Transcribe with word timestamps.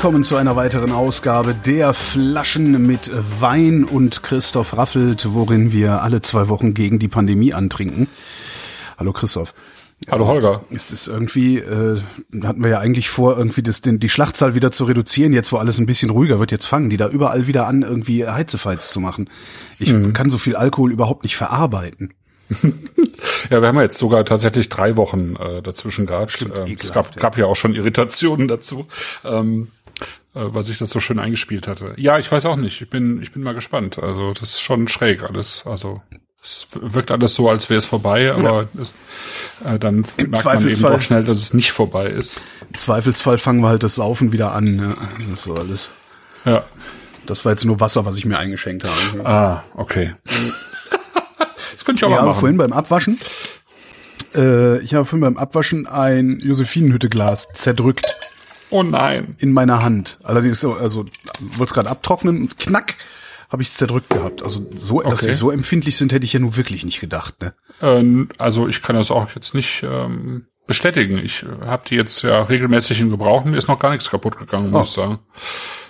Willkommen 0.00 0.24
zu 0.24 0.36
einer 0.36 0.56
weiteren 0.56 0.92
Ausgabe 0.92 1.52
der 1.54 1.92
Flaschen 1.92 2.86
mit 2.86 3.10
Wein 3.38 3.84
und 3.84 4.22
Christoph 4.22 4.78
Raffelt, 4.78 5.34
worin 5.34 5.72
wir 5.72 6.00
alle 6.02 6.22
zwei 6.22 6.48
Wochen 6.48 6.72
gegen 6.72 6.98
die 6.98 7.08
Pandemie 7.08 7.52
antrinken. 7.52 8.08
Hallo 8.96 9.12
Christoph. 9.12 9.52
Hallo 10.10 10.26
Holger. 10.26 10.64
Es 10.70 10.90
ist 10.90 11.06
irgendwie, 11.06 11.58
äh, 11.58 12.00
hatten 12.42 12.62
wir 12.62 12.70
ja 12.70 12.78
eigentlich 12.78 13.10
vor, 13.10 13.36
irgendwie 13.36 13.62
das, 13.62 13.82
den, 13.82 14.00
die 14.00 14.08
Schlachtzahl 14.08 14.54
wieder 14.54 14.70
zu 14.70 14.84
reduzieren, 14.84 15.34
jetzt 15.34 15.52
wo 15.52 15.58
alles 15.58 15.78
ein 15.78 15.84
bisschen 15.84 16.08
ruhiger 16.08 16.40
wird. 16.40 16.50
Jetzt 16.50 16.64
fangen 16.64 16.88
die 16.88 16.96
da 16.96 17.06
überall 17.06 17.46
wieder 17.46 17.66
an, 17.66 17.82
irgendwie 17.82 18.26
Heizefeiz 18.26 18.92
zu 18.92 19.00
machen. 19.00 19.28
Ich 19.78 19.92
mhm. 19.92 20.14
kann 20.14 20.30
so 20.30 20.38
viel 20.38 20.56
Alkohol 20.56 20.92
überhaupt 20.92 21.24
nicht 21.24 21.36
verarbeiten. 21.36 22.14
ja, 23.50 23.60
wir 23.60 23.68
haben 23.68 23.76
ja 23.76 23.82
jetzt 23.82 23.98
sogar 23.98 24.24
tatsächlich 24.24 24.68
drei 24.68 24.96
Wochen 24.96 25.36
äh, 25.36 25.62
dazwischen 25.62 26.06
gehabt. 26.06 26.32
Stimmt, 26.32 26.58
ähm, 26.58 26.76
es 26.80 26.92
gab, 26.92 27.14
ja. 27.14 27.20
gab 27.20 27.38
ja 27.38 27.46
auch 27.46 27.56
schon 27.56 27.74
Irritationen 27.74 28.48
dazu, 28.48 28.86
ähm, 29.24 29.68
äh, 30.34 30.40
was 30.42 30.68
ich 30.68 30.78
das 30.78 30.90
so 30.90 31.00
schön 31.00 31.18
eingespielt 31.18 31.68
hatte. 31.68 31.94
Ja, 31.96 32.18
ich 32.18 32.30
weiß 32.30 32.46
auch 32.46 32.56
nicht. 32.56 32.80
Ich 32.80 32.90
bin, 32.90 33.20
ich 33.22 33.32
bin 33.32 33.42
mal 33.42 33.54
gespannt. 33.54 33.98
Also 33.98 34.32
das 34.32 34.50
ist 34.50 34.60
schon 34.60 34.88
schräg 34.88 35.24
alles. 35.24 35.64
Also 35.66 36.02
es 36.42 36.68
wirkt 36.72 37.10
alles 37.10 37.34
so, 37.34 37.50
als 37.50 37.68
wäre 37.68 37.78
es 37.78 37.86
vorbei, 37.86 38.32
aber 38.32 38.68
ja. 38.74 38.80
es, 38.80 38.94
äh, 39.64 39.78
dann 39.78 40.06
Im 40.16 40.30
merkt 40.30 40.44
man 40.44 40.68
eben 40.68 40.84
auch 40.86 41.00
schnell, 41.00 41.24
dass 41.24 41.38
es 41.38 41.52
nicht 41.52 41.72
vorbei 41.72 42.06
ist. 42.06 42.40
Im 42.68 42.78
Zweifelsfall 42.78 43.38
fangen 43.38 43.60
wir 43.60 43.68
halt 43.68 43.82
das 43.82 43.96
Saufen 43.96 44.32
wieder 44.32 44.52
an. 44.52 44.78
Ja, 44.78 44.94
das 45.18 45.26
ist 45.26 45.44
so 45.44 45.54
alles. 45.54 45.90
Ja. 46.44 46.64
Das 47.26 47.44
war 47.44 47.52
jetzt 47.52 47.64
nur 47.64 47.80
Wasser, 47.80 48.06
was 48.06 48.16
ich 48.16 48.24
mir 48.24 48.38
eingeschenkt 48.38 48.84
habe. 48.84 49.28
Ah, 49.28 49.64
okay. 49.74 50.14
das 51.72 51.84
könnte 51.84 52.00
ich 52.00 52.04
auch 52.04 52.10
ja, 52.10 52.22
mal 52.22 52.28
machen. 52.28 52.40
vorhin 52.40 52.56
beim 52.56 52.72
Abwaschen. 52.72 53.18
Äh, 54.34 54.78
ich 54.78 54.94
habe 54.94 55.04
vorhin 55.04 55.20
beim 55.20 55.36
Abwaschen 55.36 55.86
ein 55.86 56.38
Josephinenhütteglas 56.40 57.48
zerdrückt. 57.52 58.29
Oh 58.70 58.82
nein. 58.82 59.36
In 59.38 59.52
meiner 59.52 59.82
Hand. 59.82 60.18
Allerdings 60.22 60.60
so, 60.60 60.74
also 60.74 61.04
wollte 61.40 61.64
es 61.64 61.74
gerade 61.74 61.90
abtrocknen 61.90 62.42
und 62.42 62.58
knack 62.58 62.96
habe 63.50 63.62
ich 63.62 63.68
es 63.68 63.74
zerdrückt 63.74 64.10
gehabt. 64.10 64.42
Also 64.42 64.64
so, 64.76 65.00
okay. 65.00 65.10
dass 65.10 65.22
sie 65.22 65.32
so 65.32 65.50
empfindlich 65.50 65.96
sind, 65.96 66.12
hätte 66.12 66.24
ich 66.24 66.32
ja 66.32 66.40
nun 66.40 66.56
wirklich 66.56 66.84
nicht 66.84 67.00
gedacht. 67.00 67.40
Ne? 67.42 67.52
Ähm, 67.82 68.28
also 68.38 68.68
ich 68.68 68.80
kann 68.80 68.94
das 68.94 69.10
auch 69.10 69.34
jetzt 69.34 69.54
nicht 69.54 69.82
ähm, 69.82 70.46
bestätigen. 70.68 71.18
Ich 71.18 71.42
äh, 71.42 71.66
habe 71.66 71.82
die 71.88 71.96
jetzt 71.96 72.22
ja 72.22 72.42
regelmäßig 72.42 73.00
in 73.00 73.10
Gebrauch. 73.10 73.44
Mir 73.44 73.56
ist 73.56 73.66
noch 73.66 73.80
gar 73.80 73.90
nichts 73.90 74.08
kaputt 74.08 74.38
gegangen, 74.38 74.70
muss 74.70 74.78
oh. 74.78 74.82
ich 74.82 74.90
sagen. 74.90 75.18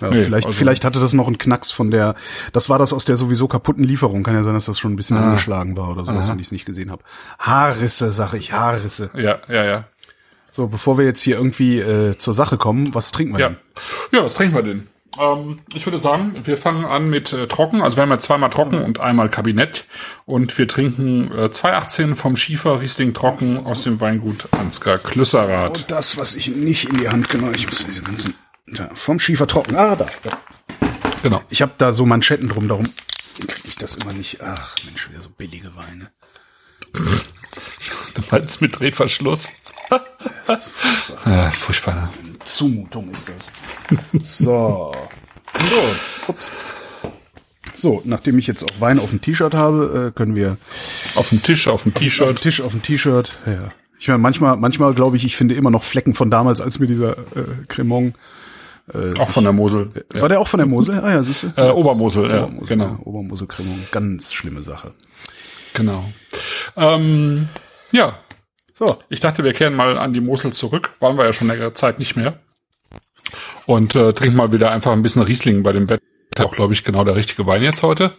Ja, 0.01 0.09
nee, 0.09 0.23
vielleicht, 0.23 0.47
also, 0.47 0.57
vielleicht 0.57 0.85
hatte 0.85 0.99
das 0.99 1.13
noch 1.13 1.27
einen 1.27 1.37
Knacks 1.37 1.69
von 1.69 1.91
der. 1.91 2.15
Das 2.51 2.67
war 2.67 2.79
das 2.79 2.91
aus 2.91 3.05
der 3.05 3.15
sowieso 3.15 3.47
kaputten 3.47 3.83
Lieferung. 3.83 4.23
Kann 4.23 4.33
ja 4.33 4.41
sein, 4.41 4.55
dass 4.55 4.65
das 4.65 4.79
schon 4.79 4.93
ein 4.93 4.95
bisschen 4.95 5.17
ah. 5.17 5.27
angeschlagen 5.27 5.77
war 5.77 5.91
oder 5.91 6.03
sowas, 6.03 6.29
wenn 6.29 6.39
ich 6.39 6.47
es 6.47 6.51
nicht 6.51 6.65
gesehen 6.65 6.89
habe. 6.89 7.03
Haarrisse, 7.37 8.11
sag 8.11 8.33
ich, 8.33 8.53
Haarrisse. 8.53 9.11
Ja, 9.13 9.37
ja, 9.47 9.63
ja. 9.63 9.85
So, 10.51 10.67
bevor 10.67 10.97
wir 10.97 11.05
jetzt 11.05 11.21
hier 11.21 11.37
irgendwie 11.37 11.79
äh, 11.79 12.17
zur 12.17 12.33
Sache 12.33 12.57
kommen, 12.57 12.93
was 12.93 13.11
trinken 13.11 13.33
wir 13.33 13.39
ja. 13.39 13.49
denn? 13.49 13.57
Ja, 14.11 14.23
was 14.23 14.33
trinken 14.33 14.55
wir 14.55 14.63
denn? 14.63 14.87
Ähm, 15.19 15.59
ich 15.73 15.85
würde 15.85 15.99
sagen, 15.99 16.33
wir 16.43 16.57
fangen 16.57 16.85
an 16.85 17.09
mit 17.09 17.31
äh, 17.33 17.47
Trocken. 17.47 17.81
Also 17.81 17.97
wir 17.97 18.03
haben 18.03 18.09
ja 18.09 18.19
zweimal 18.19 18.49
Trocken 18.49 18.81
und 18.81 18.99
einmal 18.99 19.29
Kabinett. 19.29 19.85
Und 20.25 20.57
wir 20.57 20.67
trinken 20.67 21.31
äh, 21.31 21.51
218 21.51 22.15
vom 22.15 22.35
Schiefer 22.35 22.81
Riesling 22.81 23.13
Trocken 23.13 23.65
aus 23.65 23.83
dem 23.83 23.99
Weingut 24.01 24.47
Ansgar 24.51 24.97
Klüsserath. 24.97 25.79
Und 25.79 25.91
das, 25.91 26.17
was 26.17 26.35
ich 26.35 26.49
nicht 26.49 26.89
in 26.89 26.97
die 26.97 27.09
Hand 27.09 27.29
genommen 27.29 27.53
Ich 27.55 27.67
muss 27.67 27.85
diese 27.85 28.01
ganzen... 28.01 28.33
Ja, 28.67 28.89
vom 28.93 29.19
Schiefer 29.19 29.47
Trocken. 29.47 29.75
Ah, 29.75 29.95
da. 29.95 30.07
da. 30.23 30.37
Genau. 31.23 31.41
Ich 31.49 31.61
habe 31.61 31.73
da 31.77 31.93
so 31.93 32.05
Manschetten 32.05 32.49
drum, 32.49 32.67
darum 32.67 32.85
kriege 33.47 33.67
ich 33.67 33.75
das 33.75 33.95
immer 33.95 34.13
nicht. 34.13 34.41
Ach, 34.41 34.75
Mensch, 34.85 35.09
wieder 35.09 35.21
so 35.21 35.29
billige 35.29 35.75
Weine. 35.75 36.11
Du 38.13 38.21
meinst 38.29 38.61
mit 38.61 38.77
Drehverschluss? 38.77 39.51
Das 40.47 40.67
ist 40.67 40.71
furchtbar. 40.73 41.33
Ja, 41.33 41.51
furchtbar. 41.51 41.95
Das 41.95 42.15
ist 42.15 42.19
Zumutung 42.45 43.11
ist 43.11 43.29
das. 43.29 43.51
So. 44.23 44.93
So, 45.53 46.27
ups. 46.27 46.51
So, 47.75 48.01
nachdem 48.05 48.37
ich 48.37 48.47
jetzt 48.47 48.63
auch 48.63 48.79
Wein 48.79 48.99
auf 48.99 49.09
dem 49.09 49.21
T-Shirt 49.21 49.53
habe, 49.53 50.09
äh, 50.09 50.17
können 50.17 50.35
wir 50.35 50.57
auf 51.15 51.29
dem 51.29 51.41
Tisch, 51.41 51.67
auf 51.67 51.83
dem 51.83 51.93
T-Shirt, 51.93 52.29
auf 52.29 52.35
dem 52.35 52.41
Tisch, 52.41 52.61
auf 52.61 52.71
dem 52.71 52.81
T-Shirt. 52.81 53.33
Ja. 53.45 53.71
Ich 53.99 54.07
meine, 54.07 54.19
manchmal, 54.19 54.57
manchmal 54.57 54.93
glaube 54.93 55.17
ich, 55.17 55.25
ich 55.25 55.35
finde 55.35 55.55
immer 55.55 55.71
noch 55.71 55.83
Flecken 55.83 56.13
von 56.13 56.31
damals, 56.31 56.61
als 56.61 56.79
mir 56.79 56.87
dieser 56.87 57.17
äh, 57.17 57.65
Cremon 57.67 58.13
äh, 58.93 59.17
auch 59.19 59.29
von 59.29 59.43
der 59.43 59.53
Mosel. 59.53 59.91
War 60.13 60.29
der 60.29 60.39
auch 60.39 60.47
von 60.47 60.57
der 60.57 60.67
Mosel? 60.67 60.99
Ah 60.99 61.11
ja, 61.11 61.23
siehst 61.23 61.43
du? 61.43 61.47
Äh, 61.55 61.69
Obermosel, 61.69 62.29
ja, 62.29 62.43
Obermosel, 62.43 62.67
genau. 62.67 62.85
Ja, 62.85 62.99
Obermosel 63.03 63.47
Cremon, 63.47 63.87
ganz 63.91 64.33
schlimme 64.33 64.63
Sache. 64.63 64.91
Genau. 65.73 66.11
Ähm, 66.75 67.47
ja, 67.91 68.17
so, 68.81 68.97
ich 69.09 69.19
dachte, 69.19 69.43
wir 69.43 69.53
kehren 69.53 69.75
mal 69.75 69.95
an 69.95 70.11
die 70.11 70.21
Mosel 70.21 70.51
zurück. 70.53 70.93
Waren 70.99 71.15
wir 71.15 71.25
ja 71.25 71.33
schon 71.33 71.47
längere 71.47 71.75
Zeit 71.75 71.99
nicht 71.99 72.15
mehr. 72.15 72.39
Und 73.67 73.95
äh, 73.95 74.11
trinken 74.13 74.35
mal 74.35 74.51
wieder 74.51 74.71
einfach 74.71 74.91
ein 74.91 75.03
bisschen 75.03 75.21
Riesling 75.21 75.61
bei 75.61 75.71
dem 75.71 75.87
Wetter. 75.87 76.01
Auch, 76.39 76.53
glaube 76.53 76.73
ich, 76.73 76.83
genau 76.83 77.03
der 77.03 77.15
richtige 77.15 77.45
Wein 77.45 77.61
jetzt 77.61 77.83
heute. 77.83 78.13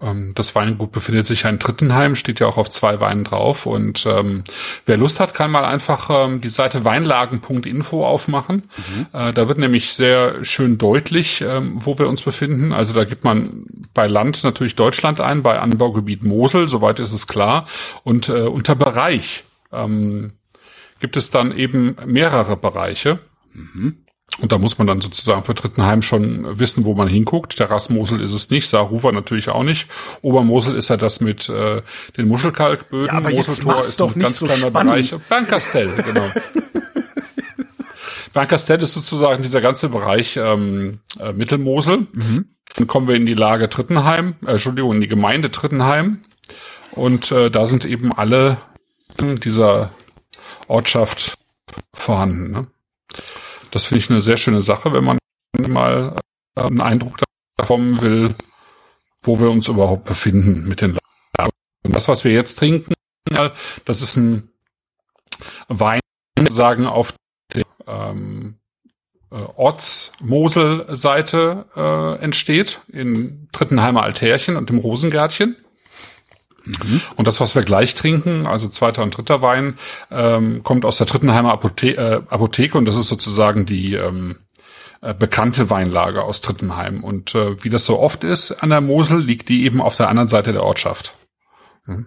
Ähm, 0.00 0.32
das 0.34 0.56
Weingut 0.56 0.90
befindet 0.90 1.28
sich 1.28 1.42
ja 1.42 1.50
in 1.50 1.60
Trittenheim, 1.60 2.16
steht 2.16 2.40
ja 2.40 2.48
auch 2.48 2.56
auf 2.56 2.70
zwei 2.70 2.98
Weinen 2.98 3.22
drauf. 3.22 3.64
Und 3.64 4.04
ähm, 4.04 4.42
wer 4.84 4.96
Lust 4.96 5.20
hat, 5.20 5.32
kann 5.32 5.52
mal 5.52 5.64
einfach 5.64 6.10
ähm, 6.10 6.40
die 6.40 6.48
Seite 6.48 6.84
weinlagen.info 6.84 8.04
aufmachen. 8.04 8.68
Mhm. 8.76 9.06
Äh, 9.12 9.32
da 9.32 9.46
wird 9.46 9.58
nämlich 9.58 9.92
sehr 9.92 10.44
schön 10.44 10.76
deutlich, 10.76 11.40
ähm, 11.40 11.78
wo 11.86 12.00
wir 12.00 12.08
uns 12.08 12.22
befinden. 12.22 12.72
Also 12.72 12.94
da 12.94 13.04
gibt 13.04 13.22
man 13.22 13.64
bei 13.94 14.08
Land 14.08 14.42
natürlich 14.42 14.74
Deutschland 14.74 15.20
ein, 15.20 15.44
bei 15.44 15.60
Anbaugebiet 15.60 16.24
Mosel, 16.24 16.66
soweit 16.66 16.98
ist 16.98 17.12
es 17.12 17.28
klar. 17.28 17.66
Und 18.02 18.28
äh, 18.28 18.42
unter 18.42 18.74
Bereich 18.74 19.44
ähm, 19.72 20.32
gibt 21.00 21.16
es 21.16 21.30
dann 21.30 21.56
eben 21.56 21.96
mehrere 22.06 22.56
Bereiche. 22.56 23.18
Mhm. 23.52 24.02
Und 24.40 24.50
da 24.50 24.56
muss 24.56 24.78
man 24.78 24.86
dann 24.86 25.00
sozusagen 25.00 25.44
für 25.44 25.52
Drittenheim 25.52 26.00
schon 26.00 26.58
wissen, 26.58 26.84
wo 26.84 26.94
man 26.94 27.06
hinguckt. 27.06 27.58
Der 27.60 27.70
Rassmosel 27.70 28.20
ist 28.22 28.32
es 28.32 28.48
nicht, 28.48 28.66
Saarhufer 28.66 29.12
natürlich 29.12 29.50
auch 29.50 29.62
nicht. 29.62 29.88
Obermosel 30.22 30.74
ist 30.74 30.88
ja 30.88 30.96
das 30.96 31.20
mit 31.20 31.50
äh, 31.50 31.82
den 32.16 32.28
Muschelkalkböden. 32.28 33.08
Ja, 33.08 33.12
aber 33.12 33.30
Moseltor 33.30 33.80
ist 33.80 34.00
doch 34.00 34.16
ein 34.16 34.20
ganz 34.20 34.38
so 34.38 34.46
kleiner 34.46 34.68
spannend. 34.68 35.10
Bereich. 35.10 35.14
Bernkastell, 35.28 35.90
genau. 36.02 36.30
Bernkastell 38.32 38.82
ist 38.82 38.94
sozusagen 38.94 39.42
dieser 39.42 39.60
ganze 39.60 39.90
Bereich 39.90 40.38
ähm, 40.38 41.00
äh, 41.20 41.34
Mittelmosel. 41.34 42.06
Mhm. 42.12 42.46
Dann 42.76 42.86
kommen 42.86 43.08
wir 43.08 43.16
in 43.16 43.26
die 43.26 43.34
Lage 43.34 43.68
Trittenheim, 43.68 44.36
äh, 44.46 44.52
Entschuldigung, 44.52 44.94
in 44.94 45.00
die 45.02 45.08
Gemeinde 45.08 45.50
Trittenheim. 45.50 46.22
Und 46.92 47.30
äh, 47.32 47.50
da 47.50 47.66
sind 47.66 47.84
eben 47.84 48.12
alle 48.12 48.58
dieser 49.22 49.90
Ortschaft 50.68 51.34
vorhanden. 51.94 52.52
Ne? 52.52 52.66
Das 53.70 53.84
finde 53.84 54.00
ich 54.00 54.10
eine 54.10 54.20
sehr 54.20 54.36
schöne 54.36 54.60
Sache, 54.62 54.92
wenn 54.92 55.04
man 55.04 55.18
mal 55.68 56.16
äh, 56.56 56.62
einen 56.62 56.80
Eindruck 56.80 57.20
davon 57.56 58.00
will, 58.00 58.34
wo 59.22 59.38
wir 59.40 59.50
uns 59.50 59.68
überhaupt 59.68 60.04
befinden 60.04 60.68
mit 60.68 60.80
den 60.80 60.98
Lagen. 61.38 61.52
Und 61.84 61.94
das, 61.94 62.08
was 62.08 62.24
wir 62.24 62.32
jetzt 62.32 62.58
trinken, 62.58 62.94
das 63.84 64.02
ist 64.02 64.16
ein 64.16 64.50
Wein, 65.68 66.00
sagen 66.50 66.86
auf 66.86 67.14
der 67.54 67.62
ähm, 67.86 68.58
äh, 69.30 69.36
Ortsmosel-Seite 69.36 71.66
äh, 71.74 72.16
entsteht, 72.22 72.80
in 72.88 73.48
Drittenheimer 73.52 74.02
Altärchen 74.02 74.56
und 74.56 74.68
im 74.70 74.78
Rosengärtchen. 74.78 75.56
Mhm. 76.64 77.00
Und 77.16 77.28
das, 77.28 77.40
was 77.40 77.54
wir 77.54 77.62
gleich 77.62 77.94
trinken, 77.94 78.46
also 78.46 78.68
zweiter 78.68 79.02
und 79.02 79.16
dritter 79.16 79.42
Wein, 79.42 79.78
ähm, 80.10 80.62
kommt 80.62 80.84
aus 80.84 80.98
der 80.98 81.06
Trittenheimer 81.06 81.52
Apothe 81.52 81.96
äh, 81.96 82.22
Apotheke 82.28 82.78
und 82.78 82.86
das 82.86 82.96
ist 82.96 83.08
sozusagen 83.08 83.66
die 83.66 83.94
ähm, 83.94 84.36
äh, 85.00 85.14
bekannte 85.14 85.70
Weinlage 85.70 86.22
aus 86.22 86.40
Trittenheim. 86.40 87.02
Und 87.02 87.34
äh, 87.34 87.62
wie 87.64 87.70
das 87.70 87.84
so 87.84 87.98
oft 87.98 88.24
ist 88.24 88.52
an 88.62 88.70
der 88.70 88.80
Mosel, 88.80 89.20
liegt 89.20 89.48
die 89.48 89.64
eben 89.64 89.80
auf 89.80 89.96
der 89.96 90.08
anderen 90.08 90.28
Seite 90.28 90.52
der 90.52 90.62
Ortschaft. 90.62 91.14
Mhm. 91.86 92.06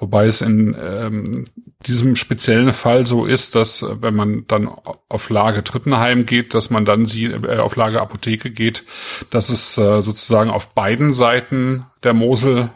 Wobei 0.00 0.26
es 0.26 0.40
in 0.40 0.76
ähm, 0.80 1.44
diesem 1.86 2.14
speziellen 2.14 2.72
Fall 2.72 3.06
so 3.06 3.26
ist, 3.26 3.54
dass 3.54 3.82
äh, 3.82 4.02
wenn 4.02 4.14
man 4.14 4.44
dann 4.46 4.68
auf 5.08 5.30
Lage 5.30 5.64
Trittenheim 5.64 6.24
geht, 6.24 6.54
dass 6.54 6.70
man 6.70 6.84
dann 6.84 7.06
sie 7.06 7.26
äh, 7.26 7.58
auf 7.58 7.76
Lage 7.76 8.00
Apotheke 8.00 8.50
geht, 8.50 8.84
dass 9.30 9.50
es 9.50 9.76
äh, 9.76 10.00
sozusagen 10.00 10.50
auf 10.50 10.74
beiden 10.74 11.12
Seiten 11.12 11.86
der 12.04 12.14
Mosel 12.14 12.70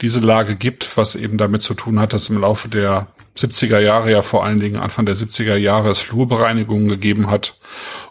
diese 0.00 0.20
Lage 0.20 0.56
gibt, 0.56 0.96
was 0.96 1.14
eben 1.14 1.38
damit 1.38 1.62
zu 1.62 1.74
tun 1.74 2.00
hat, 2.00 2.12
dass 2.12 2.28
im 2.28 2.40
Laufe 2.40 2.68
der 2.68 3.08
70er 3.36 3.80
Jahre, 3.80 4.10
ja 4.12 4.22
vor 4.22 4.44
allen 4.44 4.60
Dingen 4.60 4.76
Anfang 4.76 5.06
der 5.06 5.16
70er 5.16 5.56
Jahre, 5.56 5.90
es 5.90 6.00
Flurbereinigungen 6.00 6.88
gegeben 6.88 7.30
hat 7.30 7.58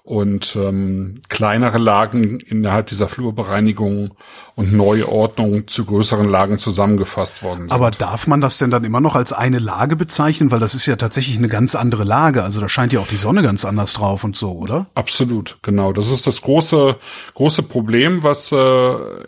und 0.04 0.58
ähm, 0.58 1.22
kleinere 1.30 1.78
Lagen 1.78 2.42
innerhalb 2.42 2.88
dieser 2.88 3.08
Flurbereinigung 3.08 4.14
und 4.56 4.74
Neuordnung 4.74 5.68
zu 5.68 5.86
größeren 5.86 6.28
Lagen 6.28 6.58
zusammengefasst 6.58 7.42
worden 7.42 7.70
sind. 7.70 7.72
Aber 7.72 7.90
darf 7.90 8.28
man 8.28 8.42
das 8.42 8.58
denn 8.58 8.70
dann 8.70 8.84
immer 8.84 9.00
noch 9.00 9.16
als 9.16 9.32
eine 9.32 9.60
Lage 9.60 9.96
bezeichnen? 9.96 10.52
Weil 10.52 10.60
das 10.60 10.76
ist 10.76 10.86
ja 10.86 10.98
tatsächlich 10.98 11.38
eine 11.38 11.48
ganz 11.48 11.74
andere 11.76 12.04
Lage. 12.04 12.44
Also 12.44 12.60
da 12.60 12.68
scheint 12.68 12.92
ja 12.92 13.00
auch 13.00 13.08
die 13.08 13.18
Sonne 13.18 13.44
ganz 13.44 13.64
anders 13.64 13.94
drauf 13.94 14.26
und 14.26 14.36
so, 14.36 14.52
oder? 14.52 14.88
Absolut, 14.94 15.58
genau. 15.62 15.94
Das 15.94 16.12
ist 16.12 16.28
das 16.28 16.42
große, 16.42 16.98
große 17.34 17.64
Problem, 17.64 18.24
was 18.24 18.52
äh, 18.52 18.58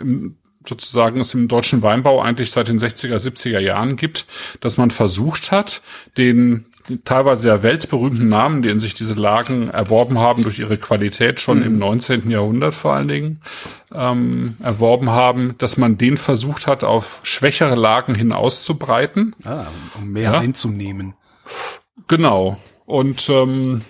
im 0.01 0.35
sozusagen 0.67 1.19
es 1.19 1.33
im 1.33 1.47
deutschen 1.47 1.81
Weinbau 1.81 2.21
eigentlich 2.21 2.51
seit 2.51 2.67
den 2.67 2.79
60er, 2.79 3.17
70er 3.17 3.59
Jahren 3.59 3.95
gibt, 3.95 4.25
dass 4.59 4.77
man 4.77 4.91
versucht 4.91 5.51
hat, 5.51 5.81
den 6.17 6.65
teilweise 7.03 7.49
ja 7.49 7.63
weltberühmten 7.63 8.29
Namen, 8.29 8.61
den 8.61 8.79
sich 8.79 8.93
diese 8.93 9.15
Lagen 9.15 9.69
erworben 9.69 10.19
haben 10.19 10.43
durch 10.43 10.59
ihre 10.59 10.77
Qualität 10.77 11.39
schon 11.39 11.59
mhm. 11.59 11.65
im 11.65 11.79
19. 11.79 12.29
Jahrhundert 12.29 12.73
vor 12.73 12.93
allen 12.93 13.07
Dingen 13.07 13.41
ähm, 13.93 14.55
erworben 14.61 15.09
haben, 15.09 15.55
dass 15.57 15.77
man 15.77 15.97
den 15.97 16.17
versucht 16.17 16.67
hat, 16.67 16.83
auf 16.83 17.21
schwächere 17.23 17.75
Lagen 17.75 18.13
hin 18.13 18.31
auszubreiten. 18.31 19.35
Ah, 19.43 19.65
um 19.95 20.11
mehr 20.11 20.33
ja. 20.33 20.39
einzunehmen. 20.39 21.15
Genau. 22.07 22.57
Und 22.85 23.29
ähm, 23.29 23.81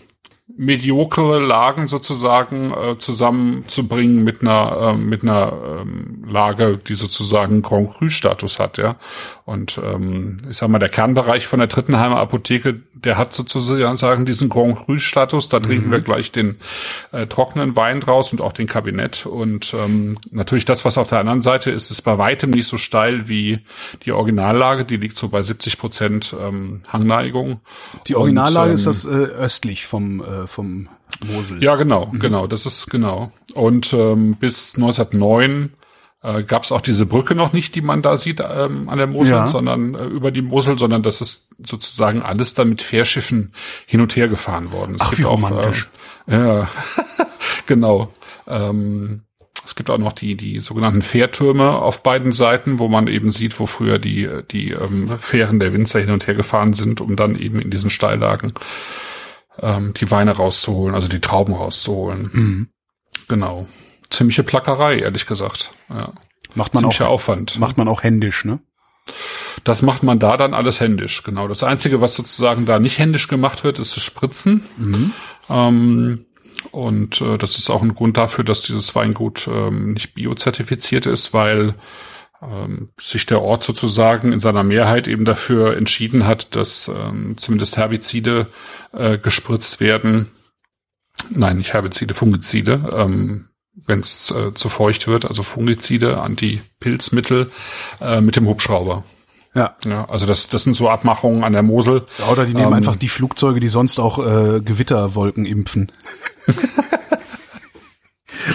mediokere 0.48 1.40
Lagen 1.40 1.88
sozusagen 1.88 2.72
äh, 2.72 2.98
zusammenzubringen 2.98 4.24
mit 4.24 4.42
einer 4.42 4.94
äh, 4.94 4.98
mit 4.98 5.24
einer 5.24 5.82
ähm, 5.82 6.24
Lage, 6.28 6.78
die 6.78 6.94
sozusagen 6.94 7.64
Grand 7.64 7.90
Cru 7.90 8.10
Status 8.10 8.60
hat, 8.60 8.78
ja. 8.78 8.96
Und 9.46 9.80
ähm, 9.84 10.38
ich 10.50 10.58
sag 10.58 10.70
mal, 10.70 10.80
der 10.80 10.90
Kernbereich 10.90 11.48
von 11.48 11.60
der 11.60 11.70
Trittenheimer 11.70 12.18
Apotheke, 12.18 12.82
der 12.94 13.18
hat 13.18 13.34
sozusagen 13.34 14.26
diesen 14.26 14.50
Grand 14.50 14.76
Cru 14.76 14.98
Status. 14.98 15.50
Da 15.50 15.60
trinken 15.60 15.88
mhm. 15.88 15.92
wir 15.92 16.02
gleich 16.02 16.32
den 16.32 16.58
äh, 17.12 17.28
trockenen 17.28 17.76
Wein 17.76 18.00
draus 18.00 18.32
und 18.32 18.42
auch 18.42 18.54
den 18.54 18.68
Kabinett. 18.68 19.26
Und 19.26 19.76
ähm, 19.76 20.18
natürlich 20.32 20.66
das, 20.66 20.86
was 20.86 20.98
auf 20.98 21.10
der 21.10 21.20
anderen 21.20 21.42
Seite 21.42 21.72
ist, 21.72 21.92
ist 21.92 22.02
bei 22.02 22.18
weitem 22.18 22.52
nicht 22.52 22.68
so 22.68 22.78
steil 22.78 23.28
wie 23.28 23.60
die 24.04 24.12
Originallage. 24.12 24.86
Die 24.86 24.98
liegt 24.98 25.18
so 25.18 25.30
bei 25.30 25.42
70 25.42 25.78
Prozent 25.78 26.36
ähm, 26.40 26.82
Hangneigung. 26.88 27.62
Die 28.08 28.16
Originallage 28.16 28.60
und, 28.60 28.70
ähm, 28.70 28.76
ist 28.76 28.88
das 28.88 29.06
äh, 29.06 29.10
östlich 29.10 29.86
vom 29.86 30.22
äh, 30.22 30.35
vom 30.48 30.88
Mosel. 31.26 31.64
Ja, 31.64 31.76
genau, 31.76 32.08
mhm. 32.08 32.20
genau. 32.20 32.48
Das 32.48 32.66
ist 32.66 32.90
genau. 32.90 33.32
Und 33.54 33.94
ähm, 33.94 34.36
bis 34.40 34.76
1909 34.76 35.74
äh, 36.26 36.44
gab 36.44 36.64
es 36.64 36.72
auch 36.72 36.82
diese 36.82 37.06
Brücke 37.06 37.36
noch 37.36 37.54
nicht, 37.54 37.76
die 37.76 37.82
man 37.82 38.02
da 38.02 38.18
sieht 38.18 38.40
ähm, 38.42 38.90
an 38.90 38.98
der 38.98 39.08
Mosel, 39.08 39.34
ja. 39.34 39.48
sondern 39.48 39.96
äh, 39.96 40.06
über 40.06 40.32
die 40.32 40.42
Mosel, 40.42 40.78
sondern 40.78 41.04
das 41.04 41.22
ist 41.22 41.50
sozusagen 41.64 42.22
alles 42.22 42.54
dann 42.54 42.70
mit 42.70 42.82
Fährschiffen 42.82 43.54
hin 43.86 44.02
und 44.02 44.16
her 44.16 44.28
gefahren 44.28 44.72
worden. 44.72 44.96
Es 44.96 45.02
Ach, 45.02 45.10
gibt 45.12 45.22
wie 45.22 45.26
auch, 45.26 45.34
romantisch. 45.34 45.90
Äh, 46.28 46.38
ja, 46.38 46.68
genau. 47.68 48.12
Ähm, 48.48 49.22
es 49.66 49.76
gibt 49.76 49.90
auch 49.90 49.98
noch 49.98 50.14
die, 50.14 50.36
die 50.36 50.60
sogenannten 50.60 51.02
Fährtürme 51.02 51.78
auf 51.80 52.04
beiden 52.04 52.32
Seiten, 52.32 52.78
wo 52.80 52.88
man 52.88 53.08
eben 53.08 53.32
sieht, 53.32 53.60
wo 53.60 53.66
früher 53.66 53.98
die, 53.98 54.30
die 54.52 54.72
ähm, 54.72 55.08
Fähren 55.08 55.60
der 55.60 55.74
Winzer 55.74 56.00
hin 56.00 56.12
und 56.12 56.28
her 56.28 56.36
gefahren 56.36 56.74
sind, 56.74 57.02
um 57.02 57.16
dann 57.16 57.36
eben 57.36 57.60
in 57.60 57.72
diesen 57.72 57.90
Steillagen 57.90 58.54
ähm, 59.62 59.94
die 59.94 60.10
Weine 60.12 60.32
rauszuholen, 60.32 60.96
also 60.96 61.08
die 61.08 61.22
Trauben 61.22 61.54
rauszuholen. 61.54 62.30
Mhm. 62.32 62.70
Genau 63.28 63.68
ziemliche 64.10 64.44
Plackerei, 64.44 65.00
ehrlich 65.00 65.26
gesagt. 65.26 65.72
Ja. 65.90 66.14
Macht 66.56 66.74
man 66.74 66.82
Ziemlicher 66.82 67.08
auch, 67.08 67.14
Aufwand. 67.14 67.60
Macht 67.60 67.78
man 67.78 67.88
auch 67.88 68.04
händisch, 68.04 68.46
ne? 68.46 68.60
Das 69.64 69.82
macht 69.82 70.04
man 70.04 70.20
da 70.20 70.38
dann 70.38 70.54
alles 70.54 70.80
händisch, 70.80 71.24
genau. 71.24 71.48
Das 71.48 71.64
Einzige, 71.64 72.02
was 72.02 72.16
sozusagen 72.16 72.66
da 72.66 72.80
nicht 72.80 72.98
händisch 72.98 73.28
gemacht 73.28 73.64
wird, 73.64 73.78
ist 73.78 73.96
das 73.96 74.04
Spritzen. 74.04 74.64
Mhm. 74.78 75.14
Ähm, 75.50 76.26
und 76.72 77.22
äh, 77.22 77.38
das 77.38 77.58
ist 77.58 77.70
auch 77.70 77.82
ein 77.82 77.94
Grund 77.94 78.18
dafür, 78.18 78.44
dass 78.44 78.64
dieses 78.64 78.96
Weingut 78.96 79.48
ähm, 79.48 79.94
nicht 79.94 80.14
biozertifiziert 80.16 81.06
ist, 81.06 81.34
weil 81.34 81.76
ähm, 82.42 82.90
sich 83.00 83.26
der 83.26 83.42
Ort 83.42 83.64
sozusagen 83.64 84.32
in 84.32 84.40
seiner 84.40 84.64
Mehrheit 84.64 85.08
eben 85.08 85.26
dafür 85.26 85.78
entschieden 85.78 86.26
hat, 86.28 86.56
dass 86.56 86.88
ähm, 86.88 87.38
zumindest 87.38 87.78
Herbizide 87.78 88.48
äh, 88.94 89.18
gespritzt 89.18 89.80
werden. 89.80 90.32
Nein, 91.30 91.58
nicht 91.58 91.74
Herbizide, 91.74 92.14
Fungizide. 92.14 92.90
Ähm, 92.96 93.50
wenn 93.86 94.00
es 94.00 94.32
äh, 94.32 94.54
zu 94.54 94.70
feucht 94.70 95.08
wird, 95.08 95.26
also 95.26 95.44
Fungizide, 95.44 96.22
Antipilzmittel 96.22 97.52
äh, 98.00 98.22
mit 98.22 98.38
dem 98.38 98.48
Hubschrauber. 98.48 99.04
Ja. 99.54 99.76
ja. 99.86 100.08
Also 100.10 100.26
das, 100.26 100.48
das 100.50 100.64
sind 100.64 100.76
so 100.76 100.90
Abmachungen 100.90 101.44
an 101.44 101.54
der 101.54 101.64
Mosel. 101.64 102.06
Ja, 102.20 102.28
oder 102.28 102.46
die 102.46 102.54
nehmen 102.54 102.68
ähm, 102.68 102.74
einfach 102.74 102.96
die 102.96 103.10
Flugzeuge, 103.10 103.60
die 103.60 103.70
sonst 103.70 104.00
auch 104.00 104.20
äh, 104.20 104.62
Gewitterwolken 104.62 105.46
impfen. 105.46 105.92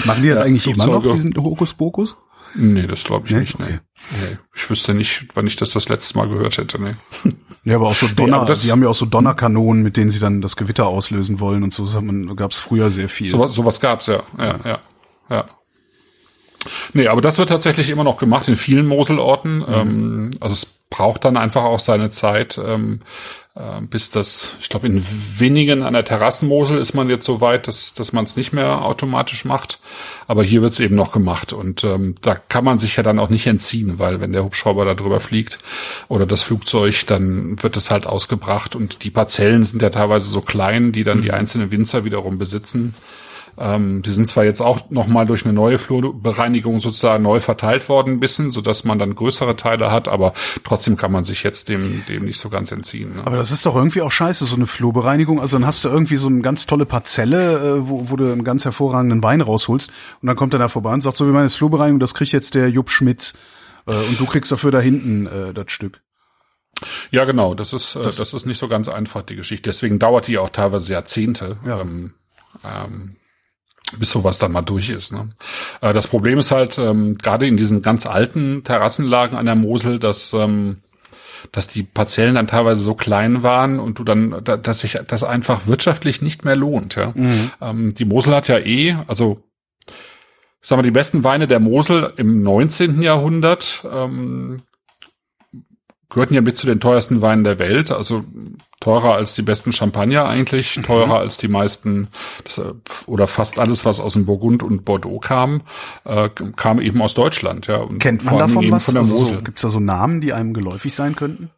Machen 0.05 0.23
die 0.23 0.29
das 0.29 0.39
ja, 0.39 0.45
eigentlich 0.45 0.63
Flugzeuge. 0.63 0.91
immer 0.91 1.03
noch, 1.03 1.13
diesen 1.13 1.35
Hokuspokus? 1.37 2.17
Nee, 2.55 2.87
das 2.87 3.05
glaube 3.05 3.27
ich 3.27 3.33
nee? 3.33 3.41
nicht. 3.41 3.59
Nee. 3.59 3.67
nee. 4.11 4.39
Ich 4.55 4.69
wüsste 4.69 4.95
nicht, 4.95 5.29
wann 5.35 5.47
ich 5.47 5.57
das 5.57 5.71
das 5.71 5.89
letzte 5.89 6.19
Mal 6.19 6.29
gehört 6.29 6.59
hätte. 6.59 6.81
Nee. 6.81 6.95
Ja, 7.63 7.77
aber 7.77 7.89
auch 7.89 7.95
so 7.95 8.09
Donner, 8.09 8.47
nee, 8.49 8.55
die 8.55 8.73
haben 8.73 8.83
ja 8.83 8.89
auch 8.89 8.95
so 8.95 9.05
Donnerkanonen, 9.05 9.83
mit 9.83 9.99
denen 9.99 10.09
sie 10.09 10.19
dann 10.19 10.41
das 10.41 10.57
Gewitter 10.57 10.87
auslösen 10.87 11.41
wollen 11.41 11.63
und 11.63 11.75
so. 11.75 11.85
Gab 12.35 12.53
es 12.53 12.59
früher 12.59 12.91
sehr 12.91 13.11
viel. 13.11 13.31
Sowas, 13.31 13.53
sowas 13.53 13.81
gab's 13.81 14.07
ja. 14.07 14.23
ja, 14.39 14.45
ja. 14.47 14.61
ja. 14.65 14.81
Ja. 15.29 15.45
Nee, 16.93 17.07
aber 17.09 17.21
das 17.21 17.39
wird 17.39 17.49
tatsächlich 17.49 17.89
immer 17.89 18.05
noch 18.05 18.19
gemacht 18.19 18.49
in 18.49 18.57
vielen 18.57 18.87
Moselorten. 18.87 19.59
Mhm. 19.59 19.67
Ähm, 19.69 20.31
also 20.41 20.53
es 20.55 20.67
braucht 20.91 21.25
dann 21.25 21.37
einfach 21.37 21.65
auch 21.65 21.81
seine 21.81 22.11
Zeit, 22.11 22.59
ähm, 22.63 23.01
äh, 23.01 23.05
bis 23.91 24.11
das, 24.11 24.53
ich 24.61 24.69
glaube, 24.69 24.87
in 24.87 25.05
wenigen 25.39 25.83
an 25.83 25.95
der 25.95 26.05
Terrassenmosel 26.05 26.79
ist 26.79 26.95
man 26.95 27.11
jetzt 27.11 27.25
so 27.25 27.41
weit, 27.41 27.67
dass, 27.67 27.95
dass 27.95 28.13
man 28.13 28.25
es 28.25 28.37
nicht 28.37 28.53
mehr 28.53 28.83
automatisch 28.83 29.45
macht. 29.45 29.81
Aber 30.29 30.45
hier 30.45 30.63
wird 30.63 30.73
es 30.73 30.81
eben 30.81 30.95
noch 30.95 31.11
gemacht. 31.11 31.53
Und 31.53 31.83
ähm, 31.83 32.15
da 32.23 32.37
kann 32.37 32.65
man 32.65 32.79
sich 32.79 32.97
ja 32.97 33.03
dann 33.03 33.19
auch 33.19 33.29
nicht 33.29 33.49
entziehen, 33.49 33.99
weil 33.99 34.21
wenn 34.21 34.33
der 34.33 34.45
Hubschrauber 34.45 34.85
da 34.85 34.95
drüber 34.95 35.19
fliegt 35.19 35.59
oder 36.09 36.27
das 36.27 36.43
Flugzeug, 36.45 37.07
dann 37.09 37.61
wird 37.61 37.77
es 37.77 37.91
halt 37.91 38.07
ausgebracht. 38.07 38.77
Und 38.77 39.03
die 39.03 39.11
Parzellen 39.11 39.65
sind 39.65 39.83
ja 39.83 39.91
teilweise 39.91 40.31
so 40.31 40.41
klein, 40.41 40.93
die 40.93 41.03
dann 41.03 41.19
mhm. 41.19 41.23
die 41.23 41.33
einzelnen 41.33 41.73
Winzer 41.73 42.05
wiederum 42.05 42.39
besitzen. 42.39 42.95
Ähm, 43.59 44.03
die 44.03 44.13
sind 44.13 44.29
zwar 44.29 44.45
jetzt 44.45 44.61
auch 44.61 44.91
nochmal 44.91 45.27
durch 45.27 45.45
eine 45.45 45.53
neue 45.53 45.79
Flurbereinigung 45.79 46.81
sozusagen 46.81 47.23
neu 47.23 47.41
verteilt 47.41 47.89
worden, 47.89 48.15
ein 48.15 48.21
bisschen, 48.21 48.51
sodass 48.51 48.85
man 48.85 48.99
dann 48.99 49.15
größere 49.15 49.57
Teile 49.57 49.91
hat, 49.91 50.09
aber 50.09 50.33
trotzdem 50.65 50.97
kann 50.97 51.13
man 51.13 51.25
sich 51.25 51.43
jetzt 51.43 51.69
dem, 51.69 52.03
dem 52.09 52.25
nicht 52.25 52.39
so 52.39 52.49
ganz 52.49 52.73
entziehen. 52.73 53.17
Ne? 53.17 53.23
Aber 53.25 53.37
das 53.37 53.51
ist 53.51 53.67
doch 53.67 53.77
irgendwie 53.77 54.03
auch 54.03 54.13
scheiße, 54.13 54.45
so 54.45 54.57
eine 54.57 54.67
Flurbereinigung. 54.67 55.41
Also 55.41 55.59
dann 55.59 55.67
hast 55.67 55.85
du 55.85 55.89
irgendwie 55.89 56.17
so 56.17 56.27
eine 56.27 56.41
ganz 56.41 56.67
tolle 56.67 56.87
Parzelle, 56.87 57.59
äh, 57.59 57.89
wo, 57.89 58.11
wo 58.11 58.17
du 58.17 58.33
einen 58.33 58.45
ganz 58.45 58.65
hervorragenden 58.65 59.23
Wein 59.23 59.41
rausholst 59.41 59.91
und 60.23 60.27
dann 60.27 60.37
kommt 60.37 60.55
er 60.55 60.59
da 60.59 60.69
vorbei 60.69 60.93
und 60.93 61.03
sagt 61.03 61.17
so, 61.17 61.27
wie 61.27 61.33
meine 61.33 61.51
Flurbereinigung, 61.51 62.01
das 62.01 62.15
kriegt 62.15 62.33
jetzt 62.33 62.55
der 62.55 62.69
Jupp 62.69 62.91
Schmitz. 62.91 63.35
Äh, 63.87 63.93
und 63.93 64.19
du 64.19 64.27
kriegst 64.27 64.51
dafür 64.53 64.71
da 64.71 64.81
hinten 64.81 65.27
äh, 65.27 65.55
das 65.55 65.71
Stück. 65.71 66.01
Ja, 67.11 67.25
genau. 67.25 67.55
Das 67.55 67.73
ist, 67.73 67.95
äh, 67.95 68.03
das, 68.03 68.17
das 68.17 68.33
ist 68.33 68.47
nicht 68.47 68.59
so 68.59 68.69
ganz 68.69 68.89
einfach, 68.89 69.23
die 69.23 69.37
Geschichte. 69.37 69.69
Deswegen 69.71 69.99
dauert 69.99 70.27
die 70.27 70.39
auch 70.39 70.51
teilweise 70.51 70.93
Jahrzehnte. 70.93 71.59
Ja. 71.65 71.81
Ähm, 71.81 72.15
ähm, 72.65 73.17
bis 73.99 74.11
sowas 74.11 74.39
dann 74.39 74.53
mal 74.53 74.63
durch 74.63 74.91
ist. 74.91 75.13
Ne? 75.13 75.31
Äh, 75.81 75.93
das 75.93 76.09
Problem 76.09 76.39
ist 76.39 76.51
halt, 76.51 76.79
ähm, 76.79 77.17
gerade 77.17 77.47
in 77.47 77.57
diesen 77.57 77.83
ganz 77.83 78.07
alten 78.07 78.65
Terrassenlagen 78.65 79.37
an 79.37 79.47
der 79.47 79.55
Mosel, 79.55 79.99
dass, 79.99 80.33
ähm, 80.33 80.79
dass 81.53 81.69
die 81.69 81.83
Parzellen 81.83 82.35
dann 82.35 82.47
teilweise 82.47 82.83
so 82.83 82.95
klein 82.95 83.43
waren 83.43 83.81
und 83.81 83.99
du 83.99 84.05
dann, 84.05 84.43
dass 84.45 84.81
sich 84.81 84.99
das 85.07 85.25
einfach 85.25 85.67
wirtschaftlich 85.67 86.23
nicht 86.23 86.45
mehr 86.45 86.57
lohnt. 86.57 86.97
Ja? 86.97 87.13
Mhm. 87.15 87.51
Ähm, 87.61 87.95
die 87.95 88.05
Mosel 88.05 88.35
hat 88.35 88.49
ja 88.49 88.59
eh, 88.59 88.97
also 89.07 89.43
sagen 90.61 90.81
wir, 90.81 90.85
die 90.85 90.91
besten 90.91 91.25
Weine 91.25 91.47
der 91.47 91.61
Mosel 91.61 92.13
im 92.17 92.43
19. 92.43 93.03
Jahrhundert 93.03 93.85
ähm, 93.91 94.63
gehörten 96.11 96.35
ja 96.35 96.41
mit 96.41 96.57
zu 96.57 96.67
den 96.67 96.81
teuersten 96.81 97.23
Weinen 97.23 97.45
der 97.45 97.59
Welt, 97.59 97.91
also 97.93 98.25
teurer 98.81 99.15
als 99.15 99.35
die 99.35 99.43
besten 99.43 99.73
Champagner 99.73 100.27
eigentlich, 100.27 100.77
mhm. 100.77 100.83
teurer 100.83 101.19
als 101.19 101.37
die 101.37 101.49
meisten 101.49 102.09
das, 102.45 102.61
oder 103.07 103.27
fast 103.27 103.59
alles, 103.59 103.85
was 103.85 104.01
aus 104.01 104.15
dem 104.15 104.25
Burgund 104.25 104.63
und 104.63 104.85
Bordeaux 104.85 105.21
kam, 105.21 105.63
äh, 106.05 106.31
kam 106.57 106.81
eben 106.81 107.01
aus 107.03 107.15
Deutschland. 107.15 107.67
Ja, 107.67 107.77
und 107.77 107.99
Kennt 107.99 108.25
man 108.25 108.39
davon 108.39 108.71
was? 108.71 108.87
Von 108.87 108.95
der 108.95 109.03
also 109.03 109.25
so, 109.25 109.43
Gibt 109.43 109.59
es 109.59 109.63
da 109.63 109.69
so 109.69 109.81
Namen, 109.81 110.21
die 110.21 110.33
einem 110.33 110.55
geläufig 110.55 110.95
sein 110.95 111.15
könnten? 111.15 111.51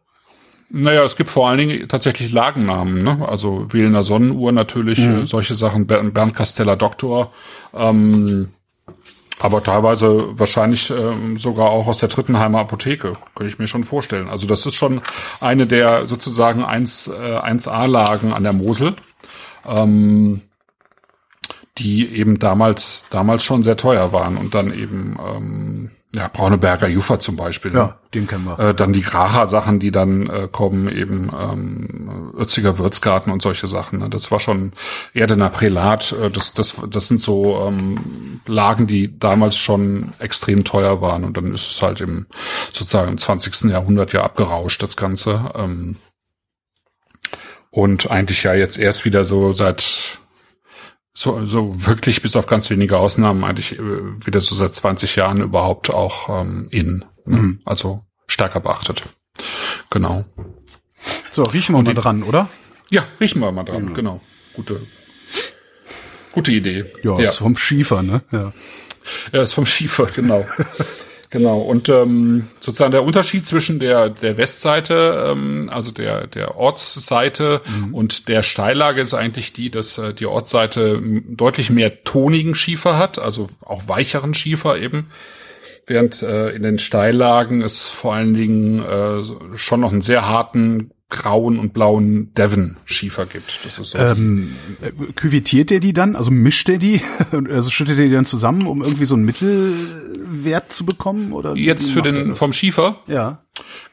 Naja, 0.69 1.03
es 1.03 1.15
gibt 1.15 1.29
vor 1.29 1.47
allen 1.47 1.59
Dingen 1.59 1.87
tatsächlich 1.87 2.31
Lagennamen, 2.31 3.03
ne? 3.03 3.27
Also 3.27 3.71
Wählender 3.71 4.03
Sonnenuhr 4.03 4.51
natürlich, 4.51 4.99
mhm. 4.99 5.25
Solche 5.25 5.53
Sachen, 5.53 5.85
Bernd 5.85 6.33
Casteller 6.33 6.75
Doktor. 6.75 7.31
Ähm, 7.73 8.49
aber 9.39 9.63
teilweise 9.63 10.37
wahrscheinlich 10.37 10.89
ähm, 10.89 11.37
sogar 11.37 11.69
auch 11.69 11.87
aus 11.87 11.99
der 11.99 12.09
Trittenheimer 12.09 12.59
Apotheke, 12.59 13.17
könnte 13.35 13.51
ich 13.51 13.59
mir 13.59 13.67
schon 13.67 13.83
vorstellen. 13.83 14.29
Also 14.29 14.47
das 14.47 14.65
ist 14.65 14.75
schon 14.75 15.01
eine 15.39 15.67
der 15.67 16.07
sozusagen 16.07 16.63
1, 16.63 17.07
äh, 17.07 17.37
1A-Lagen 17.37 18.31
an 18.31 18.43
der 18.43 18.53
Mosel. 18.53 18.95
Ähm, 19.67 20.41
die 21.77 22.07
eben 22.07 22.39
damals, 22.39 23.05
damals 23.09 23.43
schon 23.43 23.63
sehr 23.63 23.77
teuer 23.77 24.13
waren 24.13 24.37
und 24.37 24.53
dann 24.53 24.73
eben, 24.73 25.17
ähm, 25.19 25.91
ja, 26.15 26.27
Brauneberger 26.27 26.87
Juffer 26.87 27.19
zum 27.19 27.35
Beispiel. 27.35 27.71
Ne? 27.71 27.77
Ja, 27.79 27.97
den 28.13 28.27
kennen 28.27 28.45
wir. 28.45 28.59
Äh, 28.59 28.75
dann 28.75 28.93
die 28.93 29.01
Gracher-Sachen, 29.01 29.79
die 29.79 29.91
dann 29.91 30.29
äh, 30.29 30.47
kommen, 30.51 30.87
eben 30.87 31.31
ähm, 31.35 32.31
Ötziger 32.37 32.77
Würzgarten 32.77 33.31
und 33.31 33.41
solche 33.41 33.65
Sachen. 33.65 33.99
Ne? 33.99 34.09
Das 34.09 34.29
war 34.29 34.39
schon 34.39 34.73
Erdener 35.13 35.49
Prälat. 35.49 36.11
Äh, 36.11 36.29
das, 36.29 36.53
das, 36.53 36.75
das 36.87 37.07
sind 37.07 37.19
so 37.19 37.65
ähm, 37.67 38.41
Lagen, 38.45 38.85
die 38.85 39.17
damals 39.17 39.57
schon 39.57 40.13
extrem 40.19 40.63
teuer 40.63 41.01
waren. 41.01 41.23
Und 41.23 41.35
dann 41.35 41.51
ist 41.51 41.71
es 41.71 41.81
halt 41.81 41.99
im 41.99 42.27
sozusagen 42.71 43.09
im 43.11 43.17
20. 43.17 43.71
Jahrhundert 43.71 44.13
ja 44.13 44.23
abgerauscht, 44.23 44.83
das 44.83 44.95
Ganze. 44.95 45.51
Ähm, 45.55 45.95
und 47.71 48.11
eigentlich 48.11 48.43
ja 48.43 48.53
jetzt 48.53 48.77
erst 48.77 49.03
wieder 49.03 49.23
so 49.23 49.51
seit 49.51 50.19
so, 51.13 51.45
so 51.45 51.85
wirklich 51.85 52.21
bis 52.21 52.35
auf 52.35 52.47
ganz 52.47 52.69
wenige 52.69 52.97
Ausnahmen 52.97 53.43
eigentlich 53.43 53.77
äh, 53.77 54.25
wieder 54.25 54.41
so 54.41 54.55
seit 54.55 54.73
20 54.73 55.15
Jahren 55.15 55.41
überhaupt 55.41 55.91
auch 55.91 56.41
ähm, 56.41 56.67
in. 56.71 57.05
Ne? 57.25 57.37
Mhm. 57.37 57.61
Also 57.65 58.03
stärker 58.27 58.59
beachtet. 58.59 59.03
Genau. 59.89 60.25
So, 61.31 61.43
riechen 61.43 61.73
wir 61.73 61.79
Und 61.79 61.85
mal 61.85 61.93
die, 61.93 62.01
dran, 62.01 62.23
oder? 62.23 62.49
Ja, 62.89 63.05
riechen 63.19 63.39
wir 63.39 63.51
mal 63.51 63.63
dran, 63.63 63.85
mhm. 63.85 63.93
genau. 63.93 64.21
Gute, 64.53 64.81
gute 66.31 66.51
Idee. 66.51 66.85
Ja, 67.03 67.17
ja, 67.17 67.25
ist 67.25 67.37
vom 67.37 67.55
Schiefer, 67.57 68.03
ne? 68.03 68.21
Ja. 68.31 68.53
Ja, 69.31 69.43
ist 69.43 69.53
vom 69.53 69.65
Schiefer, 69.65 70.05
genau. 70.05 70.47
Genau, 71.33 71.61
und 71.61 71.89
ähm, 71.89 72.47
sozusagen 72.59 72.91
der 72.91 73.03
Unterschied 73.03 73.47
zwischen 73.47 73.79
der, 73.79 74.09
der 74.09 74.37
Westseite, 74.37 75.31
ähm, 75.31 75.67
also 75.73 75.89
der, 75.89 76.27
der 76.27 76.57
Ortsseite 76.57 77.61
mhm. 77.65 77.95
und 77.95 78.27
der 78.27 78.43
Steillage 78.43 79.01
ist 79.01 79.15
eigentlich 79.15 79.51
die, 79.51 79.71
dass 79.71 79.97
äh, 79.97 80.13
die 80.13 80.27
Ortsseite 80.27 81.01
deutlich 81.01 81.71
mehr 81.71 82.03
tonigen 82.03 82.53
Schiefer 82.53 82.99
hat, 82.99 83.17
also 83.17 83.49
auch 83.65 83.87
weicheren 83.87 84.35
Schiefer 84.35 84.77
eben. 84.77 85.07
Während 85.87 86.21
äh, 86.21 86.51
in 86.51 86.61
den 86.61 86.77
Steillagen 86.77 87.63
es 87.63 87.89
vor 87.89 88.13
allen 88.13 88.35
Dingen 88.35 88.85
äh, 88.85 89.57
schon 89.57 89.79
noch 89.79 89.91
einen 89.91 90.01
sehr 90.01 90.29
harten 90.29 90.91
grauen 91.13 91.59
und 91.59 91.73
blauen 91.73 92.33
Devon-Schiefer 92.33 93.25
gibt. 93.27 93.59
Das 93.63 93.79
ist 93.79 93.91
so 93.91 93.97
ähm, 93.97 94.55
küvitiert 95.15 95.71
er 95.71 95.79
die 95.79 95.93
dann? 95.93 96.15
Also 96.15 96.31
mischt 96.31 96.67
er 96.69 96.77
die? 96.77 97.01
also 97.31 97.71
schüttet 97.71 97.99
er 97.99 98.05
die 98.05 98.13
dann 98.13 98.25
zusammen, 98.25 98.67
um 98.67 98.81
irgendwie 98.81 99.05
so 99.05 99.15
einen 99.15 99.23
Mittelwert 99.23 100.71
zu 100.71 100.85
bekommen? 100.85 101.31
Oder 101.31 101.55
Jetzt 101.55 101.91
für 101.91 102.01
den 102.01 102.35
vom 102.35 102.51
Schiefer? 102.51 102.97
Ja. 103.07 103.43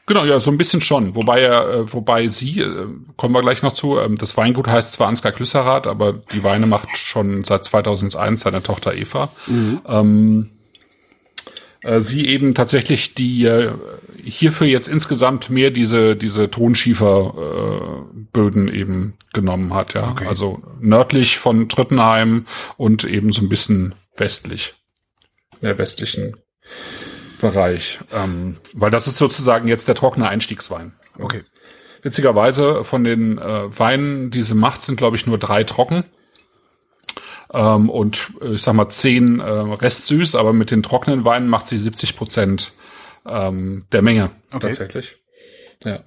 Genau, 0.07 0.25
ja, 0.25 0.39
so 0.39 0.51
ein 0.51 0.57
bisschen 0.57 0.81
schon. 0.81 1.15
Wobei 1.15 1.41
er, 1.41 1.69
äh, 1.69 1.93
wobei 1.93 2.27
sie, 2.27 2.59
äh, 2.59 2.87
kommen 3.15 3.35
wir 3.35 3.41
gleich 3.41 3.61
noch 3.61 3.73
zu, 3.73 3.99
ähm, 3.99 4.17
das 4.17 4.35
Weingut 4.35 4.67
heißt 4.67 4.93
zwar 4.93 5.07
Ansgar 5.07 5.31
Glüsserath, 5.31 5.85
aber 5.85 6.13
die 6.13 6.43
Weine 6.43 6.65
macht 6.65 6.97
schon 6.97 7.43
seit 7.43 7.63
2001 7.63 8.41
seine 8.41 8.63
Tochter 8.63 8.95
Eva. 8.95 9.31
Mhm. 9.45 9.81
Ähm, 9.87 10.49
äh, 10.49 10.60
sie 11.99 12.27
eben 12.27 12.53
tatsächlich 12.53 13.15
die 13.15 13.45
äh, 13.45 13.71
hierfür 14.23 14.67
jetzt 14.67 14.87
insgesamt 14.87 15.49
mehr 15.49 15.71
diese 15.71 16.15
diese 16.15 16.51
Tonschieferböden 16.51 18.67
äh, 18.67 18.79
eben 18.79 19.15
genommen 19.33 19.73
hat, 19.73 19.95
ja. 19.95 20.11
Okay. 20.11 20.27
Also 20.27 20.61
nördlich 20.79 21.39
von 21.39 21.69
Trittenheim 21.69 22.45
und 22.77 23.03
eben 23.03 23.31
so 23.31 23.41
ein 23.41 23.49
bisschen 23.49 23.95
westlich, 24.15 24.75
der 25.61 25.79
westlichen 25.79 26.37
Bereich, 27.39 27.97
ähm, 28.13 28.57
weil 28.73 28.91
das 28.91 29.07
ist 29.07 29.17
sozusagen 29.17 29.67
jetzt 29.67 29.87
der 29.87 29.95
trockene 29.95 30.29
Einstiegswein. 30.29 30.93
Okay. 31.17 31.41
Witzigerweise 32.03 32.83
von 32.83 33.03
den 33.03 33.39
äh, 33.39 33.79
Weinen, 33.79 34.31
die 34.31 34.41
sie 34.43 34.55
macht, 34.55 34.83
sind 34.83 34.97
glaube 34.97 35.15
ich 35.15 35.25
nur 35.25 35.39
drei 35.39 35.63
trocken 35.63 36.03
ähm, 37.53 37.89
und 37.89 38.31
äh, 38.41 38.53
ich 38.53 38.61
sag 38.61 38.73
mal 38.73 38.89
zehn 38.89 39.39
äh, 39.39 39.43
restsüß, 39.43 40.35
aber 40.35 40.53
mit 40.53 40.71
den 40.71 40.83
trockenen 40.83 41.25
Weinen 41.25 41.47
macht 41.47 41.67
sie 41.67 41.77
70 41.77 42.15
Prozent 42.15 42.73
ähm, 43.25 43.85
der 43.91 44.01
Menge 44.01 44.31
okay. 44.51 44.67
tatsächlich. 44.67 45.17
Ja. 45.83 45.99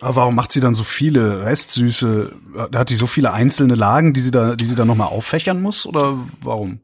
Aber 0.00 0.16
warum 0.16 0.34
macht 0.34 0.52
sie 0.52 0.60
dann 0.60 0.74
so 0.74 0.82
viele 0.82 1.44
Restsüße? 1.44 2.32
Hat 2.74 2.88
die 2.88 2.94
so 2.94 3.06
viele 3.06 3.32
einzelne 3.32 3.74
Lagen, 3.74 4.14
die 4.14 4.20
sie 4.20 4.30
da, 4.30 4.56
die 4.56 4.64
sie 4.64 4.74
da 4.74 4.84
nochmal 4.84 5.08
auffächern 5.08 5.60
muss? 5.60 5.84
Oder 5.84 6.16
warum? 6.42 6.80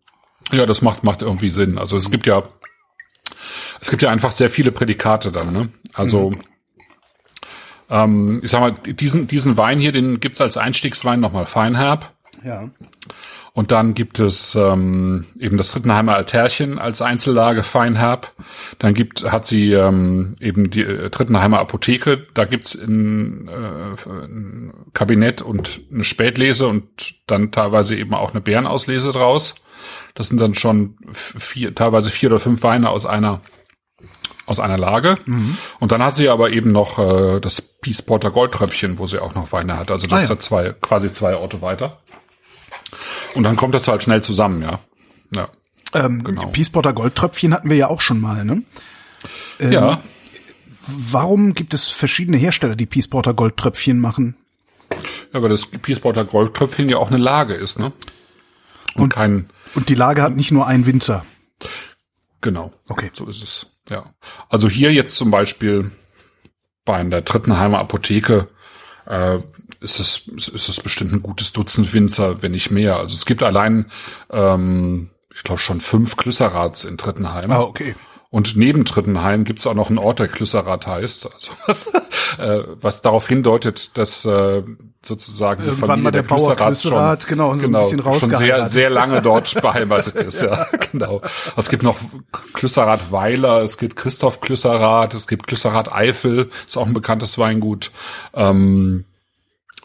Ja, 0.52 0.66
das 0.66 0.82
macht, 0.82 1.02
macht 1.02 1.22
irgendwie 1.22 1.50
Sinn. 1.50 1.78
Also 1.78 1.96
es 1.96 2.10
gibt 2.10 2.26
ja, 2.26 2.42
es 3.80 3.90
gibt 3.90 4.02
ja 4.02 4.10
einfach 4.10 4.32
sehr 4.32 4.50
viele 4.50 4.70
Prädikate 4.70 5.32
dann, 5.32 5.52
ne? 5.52 5.68
Also, 5.94 6.30
mhm. 6.30 6.42
ähm, 7.88 8.40
ich 8.44 8.50
sag 8.50 8.60
mal, 8.60 8.72
diesen, 8.72 9.28
diesen 9.28 9.56
Wein 9.56 9.80
hier, 9.80 9.92
den 9.92 10.20
gibt's 10.20 10.40
als 10.42 10.58
Einstiegswein 10.58 11.18
nochmal 11.20 11.46
feinherb. 11.46 12.15
Ja. 12.46 12.70
Und 13.52 13.72
dann 13.72 13.94
gibt 13.94 14.20
es 14.20 14.54
ähm, 14.54 15.24
eben 15.40 15.56
das 15.56 15.74
Rittenheimer 15.74 16.14
Altärchen 16.14 16.78
als 16.78 17.02
Einzellage 17.02 17.62
Feinherb. 17.62 18.32
Dann 18.78 18.94
gibt 18.94 19.32
hat 19.32 19.46
sie 19.46 19.72
ähm, 19.72 20.36
eben 20.40 20.70
die 20.70 20.82
äh, 20.82 21.10
Trittenheimer 21.10 21.58
Apotheke. 21.58 22.26
Da 22.34 22.44
gibt's 22.44 22.74
ein, 22.76 23.48
äh, 23.48 24.10
ein 24.10 24.74
Kabinett 24.92 25.42
und 25.42 25.80
eine 25.90 26.04
Spätlese 26.04 26.68
und 26.68 27.14
dann 27.26 27.50
teilweise 27.50 27.96
eben 27.96 28.14
auch 28.14 28.32
eine 28.32 28.42
Bärenauslese 28.42 29.10
draus. 29.10 29.56
Das 30.14 30.28
sind 30.28 30.40
dann 30.40 30.54
schon 30.54 30.96
vier, 31.12 31.74
teilweise 31.74 32.10
vier 32.10 32.28
oder 32.28 32.38
fünf 32.38 32.62
Weine 32.62 32.90
aus 32.90 33.06
einer 33.06 33.40
aus 34.44 34.60
einer 34.60 34.78
Lage. 34.78 35.16
Mhm. 35.24 35.56
Und 35.80 35.90
dann 35.90 36.02
hat 36.02 36.14
sie 36.14 36.28
aber 36.28 36.50
eben 36.50 36.70
noch 36.70 36.98
äh, 36.98 37.40
das 37.40 37.60
Peace 37.60 38.02
Porter 38.02 38.30
Goldtröpfchen, 38.30 38.98
wo 38.98 39.06
sie 39.06 39.20
auch 39.20 39.34
noch 39.34 39.50
Weine 39.50 39.76
hat. 39.76 39.90
Also 39.90 40.06
das 40.06 40.12
ah, 40.12 40.16
ja. 40.18 40.22
ist 40.22 40.28
ja 40.28 40.38
zwei, 40.38 40.74
quasi 40.80 41.10
zwei 41.10 41.34
Orte 41.34 41.62
weiter. 41.62 41.98
Und 43.36 43.44
dann 43.44 43.56
kommt 43.56 43.74
das 43.74 43.86
halt 43.86 44.02
schnell 44.02 44.22
zusammen, 44.22 44.62
ja. 44.62 44.80
Ja. 45.34 45.48
Ähm, 45.94 46.24
genau. 46.24 46.48
Peacepotter 46.48 46.92
Goldtröpfchen 46.92 47.54
hatten 47.54 47.70
wir 47.70 47.76
ja 47.76 47.88
auch 47.88 48.00
schon 48.00 48.20
mal, 48.20 48.44
ne? 48.44 48.62
Ähm, 49.60 49.72
ja. 49.72 50.02
Warum 50.86 51.52
gibt 51.52 51.74
es 51.74 51.88
verschiedene 51.88 52.36
Hersteller, 52.36 52.76
die 52.76 52.86
Peaceporter 52.86 53.34
Goldtröpfchen 53.34 54.00
machen? 54.00 54.36
Ja, 55.32 55.42
weil 55.42 55.48
das 55.48 55.66
Peaceporter 55.66 56.24
Goldtröpfchen 56.24 56.88
ja 56.88 56.96
auch 56.96 57.08
eine 57.08 57.18
Lage 57.18 57.54
ist, 57.54 57.78
ne? 57.78 57.92
Und, 58.94 59.02
und 59.02 59.08
kein. 59.10 59.50
Und 59.74 59.88
die 59.88 59.94
Lage 59.94 60.22
hat 60.22 60.34
nicht 60.34 60.52
nur 60.52 60.66
einen 60.66 60.86
Winzer. 60.86 61.24
Genau. 62.40 62.72
Okay. 62.88 63.10
So 63.12 63.26
ist 63.26 63.42
es. 63.42 63.66
Ja. 63.90 64.14
Also 64.48 64.68
hier 64.68 64.92
jetzt 64.92 65.16
zum 65.16 65.30
Beispiel 65.30 65.90
bei 66.84 67.02
der 67.02 67.24
Trittenheimer 67.24 67.78
Apotheke 67.78 68.48
äh, 69.06 69.38
ist 69.80 70.00
es, 70.00 70.28
ist 70.28 70.68
es 70.68 70.80
bestimmt 70.80 71.12
ein 71.12 71.22
gutes 71.22 71.52
Dutzend 71.52 71.92
Winzer, 71.92 72.42
wenn 72.42 72.52
nicht 72.52 72.70
mehr. 72.70 72.96
Also 72.96 73.14
es 73.14 73.26
gibt 73.26 73.42
allein, 73.42 73.86
ähm, 74.30 75.10
ich 75.34 75.42
glaube 75.42 75.60
schon 75.60 75.80
fünf 75.80 76.16
Klüsserrats 76.16 76.84
in 76.84 76.98
Trittenheim. 76.98 77.50
Ah, 77.50 77.60
okay. 77.60 77.94
Und 78.30 78.56
neben 78.56 78.84
Trittenheim 78.84 79.44
gibt 79.44 79.60
es 79.60 79.66
auch 79.66 79.74
noch 79.74 79.88
einen 79.88 79.98
Ort, 79.98 80.18
der 80.18 80.28
Klüsserrad 80.28 80.86
heißt, 80.86 81.32
also 81.32 81.50
was, 81.66 81.86
äh, 82.38 82.62
was 82.80 83.02
darauf 83.02 83.28
hindeutet, 83.28 83.96
dass 83.96 84.24
äh, 84.24 84.62
sozusagen 85.04 85.62
die 85.62 85.70
Familie 85.70 86.02
mal 86.02 86.10
der, 86.10 86.22
der 86.22 86.36
Klüsserrad 86.36 86.78
schon, 87.22 87.28
genau, 87.28 87.54
so 87.54 87.66
genau, 87.66 88.18
schon 88.18 88.34
sehr, 88.34 88.68
sehr 88.68 88.90
lange 88.90 89.22
dort 89.22 89.54
beheimatet 89.62 90.16
ist. 90.16 90.42
ja, 90.42 90.66
genau. 90.92 91.22
Es 91.56 91.68
gibt 91.68 91.82
noch 91.82 91.98
Klüsserrad 92.52 93.12
Weiler, 93.12 93.62
es 93.62 93.78
gibt 93.78 93.96
Christoph 93.96 94.40
Klüsserrad, 94.40 95.14
es 95.14 95.28
gibt 95.28 95.46
Klüsserrad 95.46 95.92
Eifel, 95.92 96.50
ist 96.66 96.76
auch 96.76 96.86
ein 96.86 96.94
bekanntes 96.94 97.38
Weingut. 97.38 97.92
Ähm, 98.34 99.04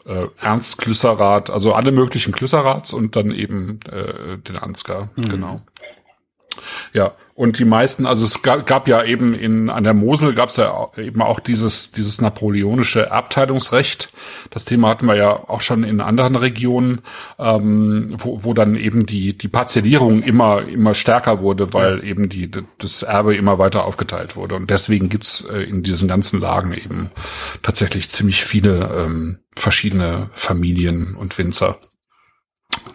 äh, 0.06 0.26
Ernst 0.40 0.80
Klüsserath, 0.80 1.52
also 1.52 1.74
alle 1.74 1.92
möglichen 1.92 2.32
Klüsserats 2.34 2.92
und 2.92 3.16
dann 3.16 3.32
eben 3.32 3.80
äh, 3.92 4.40
den 4.40 4.58
Ansgar, 4.58 5.10
mhm. 5.16 5.30
genau. 5.30 5.62
Ja, 6.94 7.14
und 7.34 7.58
die 7.60 7.66
meisten, 7.66 8.06
also 8.06 8.26
es 8.26 8.42
gab, 8.44 8.68
gab 8.68 8.88
ja 8.88 9.04
eben 9.04 9.34
in 9.34 9.70
an 9.70 9.84
der 9.84 9.94
Mosel 9.94 10.36
gab 10.36 10.50
es 10.50 10.58
ja 10.58 10.90
eben 10.98 11.22
auch 11.22 11.40
dieses 11.40 11.92
dieses 11.92 12.22
napoleonische 12.22 13.08
Erbteilungsrecht. 13.08 14.12
Das 14.50 14.66
Thema 14.66 14.90
hatten 14.90 15.08
wir 15.08 15.16
ja 15.16 15.50
auch 15.50 15.62
schon 15.62 15.84
in 15.84 16.02
anderen 16.02 16.36
Regionen, 16.36 17.02
ähm, 17.40 18.16
wo, 18.18 18.44
wo 18.44 18.54
dann 18.54 18.76
eben 18.76 19.06
die 19.06 19.38
die 19.38 19.48
Parzellierung 19.48 20.22
immer 20.24 20.68
immer 20.68 20.94
stärker 20.94 21.40
wurde, 21.40 21.74
weil 21.74 22.00
ja. 22.00 22.04
eben 22.04 22.30
die 22.30 22.52
das 22.78 23.02
Erbe 23.04 23.36
immer 23.36 23.58
weiter 23.58 23.86
aufgeteilt 23.86 24.36
wurde. 24.36 24.56
Und 24.56 24.70
deswegen 24.70 25.10
gibt's 25.10 25.42
äh, 25.42 25.64
in 25.64 25.84
diesen 25.84 26.08
ganzen 26.08 26.40
Lagen 26.40 26.74
eben 26.74 27.12
tatsächlich 27.64 28.10
ziemlich 28.10 28.44
viele 28.44 28.90
ähm, 28.96 29.40
verschiedene 29.56 30.30
Familien 30.34 31.16
und 31.16 31.38
Winzer. 31.38 31.78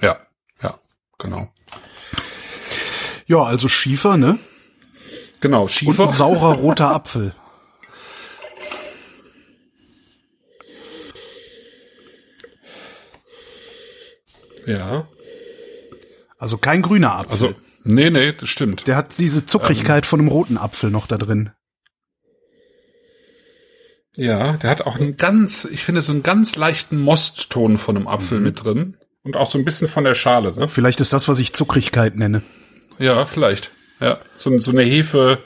Ja, 0.00 0.18
ja, 0.62 0.78
genau. 1.18 1.48
Ja, 3.26 3.42
also 3.42 3.68
Schiefer, 3.68 4.16
ne? 4.16 4.38
Genau, 5.40 5.68
Schiefer. 5.68 6.04
Und 6.04 6.08
ein 6.08 6.14
saurer 6.14 6.54
roter 6.54 6.90
Apfel. 6.90 7.34
Ja. 14.66 15.08
Also 16.38 16.58
kein 16.58 16.82
grüner 16.82 17.14
Apfel. 17.14 17.32
Also, 17.32 17.54
nee, 17.84 18.10
nee, 18.10 18.32
das 18.32 18.48
stimmt. 18.48 18.86
Der 18.86 18.96
hat 18.96 19.18
diese 19.18 19.46
Zuckrigkeit 19.46 20.04
ähm, 20.04 20.08
von 20.08 20.20
einem 20.20 20.28
roten 20.28 20.58
Apfel 20.58 20.90
noch 20.90 21.06
da 21.06 21.18
drin. 21.18 21.50
Ja, 24.16 24.56
der 24.56 24.70
hat 24.70 24.82
auch 24.82 24.96
einen 24.96 25.16
ganz, 25.16 25.66
ich 25.66 25.84
finde 25.84 26.00
so 26.00 26.12
einen 26.12 26.22
ganz 26.22 26.56
leichten 26.56 26.98
Mostton 26.98 27.78
von 27.78 27.96
einem 27.96 28.08
Apfel 28.08 28.38
mhm. 28.38 28.44
mit 28.44 28.64
drin. 28.64 28.96
Und 29.22 29.36
auch 29.36 29.50
so 29.50 29.58
ein 29.58 29.64
bisschen 29.64 29.88
von 29.88 30.04
der 30.04 30.14
Schale, 30.14 30.54
ne? 30.54 30.68
Vielleicht 30.68 31.00
ist 31.00 31.12
das, 31.12 31.28
was 31.28 31.40
ich 31.40 31.52
Zuckrigkeit 31.52 32.14
nenne. 32.14 32.42
Ja, 32.98 33.26
vielleicht. 33.26 33.70
Ja, 34.00 34.20
so, 34.34 34.56
so 34.58 34.70
eine 34.72 34.82
Hefe, 34.82 35.38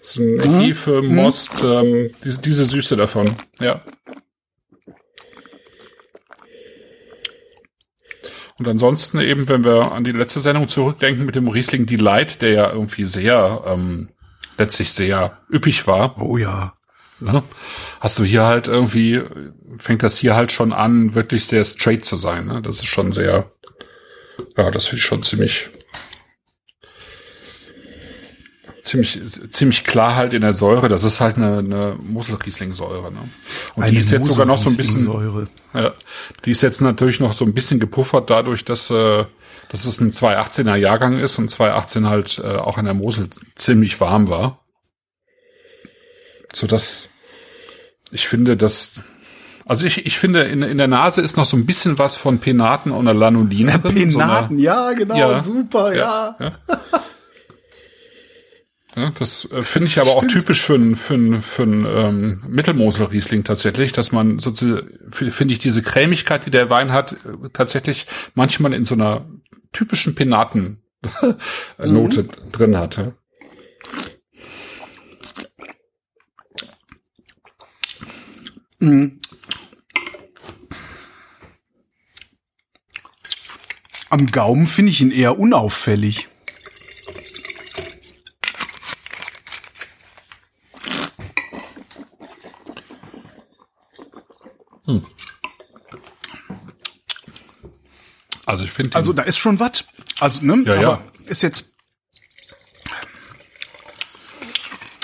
so 0.00 0.22
ein 0.22 0.36
mhm. 0.36 0.60
Hefe, 0.60 1.02
Most, 1.02 1.62
mhm. 1.62 1.70
ähm, 1.70 2.10
diese, 2.24 2.40
diese 2.40 2.64
Süße 2.64 2.96
davon. 2.96 3.34
Ja. 3.60 3.82
Und 8.58 8.66
ansonsten 8.66 9.20
eben, 9.20 9.48
wenn 9.48 9.62
wir 9.62 9.92
an 9.92 10.04
die 10.04 10.12
letzte 10.12 10.40
Sendung 10.40 10.66
zurückdenken 10.66 11.24
mit 11.24 11.36
dem 11.36 11.48
Riesling 11.48 11.86
Delight, 11.86 12.42
der 12.42 12.50
ja 12.50 12.72
irgendwie 12.72 13.04
sehr, 13.04 13.62
ähm, 13.66 14.08
letztlich 14.56 14.92
sehr 14.92 15.38
üppig 15.50 15.86
war. 15.86 16.20
Oh 16.20 16.36
ja. 16.36 16.74
Ne? 17.20 17.42
Hast 18.00 18.18
du 18.18 18.24
hier 18.24 18.44
halt 18.44 18.68
irgendwie, 18.68 19.22
fängt 19.76 20.02
das 20.02 20.18
hier 20.18 20.34
halt 20.36 20.52
schon 20.52 20.72
an, 20.72 21.14
wirklich 21.14 21.46
sehr 21.46 21.64
straight 21.64 22.04
zu 22.04 22.16
sein. 22.16 22.46
Ne? 22.46 22.62
Das 22.62 22.76
ist 22.76 22.86
schon 22.86 23.12
sehr, 23.12 23.50
ja, 24.56 24.70
das 24.70 24.86
finde 24.86 25.00
ich 25.00 25.04
schon 25.04 25.22
ziemlich, 25.22 25.70
ziemlich, 28.88 29.20
ziemlich 29.50 29.84
klar 29.84 30.16
halt 30.16 30.32
in 30.32 30.42
der 30.42 30.52
Säure. 30.52 30.88
Das 30.88 31.04
ist 31.04 31.20
halt 31.20 31.36
eine, 31.36 31.58
eine 31.58 31.96
Muselriesling-Säure. 32.02 33.12
Ne? 33.12 33.28
Und 33.74 33.82
eine 33.82 33.92
die 33.92 33.98
ist 33.98 34.10
jetzt 34.10 34.26
sogar 34.26 34.46
noch 34.46 34.58
so 34.58 34.70
ein 34.70 34.76
bisschen, 34.76 35.48
ja, 35.74 35.92
die 36.44 36.50
ist 36.50 36.62
jetzt 36.62 36.80
natürlich 36.80 37.20
noch 37.20 37.32
so 37.32 37.44
ein 37.44 37.54
bisschen 37.54 37.78
gepuffert 37.78 38.30
dadurch, 38.30 38.64
dass, 38.64 38.90
äh, 38.90 39.24
dass 39.68 39.84
es 39.84 40.00
ein 40.00 40.10
218er 40.10 40.76
Jahrgang 40.76 41.18
ist 41.18 41.38
und 41.38 41.50
218 41.50 42.08
halt 42.08 42.40
äh, 42.42 42.56
auch 42.56 42.78
in 42.78 42.86
der 42.86 42.94
Mosel 42.94 43.28
ziemlich 43.54 44.00
warm 44.00 44.28
war. 44.28 44.64
So 46.52 46.66
dass 46.66 47.10
ich 48.10 48.26
finde, 48.26 48.56
dass 48.56 49.00
also 49.66 49.84
ich, 49.84 50.06
ich 50.06 50.18
finde, 50.18 50.44
in, 50.44 50.62
in 50.62 50.78
der 50.78 50.88
Nase 50.88 51.20
ist 51.20 51.36
noch 51.36 51.44
so 51.44 51.54
ein 51.54 51.66
bisschen 51.66 51.98
was 51.98 52.16
von 52.16 52.38
Penaten 52.38 52.90
und 52.90 53.04
Lanolin 53.04 53.66
drin. 53.66 53.82
Penaten, 53.82 54.10
so 54.10 54.20
eine, 54.20 54.62
ja, 54.62 54.92
genau, 54.94 55.14
ja, 55.14 55.40
super, 55.40 55.94
ja. 55.94 56.36
ja. 56.40 56.52
ja. 56.70 57.00
Ja, 58.98 59.12
das 59.16 59.48
äh, 59.52 59.62
finde 59.62 59.86
ich 59.86 60.00
aber 60.00 60.10
Stimmt. 60.10 60.24
auch 60.24 60.26
typisch 60.26 60.60
für 60.60 60.74
einen 60.74 60.96
für 60.96 61.14
einen, 61.14 61.40
für 61.40 61.62
einen 61.62 61.86
ähm, 61.86 62.42
Mittelmosel-Riesling 62.48 63.44
tatsächlich, 63.44 63.92
dass 63.92 64.10
man 64.10 64.40
sozusagen, 64.40 64.88
finde 65.08 65.52
ich, 65.52 65.60
diese 65.60 65.82
Cremigkeit, 65.82 66.46
die 66.46 66.50
der 66.50 66.68
Wein 66.68 66.90
hat, 66.90 67.12
äh, 67.12 67.48
tatsächlich 67.52 68.08
manchmal 68.34 68.74
in 68.74 68.84
so 68.84 68.96
einer 68.96 69.24
typischen 69.72 70.16
Penaten-Note 70.16 72.22
mhm. 72.24 72.30
drin 72.50 72.76
hatte. 72.76 73.14
Mhm. 78.80 79.20
Am 84.10 84.26
Gaumen 84.32 84.66
finde 84.66 84.90
ich 84.90 85.00
ihn 85.00 85.12
eher 85.12 85.38
unauffällig. 85.38 86.27
Also 98.48 98.64
ich 98.64 98.70
finde. 98.70 98.96
Also 98.96 99.12
da 99.12 99.24
ist 99.24 99.36
schon 99.36 99.60
was. 99.60 99.84
Also, 100.20 100.42
ne? 100.42 100.64
Ja, 100.64 100.74
aber 100.76 100.82
ja. 100.82 101.02
ist 101.26 101.42
jetzt. 101.42 101.66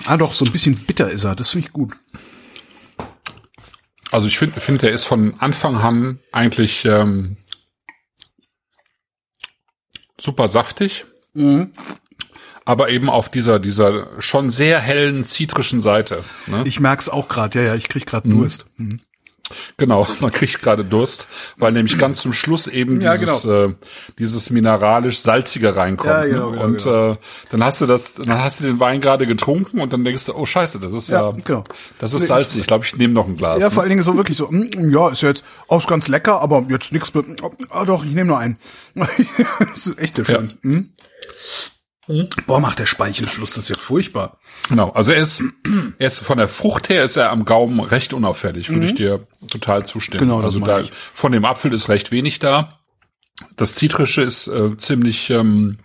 Ah 0.06 0.16
doch, 0.16 0.32
so 0.32 0.46
ein 0.46 0.52
bisschen 0.52 0.76
bitter 0.76 1.10
ist 1.10 1.24
er. 1.24 1.36
Das 1.36 1.50
finde 1.50 1.66
ich 1.66 1.72
gut. 1.72 1.94
Also 4.10 4.28
ich 4.28 4.38
finde, 4.38 4.60
finde, 4.60 4.80
der 4.82 4.92
ist 4.92 5.04
von 5.04 5.38
Anfang 5.40 5.76
an 5.76 6.20
eigentlich 6.32 6.86
ähm, 6.86 7.36
super 10.18 10.48
saftig. 10.48 11.04
Mhm. 11.34 11.72
Aber 12.64 12.88
eben 12.88 13.10
auf 13.10 13.28
dieser, 13.28 13.58
dieser 13.58 14.22
schon 14.22 14.48
sehr 14.48 14.80
hellen, 14.80 15.24
zitrischen 15.24 15.82
Seite. 15.82 16.24
Ne? 16.46 16.64
Ich 16.64 16.80
merk's 16.80 17.10
auch 17.10 17.28
gerade, 17.28 17.58
ja, 17.58 17.66
ja, 17.66 17.74
ich 17.74 17.90
krieg 17.90 18.06
gerade 18.06 18.26
mhm. 18.26 18.38
Durst. 18.38 18.66
Mhm. 18.78 19.00
Genau, 19.76 20.06
man 20.20 20.32
kriegt 20.32 20.62
gerade 20.62 20.84
Durst, 20.84 21.26
weil 21.56 21.72
nämlich 21.72 21.98
ganz 21.98 22.20
zum 22.20 22.32
Schluss 22.32 22.66
eben 22.66 23.00
ja, 23.00 23.16
dieses, 23.16 23.42
genau. 23.42 23.64
äh, 23.64 23.74
dieses 24.18 24.50
mineralisch 24.50 25.20
salzige 25.20 25.76
reinkommt. 25.76 26.10
Ja, 26.10 26.24
genau, 26.24 26.50
ne? 26.50 26.52
genau, 26.52 26.64
und 26.64 26.84
genau. 26.84 27.12
Äh, 27.12 27.16
dann 27.50 27.64
hast 27.64 27.80
du 27.80 27.86
das, 27.86 28.14
dann 28.14 28.42
hast 28.42 28.60
du 28.60 28.64
den 28.64 28.80
Wein 28.80 29.00
gerade 29.00 29.26
getrunken 29.26 29.80
und 29.80 29.92
dann 29.92 30.04
denkst 30.04 30.26
du, 30.26 30.34
oh 30.34 30.46
Scheiße, 30.46 30.80
das 30.80 30.92
ist 30.92 31.08
ja, 31.10 31.30
ja 31.30 31.36
genau. 31.44 31.64
das 31.98 32.14
ist 32.14 32.26
salzig. 32.26 32.62
Ich 32.62 32.66
glaube, 32.66 32.84
ich 32.84 32.96
nehme 32.96 33.12
noch 33.12 33.28
ein 33.28 33.36
Glas. 33.36 33.60
Ja, 33.60 33.68
ne? 33.68 33.74
vor 33.74 33.82
allen 33.82 33.90
Dingen 33.90 34.02
so 34.02 34.16
wirklich 34.16 34.36
so, 34.36 34.48
mm, 34.50 34.90
ja, 34.90 35.10
ist 35.10 35.22
jetzt 35.22 35.44
auch 35.68 35.86
ganz 35.86 36.08
lecker, 36.08 36.40
aber 36.40 36.66
jetzt 36.70 36.92
nichts. 36.92 37.12
Ah, 37.70 37.84
doch, 37.84 38.04
ich 38.04 38.12
nehme 38.12 38.28
nur 38.28 38.38
einen. 38.38 38.56
das 38.94 39.86
ist 39.86 39.98
echt 39.98 40.16
sehr 40.16 40.24
schön. 40.24 40.48
Ja. 40.62 40.70
Hm? 40.70 40.90
Mhm. 42.06 42.28
Boah, 42.46 42.60
macht 42.60 42.78
der 42.78 42.86
Speichelfluss, 42.86 43.52
das 43.52 43.64
ist 43.64 43.70
ja 43.70 43.76
furchtbar. 43.76 44.38
Genau, 44.68 44.90
also 44.90 45.12
er 45.12 45.20
ist, 45.20 45.42
er 45.98 46.06
ist 46.06 46.20
von 46.20 46.38
der 46.38 46.48
Frucht 46.48 46.88
her 46.88 47.04
ist 47.04 47.16
er 47.16 47.30
am 47.30 47.44
Gaumen 47.44 47.80
recht 47.80 48.12
unauffällig, 48.12 48.68
würde 48.68 48.80
mhm. 48.80 48.86
ich 48.86 48.94
dir 48.94 49.26
total 49.48 49.86
zustimmen. 49.86 50.20
Genau, 50.28 50.40
also 50.40 50.60
da, 50.60 50.80
ich. 50.80 50.92
von 50.92 51.32
dem 51.32 51.44
Apfel 51.44 51.72
ist 51.72 51.88
recht 51.88 52.12
wenig 52.12 52.38
da. 52.38 52.68
Das 53.56 53.74
Zitrische 53.74 54.22
ist 54.22 54.46
äh, 54.46 54.76
ziemlich, 54.76 55.30
ähm, 55.30 55.78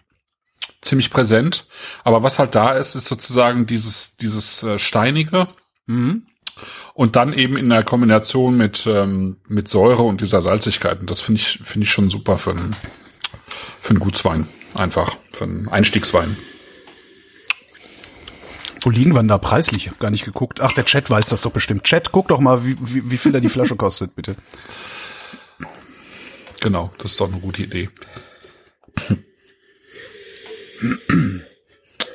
ziemlich 0.82 1.10
präsent. 1.10 1.66
Aber 2.04 2.22
was 2.22 2.38
halt 2.38 2.56
da 2.56 2.74
ist, 2.74 2.96
ist 2.96 3.06
sozusagen 3.06 3.66
dieses, 3.66 4.18
dieses 4.18 4.64
äh, 4.64 4.78
Steinige. 4.78 5.48
Mhm. 5.88 6.28
Und 6.94 7.16
dann 7.16 7.34
eben 7.34 7.56
in 7.56 7.70
der 7.70 7.84
Kombination 7.84 8.58
mit, 8.58 8.86
ähm, 8.86 9.38
mit 9.48 9.70
Säure 9.70 10.04
und 10.04 10.22
dieser 10.22 10.42
Salzigkeit. 10.42 11.00
Und 11.00 11.10
das 11.10 11.22
finde 11.22 11.40
ich, 11.42 11.60
finde 11.64 11.86
ich 11.86 11.92
schon 11.92 12.10
super 12.10 12.38
für 12.38 12.52
einen, 12.52 12.76
für 13.80 13.92
einen 13.92 14.00
Gutswein. 14.00 14.48
Einfach 14.76 15.16
für 15.40 15.46
einen 15.46 15.70
Einstiegswein. 15.70 16.38
Wo 18.82 18.90
liegen 18.90 19.14
wir 19.14 19.20
denn 19.20 19.28
da 19.28 19.38
preislich? 19.38 19.86
Ich 19.86 19.92
hab 19.92 20.00
gar 20.00 20.12
nicht 20.12 20.26
geguckt. 20.26 20.62
Ach, 20.62 20.72
der 20.74 20.86
Chat 20.86 21.10
weiß 21.10 21.30
das 21.30 21.42
doch 21.42 21.52
bestimmt. 21.52 21.84
Chat, 21.84 22.12
guck 22.12 22.28
doch 22.28 22.40
mal, 22.40 22.66
wie, 22.66 22.78
wie, 22.80 23.12
wie 23.12 23.18
viel 23.18 23.32
da 23.32 23.40
die 23.40 23.50
Flasche 23.50 23.76
kostet, 23.78 24.16
bitte. 24.16 24.36
Genau, 26.62 26.92
das 26.98 27.12
ist 27.12 27.20
doch 27.20 27.32
eine 27.32 27.40
gute 27.40 27.64
Idee. 27.64 27.90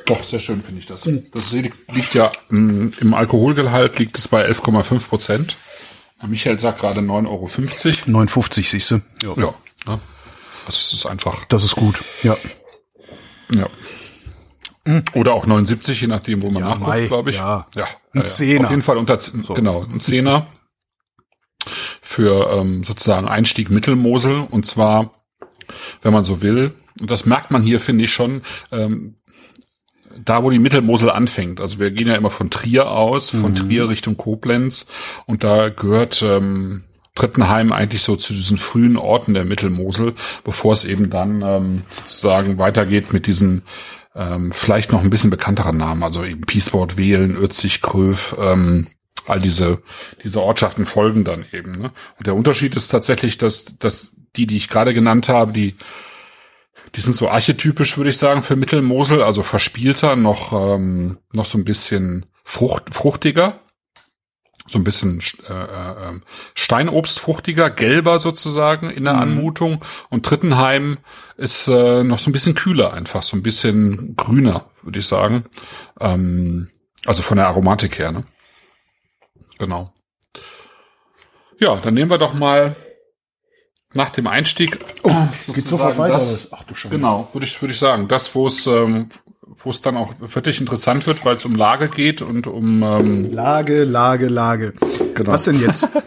Doch, 0.06 0.22
sehr 0.22 0.38
schön 0.38 0.62
finde 0.62 0.80
ich 0.80 0.86
das. 0.86 1.08
Das 1.32 1.50
liegt 1.52 2.12
ja 2.12 2.30
mm, 2.50 2.88
im 3.00 3.14
Alkoholgehalt 3.14 3.98
liegt 3.98 4.18
es 4.18 4.28
bei 4.28 4.46
11,5 4.46 5.08
Prozent. 5.08 5.56
Michael 6.26 6.60
sagt 6.60 6.80
gerade 6.80 7.00
9,50 7.00 7.26
Euro. 7.26 7.46
9,50 7.46 8.68
siehst 8.68 8.90
du. 8.90 9.00
Ja. 9.22 9.34
ja. 9.36 9.54
Ne? 9.86 10.00
Das 10.66 10.92
ist 10.92 11.06
einfach. 11.06 11.46
Das 11.46 11.64
ist 11.64 11.74
gut, 11.74 12.02
ja. 12.22 12.36
Ja. 13.52 13.68
Oder 15.14 15.32
auch 15.32 15.46
79, 15.46 16.02
je 16.02 16.06
nachdem, 16.08 16.42
wo 16.42 16.50
man 16.50 16.62
ja, 16.62 16.74
nachguckt, 16.74 17.06
glaube 17.06 17.30
ich. 17.30 17.36
Ja, 17.36 17.66
ja 17.74 17.84
ein 18.12 18.20
ja, 18.20 18.24
Zehner. 18.26 18.64
Auf 18.64 18.70
jeden 18.70 18.82
Fall 18.82 18.98
unter, 18.98 19.18
so. 19.18 19.54
genau, 19.54 19.82
ein 19.82 20.00
Zehner 20.00 20.46
für 22.02 22.50
ähm, 22.50 22.84
sozusagen 22.84 23.26
Einstieg 23.26 23.70
Mittelmosel. 23.70 24.46
Und 24.50 24.66
zwar, 24.66 25.12
wenn 26.02 26.12
man 26.12 26.24
so 26.24 26.42
will, 26.42 26.74
und 27.00 27.10
das 27.10 27.24
merkt 27.24 27.50
man 27.50 27.62
hier, 27.62 27.80
finde 27.80 28.04
ich 28.04 28.12
schon, 28.12 28.42
ähm, 28.70 29.16
da 30.22 30.44
wo 30.44 30.50
die 30.50 30.58
Mittelmosel 30.58 31.10
anfängt. 31.10 31.60
Also 31.60 31.78
wir 31.78 31.90
gehen 31.90 32.08
ja 32.08 32.14
immer 32.14 32.30
von 32.30 32.50
Trier 32.50 32.90
aus, 32.90 33.30
von 33.30 33.52
mhm. 33.52 33.56
Trier 33.56 33.88
Richtung 33.88 34.16
Koblenz. 34.16 34.86
Und 35.26 35.42
da 35.44 35.70
gehört 35.70 36.22
ähm, 36.22 36.84
Trittenheim 37.14 37.72
eigentlich 37.72 38.02
so 38.02 38.16
zu 38.16 38.32
diesen 38.32 38.56
frühen 38.56 38.96
Orten 38.96 39.34
der 39.34 39.44
Mittelmosel, 39.44 40.14
bevor 40.42 40.72
es 40.72 40.84
eben 40.84 41.10
dann 41.10 41.42
ähm, 41.42 41.82
sozusagen 42.04 42.58
weitergeht 42.58 43.12
mit 43.12 43.26
diesen 43.26 43.62
ähm, 44.16 44.52
vielleicht 44.52 44.92
noch 44.92 45.02
ein 45.02 45.10
bisschen 45.10 45.30
bekannteren 45.30 45.76
Namen, 45.76 46.02
also 46.02 46.24
eben 46.24 46.42
Pieswort, 46.42 46.96
Wählen, 46.96 47.36
Ötzig, 47.36 47.82
Kröv, 47.82 48.36
ähm, 48.40 48.88
all 49.26 49.40
diese, 49.40 49.82
diese 50.22 50.42
Ortschaften 50.42 50.86
folgen 50.86 51.24
dann 51.24 51.44
eben. 51.52 51.72
Ne? 51.72 51.92
Und 52.18 52.26
der 52.26 52.34
Unterschied 52.34 52.76
ist 52.76 52.88
tatsächlich, 52.88 53.38
dass, 53.38 53.78
dass 53.78 54.14
die, 54.36 54.46
die 54.46 54.56
ich 54.56 54.68
gerade 54.68 54.92
genannt 54.92 55.28
habe, 55.28 55.52
die, 55.52 55.76
die 56.94 57.00
sind 57.00 57.14
so 57.14 57.28
archetypisch, 57.28 57.96
würde 57.96 58.10
ich 58.10 58.18
sagen, 58.18 58.42
für 58.42 58.56
Mittelmosel, 58.56 59.22
also 59.22 59.42
verspielter, 59.42 60.16
noch, 60.16 60.52
ähm, 60.52 61.18
noch 61.32 61.46
so 61.46 61.58
ein 61.58 61.64
bisschen 61.64 62.26
frucht, 62.44 62.94
fruchtiger 62.94 63.60
so 64.66 64.78
ein 64.78 64.84
bisschen 64.84 65.20
äh, 65.48 65.52
äh, 65.52 66.08
ähm, 66.08 66.22
Steinobstfruchtiger, 66.54 67.70
gelber 67.70 68.18
sozusagen 68.18 68.90
in 68.90 69.04
der 69.04 69.14
mhm. 69.14 69.20
Anmutung. 69.20 69.84
Und 70.08 70.24
Trittenheim 70.24 70.98
ist 71.36 71.68
äh, 71.68 72.02
noch 72.02 72.18
so 72.18 72.30
ein 72.30 72.32
bisschen 72.32 72.54
kühler 72.54 72.94
einfach, 72.94 73.22
so 73.22 73.36
ein 73.36 73.42
bisschen 73.42 74.16
grüner, 74.16 74.66
würde 74.82 74.98
ich 74.98 75.06
sagen. 75.06 75.44
Ähm, 76.00 76.68
also 77.04 77.22
von 77.22 77.36
der 77.36 77.48
Aromatik 77.48 77.98
her, 77.98 78.12
ne? 78.12 78.24
Genau. 79.58 79.92
Ja, 81.60 81.76
dann 81.76 81.94
nehmen 81.94 82.10
wir 82.10 82.18
doch 82.18 82.34
mal 82.34 82.74
nach 83.94 84.10
dem 84.10 84.26
Einstieg. 84.26 84.78
Oh, 85.02 85.28
geht 85.52 85.64
sofort 85.64 85.96
weiter. 85.98 86.14
Das, 86.14 86.52
Ach 86.52 86.64
du 86.64 86.74
Scheiße. 86.74 86.94
Genau, 86.94 87.28
würde 87.32 87.46
ich, 87.46 87.60
würde 87.62 87.72
ich 87.72 87.78
sagen. 87.78 88.08
Das, 88.08 88.34
wo 88.34 88.46
es, 88.46 88.66
ähm, 88.66 89.08
wo 89.46 89.70
es 89.70 89.80
dann 89.80 89.96
auch 89.96 90.14
wirklich 90.20 90.60
interessant 90.60 91.06
wird, 91.06 91.24
weil 91.24 91.36
es 91.36 91.44
um 91.44 91.54
Lage 91.54 91.88
geht 91.88 92.22
und 92.22 92.46
um 92.46 92.82
ähm, 92.82 93.32
Lage, 93.32 93.84
Lage, 93.84 94.26
Lage. 94.28 94.74
Genau. 95.14 95.32
Was 95.32 95.44
denn 95.44 95.60
jetzt? 95.60 95.88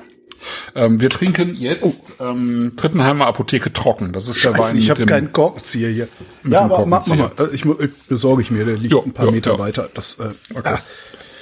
Ähm, 0.76 1.02
wir 1.02 1.10
trinken 1.10 1.56
jetzt 1.56 2.14
oh. 2.20 2.24
ähm, 2.24 2.74
Trittenheimer 2.78 3.28
Apotheke 3.28 3.74
trocken. 3.74 4.14
Das 4.14 4.28
ist 4.30 4.44
der 4.44 4.54
Scheiße, 4.54 4.74
Wein. 4.74 4.78
Ich 4.78 4.90
habe 4.90 5.06
keinen 5.06 5.34
Korkenzieher 5.34 5.90
hier. 5.90 6.08
Ja, 6.48 6.62
aber 6.62 6.86
mach, 6.86 7.06
mach 7.08 7.16
mal. 7.16 7.32
Ich, 7.52 7.66
ich 7.66 7.94
besorge 8.08 8.44
ich 8.44 8.52
mir. 8.52 8.64
Der 8.64 8.78
liegt 8.78 8.94
jo, 8.94 9.04
ein 9.04 9.12
paar 9.12 9.26
jo, 9.26 9.32
Meter 9.32 9.54
jo. 9.54 9.60
weiter. 9.60 9.90
Das. 9.94 10.20
Äh, 10.20 10.30
okay. 10.56 10.76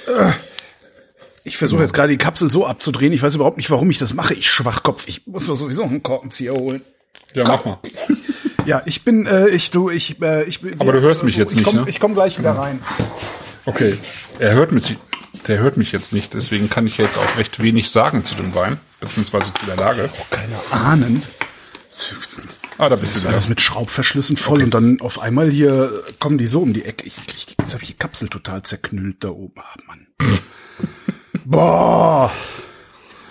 äh, 0.08 0.30
ich 1.44 1.56
versuche 1.56 1.82
jetzt 1.82 1.92
gerade 1.92 2.08
die 2.08 2.18
Kapsel 2.18 2.50
so 2.50 2.66
abzudrehen. 2.66 3.12
Ich 3.12 3.22
weiß 3.22 3.34
überhaupt 3.34 3.58
nicht, 3.58 3.70
warum 3.70 3.90
ich 3.90 3.98
das 3.98 4.14
mache. 4.14 4.34
Ich 4.34 4.50
Schwachkopf. 4.50 5.06
Ich 5.06 5.26
muss 5.26 5.46
mir 5.46 5.54
sowieso 5.54 5.84
einen 5.84 6.02
Korkenzieher 6.02 6.54
holen. 6.54 6.82
Ja, 7.34 7.44
mach 7.46 7.64
mal. 7.64 7.78
Ja, 8.66 8.82
ich 8.84 9.02
bin, 9.02 9.26
äh, 9.26 9.48
ich, 9.48 9.70
du, 9.70 9.90
ich, 9.90 10.20
äh, 10.20 10.44
ich. 10.44 10.60
Aber 10.78 10.92
du 10.92 11.00
hörst 11.00 11.22
mich 11.22 11.36
jetzt 11.36 11.52
ich 11.52 11.58
nicht, 11.58 11.66
komm, 11.66 11.76
ne? 11.76 11.84
Ich 11.86 12.00
komme 12.00 12.14
gleich 12.14 12.38
wieder 12.38 12.52
rein. 12.52 12.80
Okay. 13.64 13.96
Er 14.38 14.54
hört 14.54 14.72
mich, 14.72 14.96
der 15.46 15.58
hört 15.58 15.76
mich 15.76 15.92
jetzt 15.92 16.12
nicht, 16.12 16.34
deswegen 16.34 16.68
kann 16.68 16.86
ich 16.86 16.98
jetzt 16.98 17.16
auch 17.16 17.36
recht 17.36 17.62
wenig 17.62 17.90
sagen 17.90 18.24
zu 18.24 18.34
dem 18.34 18.54
Wein, 18.54 18.78
beziehungsweise 19.00 19.52
zu 19.54 19.66
der 19.66 19.76
Lage. 19.76 20.10
Auch 20.20 20.30
keine 20.30 20.56
Ahnen. 20.70 21.22
Ah, 22.78 22.88
da 22.90 22.96
bist 22.96 23.24
du 23.24 23.28
alles 23.28 23.48
mit 23.48 23.60
Schraubverschlüssen 23.60 24.36
voll 24.36 24.56
okay. 24.56 24.64
und 24.64 24.74
dann 24.74 25.00
auf 25.00 25.18
einmal 25.18 25.48
hier 25.48 26.02
kommen 26.18 26.36
die 26.36 26.46
so 26.46 26.60
um 26.60 26.74
die 26.74 26.84
Ecke. 26.84 27.06
Ich, 27.06 27.16
ich, 27.34 27.56
jetzt 27.58 27.72
habe 27.72 27.84
ich 27.84 27.90
die 27.90 27.96
Kapsel 27.96 28.28
total 28.28 28.62
zerknüllt 28.62 29.24
da 29.24 29.28
oben. 29.28 29.54
Ah, 29.60 29.74
Mann. 29.86 30.06
Boah. 31.44 32.32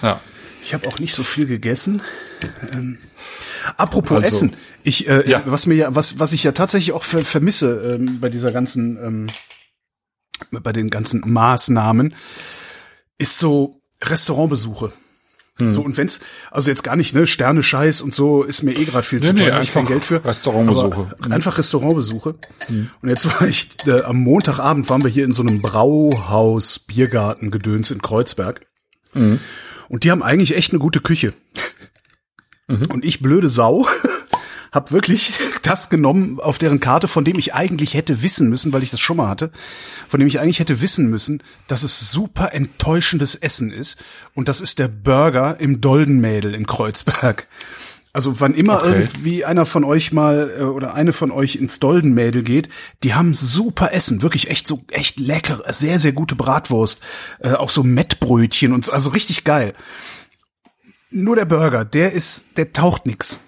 Ja. 0.02 0.22
Ich 0.64 0.74
habe 0.74 0.88
auch 0.88 0.98
nicht 0.98 1.14
so 1.14 1.24
viel 1.24 1.46
gegessen. 1.46 2.02
Ähm, 2.74 2.98
apropos 3.78 4.18
also, 4.18 4.28
Essen, 4.28 4.54
ich 4.84 5.08
äh, 5.08 5.30
ja. 5.30 5.44
was 5.46 5.66
mir 5.66 5.76
ja 5.76 5.96
was 5.96 6.20
was 6.20 6.34
ich 6.34 6.44
ja 6.44 6.52
tatsächlich 6.52 6.94
auch 6.94 7.04
ver 7.04 7.22
vermisse 7.22 7.96
ähm, 7.96 8.20
bei 8.20 8.30
dieser 8.30 8.52
ganzen 8.52 8.98
ähm, 8.98 9.28
bei 10.52 10.74
den 10.74 10.90
ganzen 10.90 11.22
Maßnahmen 11.26 12.14
ist 13.18 13.40
so 13.40 13.82
Restaurantbesuche. 14.02 14.92
Hm. 15.58 15.70
So 15.70 15.82
und 15.82 15.96
wenn's 15.96 16.20
also 16.52 16.70
jetzt 16.70 16.84
gar 16.84 16.98
nicht 16.98 17.16
ne 17.16 17.28
Sterne 17.28 17.64
Scheiß 17.64 18.02
und 18.02 18.14
so 18.14 18.44
ist 18.44 18.64
mir 18.64 18.74
eh 18.74 18.84
gerade 18.84 19.04
viel 19.04 19.20
nee, 19.20 19.28
zu 19.28 19.34
teuer, 19.36 19.46
nee, 19.46 19.52
einfach 19.52 19.74
kein 19.74 19.86
Geld 19.86 20.04
für 20.04 20.24
Restaurantbesuche. 20.24 21.16
Hm. 21.24 21.32
Einfach 21.32 21.58
Restaurantbesuche. 21.58 22.36
Hm. 22.68 22.90
Und 23.02 23.10
jetzt 23.10 23.26
war 23.28 23.48
ich 23.48 23.70
äh, 23.88 24.02
am 24.02 24.18
Montagabend 24.18 24.90
waren 24.90 25.04
wir 25.04 25.10
hier 25.10 25.24
in 25.24 25.32
so 25.32 25.44
einem 25.44 25.62
Brauhaus 25.62 26.80
Biergarten 26.80 27.52
Gedöns 27.52 27.92
in 27.92 28.02
Kreuzberg. 28.02 28.68
Hm. 29.14 29.40
Und 29.88 30.04
die 30.04 30.12
haben 30.12 30.24
eigentlich 30.24 30.56
echt 30.56 30.72
eine 30.72 30.80
gute 30.80 31.00
Küche. 31.00 31.34
Mhm. 32.68 32.86
Und 32.92 33.06
ich 33.06 33.22
blöde 33.22 33.50
Sau 33.50 33.88
habe 34.72 34.92
wirklich 34.92 35.40
das 35.64 35.90
genommen 35.90 36.40
auf 36.40 36.58
deren 36.58 36.80
Karte, 36.80 37.08
von 37.08 37.24
dem 37.24 37.40
ich 37.40 37.54
eigentlich 37.54 37.94
hätte 37.94 38.22
wissen 38.22 38.50
müssen, 38.50 38.74
weil 38.74 38.84
ich 38.84 38.90
das 38.90 39.00
schon 39.00 39.18
mal 39.18 39.30
hatte, 39.30 39.52
von 40.10 40.20
dem 40.20 40.28
ich 40.28 40.40
eigentlich 40.40 40.60
hätte 40.60 40.82
wissen 40.82 41.10
müssen, 41.10 41.42
dass 41.68 41.84
es 41.84 42.12
super 42.12 42.54
enttäuschendes 42.54 43.36
Essen 43.36 43.72
ist. 43.72 43.98
Und 44.34 44.50
das 44.50 44.60
ist 44.60 44.80
der 44.80 44.90
Burger 44.90 45.60
im 45.60 45.80
Doldenmädel 45.80 46.54
in 46.54 46.66
Kreuzberg. 46.66 47.48
Also 48.16 48.40
wann 48.40 48.54
immer 48.54 48.78
okay. 48.78 48.92
irgendwie 48.92 49.44
einer 49.44 49.66
von 49.66 49.84
euch 49.84 50.14
mal 50.14 50.50
äh, 50.58 50.64
oder 50.64 50.94
eine 50.94 51.12
von 51.12 51.32
euch 51.32 51.58
ins 51.58 51.80
Doldenmädel 51.80 52.44
geht, 52.44 52.70
die 53.04 53.14
haben 53.14 53.34
super 53.34 53.92
Essen, 53.92 54.22
wirklich 54.22 54.50
echt 54.50 54.68
so 54.68 54.82
echt 54.92 55.20
lecker, 55.20 55.62
sehr 55.74 56.00
sehr 56.00 56.14
gute 56.14 56.36
Bratwurst, 56.36 57.02
äh, 57.40 57.52
auch 57.52 57.70
so 57.70 57.84
Mettbrötchen 57.84 58.72
und 58.72 58.86
so, 58.86 58.94
also 58.94 59.10
richtig 59.10 59.44
geil. 59.44 59.74
Nur 61.12 61.36
der 61.36 61.46
Burger, 61.46 61.86
der 61.86 62.14
ist, 62.14 62.58
der 62.58 62.74
taucht 62.74 63.06
nix. 63.06 63.40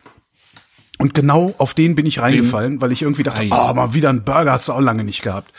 Und 0.97 1.13
genau 1.13 1.53
auf 1.57 1.73
den 1.73 1.95
bin 1.95 2.05
ich 2.05 2.21
reingefallen, 2.21 2.81
weil 2.81 2.91
ich 2.91 3.03
irgendwie 3.03 3.23
dachte, 3.23 3.47
ah, 3.51 3.69
oh, 3.69 3.73
mal 3.73 3.93
wieder 3.93 4.09
ein 4.09 4.23
Burger 4.23 4.53
hast 4.53 4.67
du 4.67 4.73
auch 4.73 4.79
lange 4.79 5.03
nicht 5.03 5.21
gehabt. 5.21 5.51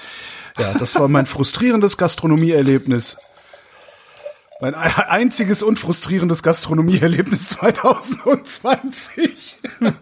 Ja, 0.59 0.75
das 0.75 0.97
war 0.97 1.09
mein 1.09 1.27
frustrierendes 1.27 1.97
Gastronomieerlebnis. 1.97 3.19
Mein 4.61 4.75
einziges 4.75 5.63
und 5.63 5.79
frustrierendes 5.79 6.43
Gastronomieerlebnis 6.43 7.49
2020. 7.51 9.57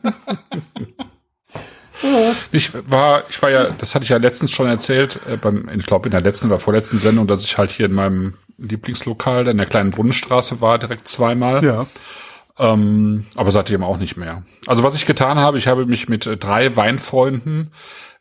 Ich 2.52 2.72
war, 2.90 3.24
ich 3.30 3.40
war 3.40 3.50
ja, 3.50 3.70
das 3.70 3.94
hatte 3.94 4.02
ich 4.02 4.10
ja 4.10 4.18
letztens 4.18 4.50
schon 4.50 4.66
erzählt, 4.66 5.18
äh, 5.30 5.38
beim, 5.38 5.66
ich 5.74 5.86
glaube 5.86 6.08
in 6.08 6.10
der 6.10 6.20
letzten 6.20 6.48
oder 6.48 6.58
vorletzten 6.58 6.98
Sendung, 6.98 7.26
dass 7.26 7.42
ich 7.42 7.56
halt 7.56 7.70
hier 7.70 7.86
in 7.86 7.94
meinem 7.94 8.34
Lieblingslokal, 8.58 9.46
in 9.48 9.58
der 9.58 9.66
kleinen 9.66 9.90
Brunnenstraße 9.90 10.60
war, 10.60 10.78
direkt 10.78 11.08
zweimal. 11.08 11.62
Ja. 11.64 11.86
Ähm, 12.58 13.26
aber 13.34 13.50
seitdem 13.50 13.84
auch 13.84 13.98
nicht 13.98 14.16
mehr. 14.16 14.42
Also 14.66 14.82
was 14.82 14.94
ich 14.94 15.06
getan 15.06 15.38
habe, 15.38 15.58
ich 15.58 15.66
habe 15.66 15.86
mich 15.86 16.08
mit 16.08 16.26
äh, 16.26 16.36
drei 16.36 16.74
Weinfreunden 16.74 17.70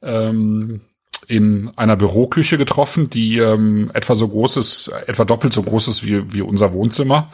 ähm, 0.02 0.82
in 1.28 1.72
einer 1.76 1.96
Büroküche 1.96 2.58
getroffen, 2.58 3.10
die 3.10 3.38
ähm, 3.40 3.92
etwa 3.94 4.16
so 4.16 4.28
groß 4.28 4.58
ist, 4.58 4.92
etwa 5.08 5.26
doppelt 5.26 5.54
so 5.54 5.64
groß 5.64 5.88
ist 5.88 6.06
wie, 6.06 6.34
wie 6.34 6.42
unser 6.42 6.74
Wohnzimmer. 6.74 7.30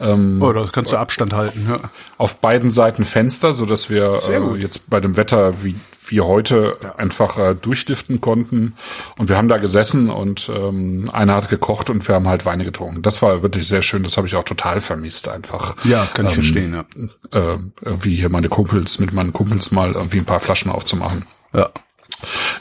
Ähm, 0.00 0.40
oh, 0.42 0.52
da 0.52 0.68
kannst 0.72 0.92
du 0.92 0.96
Abstand 0.96 1.32
halten. 1.32 1.66
Ja. 1.68 1.76
Auf 2.18 2.40
beiden 2.40 2.70
Seiten 2.70 3.04
Fenster, 3.04 3.52
so 3.52 3.66
dass 3.66 3.90
wir 3.90 4.16
äh, 4.28 4.56
jetzt 4.56 4.90
bei 4.90 5.00
dem 5.00 5.16
Wetter 5.16 5.62
wie 5.62 5.76
wie 6.10 6.20
heute 6.20 6.76
ja. 6.82 6.94
einfach 6.96 7.38
äh, 7.38 7.54
durchstiften 7.54 8.20
konnten. 8.20 8.74
Und 9.18 9.28
wir 9.28 9.36
haben 9.36 9.48
da 9.48 9.58
gesessen 9.58 10.10
und 10.10 10.50
ähm, 10.54 11.08
einer 11.12 11.34
hat 11.34 11.48
gekocht 11.48 11.90
und 11.90 12.06
wir 12.06 12.14
haben 12.14 12.28
halt 12.28 12.46
Weine 12.46 12.64
getrunken. 12.64 13.02
Das 13.02 13.22
war 13.22 13.42
wirklich 13.42 13.66
sehr 13.66 13.82
schön. 13.82 14.02
Das 14.02 14.16
habe 14.16 14.26
ich 14.26 14.36
auch 14.36 14.44
total 14.44 14.80
vermisst 14.80 15.28
einfach. 15.28 15.74
Ja, 15.84 16.06
kann 16.14 16.26
ich 16.26 16.32
ähm, 16.32 16.36
verstehen. 16.36 16.74
Ja. 16.74 17.52
Äh, 17.52 17.58
irgendwie 17.82 18.16
hier 18.16 18.28
meine 18.28 18.48
Kumpels 18.48 18.98
mit 18.98 19.12
meinen 19.12 19.32
Kumpels 19.32 19.70
mal 19.70 19.92
irgendwie 19.92 20.18
ein 20.18 20.24
paar 20.24 20.40
Flaschen 20.40 20.70
aufzumachen. 20.70 21.24
Ja. 21.52 21.70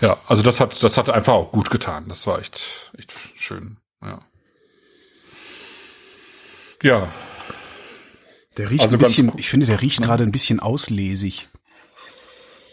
Ja, 0.01 0.17
also 0.27 0.43
das 0.43 0.59
hat, 0.59 0.81
das 0.83 0.97
hat 0.97 1.09
einfach 1.09 1.33
auch 1.33 1.51
gut 1.51 1.69
getan. 1.69 2.05
Das 2.09 2.27
war 2.27 2.39
echt, 2.39 2.91
echt 2.97 3.13
schön. 3.35 3.77
Ja. 4.01 4.19
Ja. 6.83 7.07
Der 8.57 8.69
riecht 8.69 8.83
also 8.83 8.95
ein 8.95 8.99
bisschen, 8.99 9.31
ich 9.37 9.49
finde, 9.49 9.65
der 9.65 9.81
riecht 9.81 9.99
ne? 9.99 10.05
gerade 10.05 10.23
ein 10.23 10.31
bisschen 10.31 10.59
auslesig. 10.59 11.49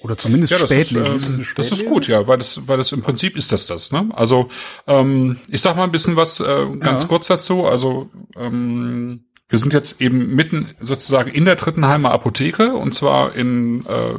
Oder 0.03 0.16
zumindest 0.16 0.51
ja, 0.51 0.59
das 0.59 0.71
spätlesig. 0.71 1.14
Ist, 1.14 1.38
äh, 1.38 1.55
das 1.55 1.71
ist 1.71 1.87
gut, 1.87 2.09
ja, 2.09 2.27
weil 2.27 2.37
das, 2.37 2.66
weil 2.66 2.77
das 2.77 2.90
im 2.90 3.03
Prinzip 3.03 3.37
ist 3.37 3.53
das 3.53 3.66
das. 3.66 3.92
Ne? 3.92 4.11
Also 4.12 4.49
ähm, 4.88 5.38
ich 5.49 5.61
sag 5.61 5.77
mal 5.77 5.85
ein 5.85 5.92
bisschen 5.92 6.16
was 6.16 6.40
äh, 6.40 6.66
ganz 6.81 7.03
ja. 7.03 7.09
kurz 7.09 7.29
dazu. 7.29 7.64
Also 7.66 8.11
ähm, 8.37 9.27
wir 9.49 9.59
sind 9.59 9.73
jetzt 9.73 10.01
eben 10.01 10.35
mitten 10.35 10.75
sozusagen 10.81 11.31
in 11.31 11.45
der 11.45 11.57
Trittenheimer 11.57 12.11
Apotheke 12.11 12.73
und 12.73 12.95
zwar 12.95 13.35
in 13.35 13.87
äh, 13.87 14.18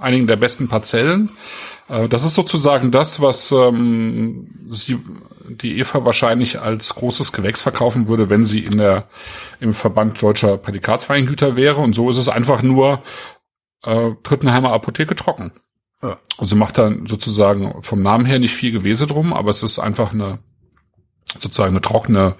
einigen 0.00 0.26
der 0.26 0.36
besten 0.36 0.68
Parzellen. 0.68 1.30
Äh, 1.88 2.08
das 2.08 2.24
ist 2.24 2.34
sozusagen 2.34 2.90
das, 2.90 3.20
was 3.20 3.52
ähm, 3.52 4.68
sie, 4.70 4.98
die 5.48 5.78
Eva 5.78 6.04
wahrscheinlich 6.04 6.60
als 6.60 6.94
großes 6.94 7.32
Gewächs 7.32 7.62
verkaufen 7.62 8.08
würde, 8.08 8.30
wenn 8.30 8.44
sie 8.44 8.60
in 8.60 8.78
der 8.78 9.08
im 9.60 9.74
Verband 9.74 10.20
deutscher 10.20 10.56
Prädikatsweingüter 10.56 11.56
wäre. 11.56 11.80
Und 11.80 11.94
so 11.94 12.10
ist 12.10 12.18
es 12.18 12.28
einfach 12.28 12.62
nur 12.62 13.02
äh, 13.84 14.10
Trittenheimer 14.22 14.72
Apotheke 14.72 15.14
trocken. 15.14 15.52
Ja. 16.02 16.18
Also 16.38 16.56
macht 16.56 16.78
da 16.78 16.92
sozusagen 17.06 17.82
vom 17.82 18.02
Namen 18.02 18.26
her 18.26 18.38
nicht 18.38 18.54
viel 18.54 18.72
Gewese 18.72 19.06
drum, 19.06 19.32
aber 19.32 19.50
es 19.50 19.62
ist 19.62 19.78
einfach 19.78 20.12
eine 20.12 20.38
sozusagen 21.38 21.72
eine 21.72 21.80
trockene 21.80 22.36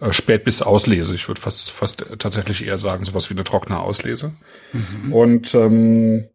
äh, 0.00 0.12
Spät- 0.12 0.44
bis 0.44 0.62
Auslese. 0.62 1.14
Ich 1.14 1.26
würde 1.26 1.40
fast 1.40 1.70
fast 1.72 2.06
tatsächlich 2.18 2.64
eher 2.64 2.78
sagen, 2.78 3.04
sowas 3.04 3.28
wie 3.28 3.34
eine 3.34 3.42
trockene 3.44 3.80
Auslese. 3.80 4.34
Mhm. 4.72 5.12
Und 5.12 5.54
ähm, 5.54 6.28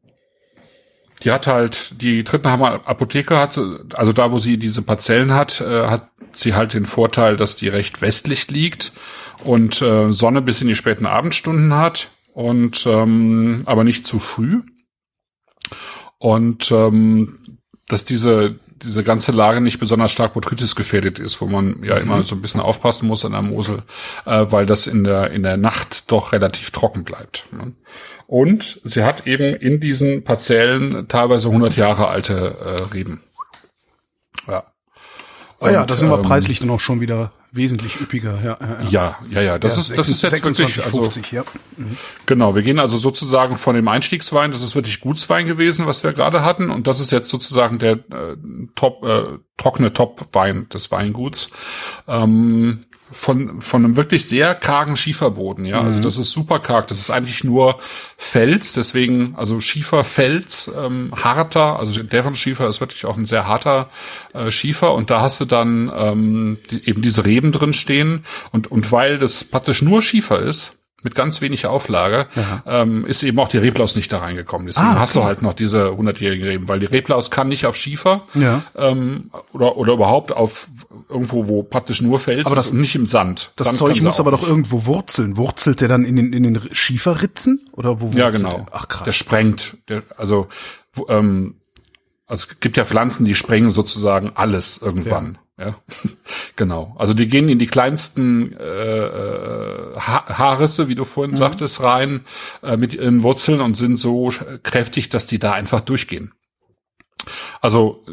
die 1.23 1.31
hat 1.31 1.47
halt, 1.47 2.01
die 2.01 2.23
Trittenheimer 2.23 2.81
Apotheke 2.85 3.37
hat, 3.37 3.59
also 3.93 4.13
da, 4.13 4.31
wo 4.31 4.39
sie 4.39 4.57
diese 4.57 4.81
Parzellen 4.81 5.33
hat, 5.33 5.61
äh, 5.61 5.87
hat 5.87 6.09
sie 6.33 6.53
halt 6.53 6.73
den 6.73 6.85
Vorteil, 6.85 7.35
dass 7.35 7.55
die 7.55 7.67
recht 7.67 8.01
westlich 8.01 8.49
liegt 8.49 8.93
und 9.43 9.81
äh, 9.81 10.11
Sonne 10.11 10.41
bis 10.41 10.61
in 10.61 10.67
die 10.67 10.75
späten 10.75 11.05
Abendstunden 11.05 11.73
hat 11.73 12.09
und 12.33 12.85
ähm, 12.85 13.63
aber 13.65 13.83
nicht 13.83 14.05
zu 14.05 14.19
früh. 14.19 14.61
Und 16.17 16.71
ähm, 16.71 17.39
dass 17.87 18.05
diese 18.05 18.59
diese 18.83 19.03
ganze 19.03 19.31
Lage 19.31 19.61
nicht 19.61 19.79
besonders 19.79 20.11
stark 20.11 20.33
Botrytis 20.33 20.75
gefährdet 20.75 21.19
ist, 21.19 21.41
wo 21.41 21.47
man 21.47 21.83
ja 21.83 21.95
mhm. 21.95 22.01
immer 22.01 22.23
so 22.23 22.35
ein 22.35 22.41
bisschen 22.41 22.61
aufpassen 22.61 23.07
muss 23.07 23.25
an 23.25 23.33
der 23.33 23.41
Mosel, 23.41 23.83
äh, 24.25 24.45
weil 24.49 24.65
das 24.65 24.87
in 24.87 25.03
der 25.03 25.31
in 25.31 25.43
der 25.43 25.57
Nacht 25.57 26.11
doch 26.11 26.31
relativ 26.31 26.71
trocken 26.71 27.03
bleibt. 27.03 27.45
Ne? 27.51 27.73
Und 28.27 28.79
sie 28.83 29.03
hat 29.03 29.27
eben 29.27 29.55
in 29.55 29.79
diesen 29.79 30.23
Parzellen 30.23 31.07
teilweise 31.09 31.49
100 31.49 31.75
Jahre 31.75 32.07
alte 32.07 32.57
äh, 32.63 32.93
Reben. 32.93 33.21
Ja. 34.47 34.70
Ah 35.61 35.71
ja, 35.71 35.85
da 35.85 35.95
sind 35.95 36.09
wir 36.09 36.17
ähm, 36.17 36.23
preislich 36.23 36.59
dann 36.59 36.71
auch 36.71 36.79
schon 36.79 37.01
wieder 37.01 37.31
wesentlich 37.51 38.01
üppiger. 38.01 38.39
Ja, 38.43 38.57
ja, 38.61 38.89
ja, 38.89 39.17
ja. 39.29 39.41
ja. 39.41 39.59
Das, 39.59 39.75
ja, 39.75 39.81
ist, 39.81 39.97
das 39.97 40.09
ist 40.09 40.23
jetzt 40.23 40.31
26, 40.31 40.77
wirklich, 40.77 40.85
also, 40.85 41.01
50, 41.01 41.31
ja. 41.31 41.43
Mhm. 41.77 41.97
Genau, 42.25 42.55
wir 42.55 42.63
gehen 42.63 42.79
also 42.79 42.97
sozusagen 42.97 43.57
von 43.57 43.75
dem 43.75 43.87
Einstiegswein, 43.87 44.51
das 44.51 44.63
ist 44.63 44.73
wirklich 44.75 45.01
Gutswein 45.01 45.45
gewesen, 45.45 45.85
was 45.85 46.03
wir 46.03 46.13
gerade 46.13 46.43
hatten, 46.43 46.71
und 46.71 46.87
das 46.87 46.99
ist 46.99 47.11
jetzt 47.11 47.29
sozusagen 47.29 47.77
der 47.77 47.93
äh, 47.93 48.37
Top, 48.73 49.05
äh, 49.05 49.37
trockene 49.57 49.93
Top-Wein 49.93 50.67
des 50.69 50.91
Weinguts. 50.91 51.51
Ähm, 52.07 52.79
von, 53.11 53.61
von 53.61 53.83
einem 53.83 53.97
wirklich 53.97 54.25
sehr 54.25 54.55
kargen 54.55 54.97
Schieferboden, 54.97 55.65
ja. 55.65 55.75
Also 55.75 55.83
mhm. 55.83 55.91
Also 55.91 56.03
das 56.03 56.17
ist 56.17 56.31
super 56.31 56.59
karg. 56.59 56.87
Das 56.87 56.99
ist 56.99 57.09
eigentlich 57.09 57.43
nur 57.43 57.79
Fels, 58.17 58.73
deswegen, 58.73 59.35
also 59.35 59.59
Schieferfels, 59.59 60.71
ähm, 60.77 61.11
harter, 61.15 61.77
also 61.79 62.01
deren 62.01 62.35
Schiefer 62.35 62.67
ist 62.67 62.79
wirklich 62.79 63.05
auch 63.05 63.17
ein 63.17 63.25
sehr 63.25 63.47
harter 63.47 63.89
äh, 64.33 64.51
Schiefer 64.51 64.93
und 64.93 65.09
da 65.09 65.21
hast 65.21 65.41
du 65.41 65.45
dann 65.45 65.91
ähm, 65.93 66.57
die, 66.69 66.87
eben 66.87 67.01
diese 67.01 67.25
Reben 67.25 67.51
drin 67.51 67.73
stehen 67.73 68.25
und, 68.51 68.71
und 68.71 68.91
weil 68.91 69.17
das 69.17 69.43
praktisch 69.43 69.81
nur 69.81 70.01
Schiefer 70.01 70.39
ist, 70.39 70.77
mit 71.03 71.15
ganz 71.15 71.41
wenig 71.41 71.65
Auflage, 71.65 72.27
ähm, 72.65 73.05
ist 73.05 73.23
eben 73.23 73.39
auch 73.39 73.47
die 73.47 73.57
Reblaus 73.57 73.95
nicht 73.95 74.11
da 74.11 74.17
reingekommen. 74.17 74.67
Deswegen 74.67 74.87
ah, 74.87 74.91
okay. 74.91 74.99
hast 74.99 75.15
du 75.15 75.23
halt 75.23 75.41
noch 75.41 75.53
diese 75.53 75.89
100-jährigen 75.89 76.45
Reben, 76.45 76.67
weil 76.67 76.79
die 76.79 76.85
Reblaus 76.85 77.31
kann 77.31 77.49
nicht 77.49 77.65
auf 77.65 77.75
Schiefer 77.75 78.23
ja. 78.33 78.63
ähm, 78.75 79.31
oder, 79.51 79.77
oder 79.77 79.93
überhaupt 79.93 80.31
auf 80.31 80.67
irgendwo, 81.09 81.47
wo 81.47 81.63
praktisch 81.63 82.01
nur 82.01 82.19
Fels 82.19 82.45
aber 82.45 82.55
das, 82.55 82.67
ist 82.67 82.71
und 82.73 82.81
nicht 82.81 82.95
im 82.95 83.05
Sand. 83.05 83.51
Das 83.55 83.67
Sand 83.67 83.79
Zeug 83.79 84.01
muss 84.01 84.19
aber 84.19 84.31
nicht. 84.31 84.43
doch 84.43 84.47
irgendwo 84.47 84.85
wurzeln. 84.85 85.37
Wurzelt 85.37 85.81
der 85.81 85.87
dann 85.87 86.05
in 86.05 86.15
den, 86.15 86.33
in 86.33 86.43
den 86.43 86.59
Schieferritzen? 86.71 87.65
Oder 87.73 88.01
wo 88.01 88.11
Ja, 88.17 88.29
genau. 88.29 88.57
Der? 88.57 88.65
Ach 88.71 88.87
krass. 88.87 89.05
Der 89.05 89.11
sprengt. 89.11 89.77
Der, 89.89 90.03
also, 90.17 90.47
ähm, 91.07 91.55
also 92.27 92.47
es 92.49 92.59
gibt 92.59 92.77
ja 92.77 92.85
Pflanzen, 92.85 93.25
die 93.25 93.35
sprengen 93.35 93.69
sozusagen 93.69 94.31
alles 94.35 94.77
irgendwann. 94.81 95.33
Ja. 95.33 95.39
Ja. 95.61 95.75
genau. 96.55 96.95
Also 96.97 97.13
die 97.13 97.27
gehen 97.27 97.49
in 97.49 97.59
die 97.59 97.67
kleinsten 97.67 98.53
äh, 98.57 98.63
äh 98.63 99.95
ha 99.95 100.25
Haarrisse, 100.27 100.87
wie 100.87 100.95
du 100.95 101.03
vorhin 101.03 101.31
mhm. 101.31 101.37
sagtest, 101.37 101.83
rein 101.83 102.21
äh, 102.63 102.77
mit 102.77 102.93
ihren 102.93 103.23
Wurzeln 103.23 103.61
und 103.61 103.75
sind 103.75 103.97
so 103.97 104.29
kräftig, 104.63 105.09
dass 105.09 105.27
die 105.27 105.39
da 105.39 105.53
einfach 105.53 105.81
durchgehen. 105.81 106.33
Also 107.61 108.03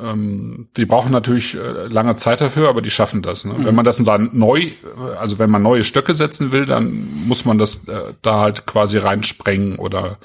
ähm, 0.00 0.68
die 0.76 0.86
brauchen 0.86 1.12
natürlich 1.12 1.54
äh, 1.54 1.86
lange 1.86 2.16
Zeit 2.16 2.40
dafür, 2.40 2.68
aber 2.68 2.82
die 2.82 2.90
schaffen 2.90 3.22
das. 3.22 3.44
Ne? 3.44 3.54
Mhm. 3.54 3.64
Wenn 3.64 3.74
man 3.74 3.84
das 3.84 3.98
dann 3.98 4.30
neu, 4.32 4.70
also 5.18 5.38
wenn 5.38 5.50
man 5.50 5.62
neue 5.62 5.84
Stöcke 5.84 6.14
setzen 6.14 6.52
will, 6.52 6.66
dann 6.66 7.08
muss 7.26 7.44
man 7.44 7.58
das 7.58 7.86
äh, 7.88 8.14
da 8.22 8.40
halt 8.40 8.66
quasi 8.66 8.98
reinsprengen 8.98 9.78
oder 9.78 10.18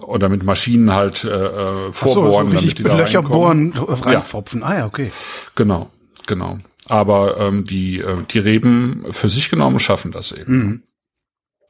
oder 0.00 0.28
mit 0.28 0.42
Maschinen 0.42 0.92
halt 0.92 1.24
äh, 1.24 1.28
äh 1.28 1.92
vorbohren, 1.92 1.92
so, 1.92 2.30
so 2.30 2.42
damit 2.42 2.78
die 2.78 2.82
da 2.82 2.96
Löcher 2.96 3.22
bohren, 3.22 3.72
reinpfropfen. 3.76 4.60
Ja. 4.60 4.66
Ah 4.66 4.78
ja, 4.78 4.86
okay. 4.86 5.10
Genau, 5.54 5.90
genau. 6.26 6.58
Aber 6.88 7.38
ähm, 7.38 7.64
die 7.64 8.00
äh, 8.00 8.22
die 8.30 8.38
Reben 8.38 9.06
für 9.10 9.28
sich 9.28 9.50
genommen 9.50 9.78
schaffen 9.78 10.12
das 10.12 10.32
eben. 10.32 10.56
Mhm. 10.56 10.82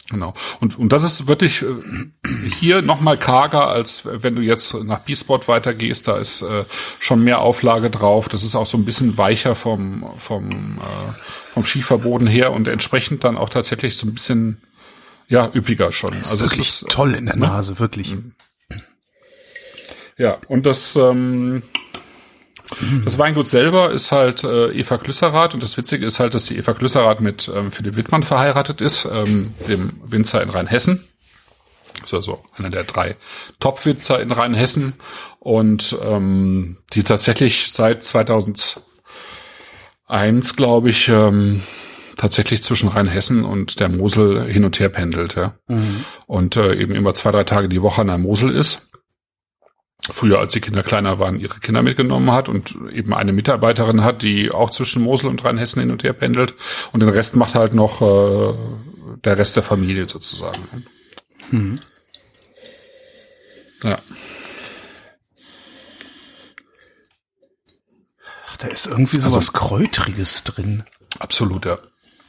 Genau. 0.09 0.35
Und, 0.61 0.79
und 0.79 0.93
das 0.93 1.03
ist 1.03 1.27
wirklich 1.27 1.63
äh, 1.63 1.67
hier 2.61 2.81
nochmal 2.81 3.19
karger, 3.19 3.69
als 3.69 4.03
wenn 4.05 4.37
du 4.37 4.43
jetzt 4.43 4.75
nach 4.75 5.01
B-Spot 5.01 5.41
weitergehst. 5.47 6.07
Da 6.07 6.17
ist 6.17 6.43
äh, 6.43 6.65
schon 7.01 7.25
mehr 7.25 7.41
Auflage 7.41 7.91
drauf. 7.91 8.29
Das 8.29 8.45
ist 8.45 8.55
auch 8.55 8.67
so 8.67 8.79
ein 8.79 8.85
bisschen 8.85 9.19
weicher 9.19 9.57
vom, 9.57 10.07
vom, 10.17 10.79
äh, 10.79 11.53
vom 11.53 11.65
Schieferboden 11.65 12.29
her 12.29 12.53
und 12.53 12.69
entsprechend 12.69 13.25
dann 13.25 13.37
auch 13.37 13.49
tatsächlich 13.49 13.97
so 13.97 14.07
ein 14.07 14.15
bisschen, 14.15 14.63
ja, 15.27 15.51
üppiger 15.53 15.91
schon. 15.91 16.13
Das 16.13 16.27
ist 16.27 16.31
also 16.33 16.45
wirklich 16.45 16.69
es 16.69 16.83
ist 16.83 16.91
toll 16.91 17.15
in 17.15 17.27
der 17.27 17.37
ne? 17.37 17.47
Nase, 17.47 17.81
wirklich. 17.81 18.15
Mhm. 18.15 18.33
Ja, 20.19 20.39
und 20.47 20.65
das, 20.67 20.95
ähm, 20.97 21.63
das 23.05 23.19
Weingut 23.19 23.49
selber 23.49 23.91
ist 23.91 24.13
halt 24.13 24.45
äh, 24.45 24.71
Eva 24.73 24.99
Klüsserath 24.99 25.55
und 25.55 25.63
das 25.63 25.77
Witzige 25.77 26.05
ist 26.07 26.21
halt, 26.21 26.35
dass 26.35 26.47
die 26.47 26.59
Eva 26.59 26.75
Klüsserath 26.75 27.21
mit 27.21 27.51
ähm, 27.55 27.73
Philipp 27.73 27.97
Wittmann 27.97 28.23
verheiratet 28.23 28.81
ist, 28.81 29.09
ähm, 29.11 29.55
dem 29.69 30.01
Winzer 30.05 30.43
in 30.43 30.51
Rheinhessen. 30.51 31.05
Das 32.01 32.13
ist 32.13 32.15
also 32.15 32.45
einer 32.57 32.69
der 32.69 32.85
drei 32.85 33.17
Top-Winzer 33.59 34.21
in 34.21 34.31
Rheinhessen 34.31 34.95
und 35.41 35.97
ähm, 36.05 36.77
die 36.93 37.03
tatsächlich 37.03 37.73
seit 37.73 38.05
2001, 38.05 38.83
glaube 40.57 40.91
ich, 40.91 41.09
ähm, 41.09 41.63
tatsächlich 42.17 42.63
zwischen 42.63 42.89
Rheinhessen 42.89 43.45
und 43.45 43.81
der 43.81 43.89
Mosel 43.89 44.45
hin 44.45 44.65
und 44.65 44.79
her 44.81 44.89
pendelt, 44.89 45.37
ja. 45.37 45.55
Mhm. 45.69 46.05
Und 46.27 46.57
äh, 46.57 46.75
eben 46.75 46.95
immer 46.95 47.15
zwei, 47.15 47.31
drei 47.31 47.45
Tage 47.45 47.69
die 47.69 47.83
Woche 47.83 48.01
an 48.03 48.09
der 48.09 48.19
Mosel 48.19 48.51
ist 48.51 48.86
früher, 50.13 50.39
als 50.39 50.53
die 50.53 50.61
Kinder 50.61 50.83
kleiner 50.83 51.19
waren, 51.19 51.41
ihre 51.41 51.59
Kinder 51.61 51.83
mitgenommen 51.83 52.31
hat 52.31 52.49
und 52.49 52.75
eben 52.93 53.15
eine 53.15 53.33
Mitarbeiterin 53.33 54.05
hat, 54.05 54.23
die 54.23 54.53
auch 54.53 54.71
zwischen 54.71 55.03
Mosel 55.03 55.29
und 55.29 55.45
Rheinhessen 55.45 55.81
hin 55.81 55.91
und 55.91 56.05
her 56.05 56.13
pendelt 56.13 56.55
und 56.93 57.01
den 57.01 57.09
Rest 57.09 57.37
macht 57.37 57.55
halt 57.55 57.75
noch 57.75 58.03
äh, 58.03 58.55
der 59.25 59.39
Rest 59.39 59.57
der 59.57 59.63
Familie 59.63 60.09
sozusagen. 60.09 60.87
Mhm. 61.51 61.81
Ja. 63.83 63.99
Ach, 68.49 68.57
da 68.59 68.69
ist 68.69 68.87
irgendwie 68.87 69.19
so 69.19 69.27
also, 69.27 69.37
was 69.37 69.53
Kräutriges 69.53 70.45
drin. 70.45 70.85
Absolut, 71.19 71.67
ja. 71.67 71.79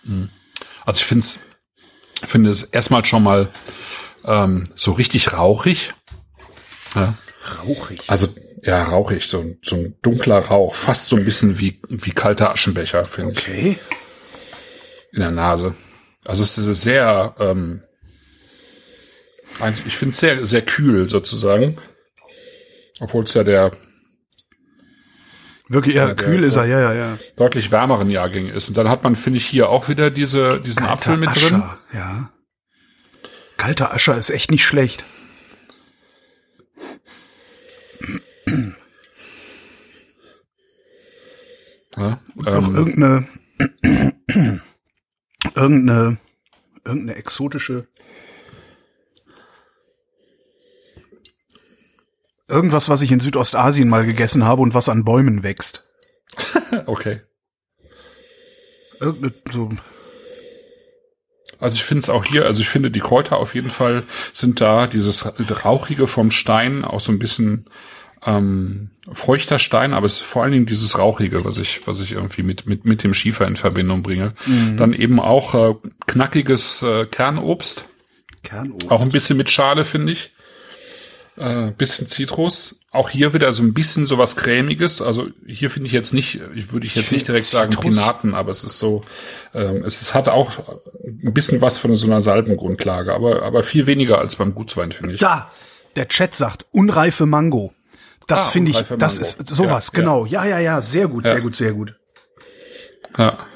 Mhm. 0.04 0.30
Also 0.86 1.00
ich 1.00 1.06
finde 1.06 1.26
es 1.26 1.40
finde 2.26 2.50
es 2.50 2.64
erstmal 2.64 3.06
schon 3.06 3.24
mal 3.24 3.52
ähm, 4.26 4.68
so 4.76 4.94
richtig 4.94 5.34
rauchig. 5.34 5.94
Ja. 6.96 7.14
Rauchig. 7.48 8.02
Also 8.08 8.28
ja, 8.64 8.84
rauchig, 8.84 9.28
so, 9.28 9.56
so 9.62 9.76
ein 9.76 9.96
dunkler 10.02 10.40
Rauch, 10.40 10.74
fast 10.74 11.08
so 11.08 11.16
ein 11.16 11.26
bisschen 11.26 11.60
wie, 11.60 11.82
wie 11.90 12.12
kalter 12.12 12.52
Aschenbecher, 12.52 13.06
finde 13.06 13.34
ich. 13.34 13.40
Okay. 13.40 13.80
In 15.12 15.22
der 15.22 15.32
Nase. 15.32 15.76
Also 16.26 16.44
es 16.44 16.58
ist 16.58 16.82
sehr, 16.82 17.36
ähm, 17.40 17.84
ich 19.86 19.96
finde 19.96 20.12
es 20.12 20.18
sehr, 20.18 20.46
sehr 20.46 20.62
kühl 20.62 21.10
sozusagen. 21.10 21.78
Obwohl 23.00 23.24
es 23.24 23.34
ja 23.34 23.44
der 23.44 23.72
Wirklich, 25.70 25.96
ja, 25.96 26.14
kühl 26.14 26.44
ist 26.44 26.56
er, 26.56 26.66
ja, 26.66 26.80
ja, 26.80 26.94
ja. 26.94 27.18
Deutlich 27.36 27.72
wärmeren 27.72 28.10
Jahrgänge 28.10 28.52
ist. 28.52 28.70
Und 28.70 28.78
dann 28.78 28.88
hat 28.88 29.04
man, 29.04 29.18
finde 29.18 29.38
ich, 29.38 29.46
hier 29.46 29.70
auch 29.70 29.90
wieder 29.90 30.10
diese, 30.10 30.62
diesen 30.62 30.84
Kalter 30.84 30.94
Apfel 30.94 31.18
mit 31.18 31.30
Ascher, 31.30 31.50
drin. 31.50 31.64
Ja. 31.94 32.32
Kalter 33.58 33.94
Ascher 33.94 34.18
ist 34.18 34.30
echt 34.30 34.50
nicht 34.50 34.64
schlecht. 34.66 35.04
Ja, 41.98 42.20
ähm, 42.46 42.76
irgendeine, 42.76 43.28
irgendeine, 45.56 46.18
irgendeine 46.86 47.16
exotische, 47.16 47.88
irgendwas, 52.48 52.90
was 52.90 53.02
ich 53.02 53.12
in 53.12 53.20
Südostasien 53.20 53.90
mal 53.90 54.06
gegessen 54.06 54.46
habe 54.46 54.62
und 54.62 54.74
was 54.74 54.90
an 54.90 55.04
Bäumen 55.04 55.42
wächst. 55.44 55.84
okay. 56.86 57.22
Irgendeine, 59.00 59.34
so, 59.52 59.72
also 61.60 61.76
ich 61.76 61.84
finde 61.84 62.00
es 62.00 62.10
auch 62.10 62.26
hier, 62.26 62.46
also 62.46 62.62
ich 62.62 62.70
finde 62.70 62.92
die 62.92 63.00
Kräuter 63.00 63.38
auf 63.38 63.56
jeden 63.56 63.70
Fall 63.70 64.04
sind 64.34 64.62
da, 64.62 64.86
dieses 64.88 65.26
Rauchige 65.66 66.08
vom 66.08 66.30
Stein, 66.30 66.86
auch 66.86 67.00
so 67.00 67.12
ein 67.12 67.20
bisschen 67.20 67.70
ähm, 68.26 68.90
feuchter 69.12 69.60
Stein, 69.60 69.94
aber 69.94 70.06
es 70.06 70.14
ist 70.14 70.22
vor 70.22 70.44
allen 70.44 70.52
Dingen 70.52 70.66
dieses 70.66 70.98
Rauchige, 70.98 71.46
was 71.46 71.60
ich, 71.60 71.86
was 71.86 72.02
ich 72.02 72.14
irgendwie 72.14 72.44
mit, 72.44 72.68
mit, 72.68 72.86
mit 72.86 73.04
dem 73.04 73.14
Schiefer 73.14 73.48
in 73.48 73.56
Verbindung 73.56 74.04
bringe. 74.04 74.34
Mhm. 74.46 74.78
Dann 74.78 74.94
eben 74.94 75.20
auch 75.20 75.54
äh, 75.54 75.76
knackiges 76.08 76.82
äh, 76.82 77.06
Kernobst. 77.06 77.86
Kernobst. 78.44 78.92
Auch 78.92 79.02
ein 79.02 79.12
bisschen 79.12 79.38
mit 79.38 79.50
Schale, 79.50 79.84
finde 79.84 80.14
ich. 80.14 80.32
Äh, 81.38 81.72
bisschen 81.72 82.08
Zitrus. 82.08 82.82
Auch 82.92 83.10
hier 83.10 83.34
wieder 83.34 83.54
so 83.54 83.62
ein 83.62 83.74
bisschen 83.74 84.08
sowas 84.08 84.36
cremiges. 84.36 85.02
Also 85.02 85.28
hier 85.46 85.70
finde 85.70 85.88
ich 85.88 85.94
jetzt 85.94 86.14
nicht, 86.14 86.42
ich 86.56 86.74
würde 86.74 86.88
ich 86.88 86.96
jetzt 86.96 87.06
ich 87.06 87.12
nicht 87.12 87.28
direkt 87.28 87.46
Zitrus. 87.46 87.72
sagen 87.72 87.76
Pinaten, 87.76 88.34
aber 88.34 88.50
es 88.50 88.64
ist 88.64 88.80
so, 88.80 89.04
ähm, 89.54 89.84
es 89.86 90.02
ist, 90.02 90.14
hat 90.16 90.30
auch 90.30 90.52
ein 91.06 91.34
bisschen 91.34 91.62
was 91.62 91.78
von 91.78 91.96
so 91.96 92.08
einer 92.08 92.22
Salbengrundlage, 92.22 93.14
aber, 93.14 93.44
aber 93.44 93.64
viel 93.64 93.86
weniger 93.86 94.18
als 94.18 94.36
beim 94.36 94.56
Gutswein, 94.56 94.92
finde 94.92 95.14
ich. 95.14 95.20
Da! 95.20 95.52
Der 95.98 96.08
Chat 96.08 96.36
sagt, 96.36 96.68
unreife 96.72 97.26
Mango. 97.26 97.74
Das 98.28 98.48
ah, 98.48 98.52
finde 98.52 98.72
ich, 98.72 98.78
das 98.98 99.20
ist 99.20 99.50
sowas, 99.50 99.92
ja, 99.94 100.00
genau. 100.00 100.26
Ja, 100.26 100.46
ja, 100.46 100.60
ja, 100.60 100.82
sehr 100.82 101.08
gut, 101.08 101.26
ja. 101.26 101.32
sehr 101.32 101.42
gut, 101.42 101.56
sehr 101.56 101.74
gut. 101.74 101.96
Ja. 103.18 103.48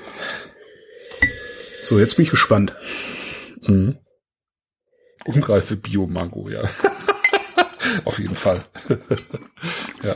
So, 1.84 1.99
jetzt 1.99 2.15
bin 2.15 2.23
ich 2.23 2.31
gespannt. 2.31 2.73
Mhm. 3.63 3.97
Unreife 5.25 5.75
Bio-Mango, 5.75 6.47
ja. 6.49 6.62
Auf 8.05 8.17
jeden 8.17 8.36
Fall. 8.36 8.63
ja. 10.03 10.15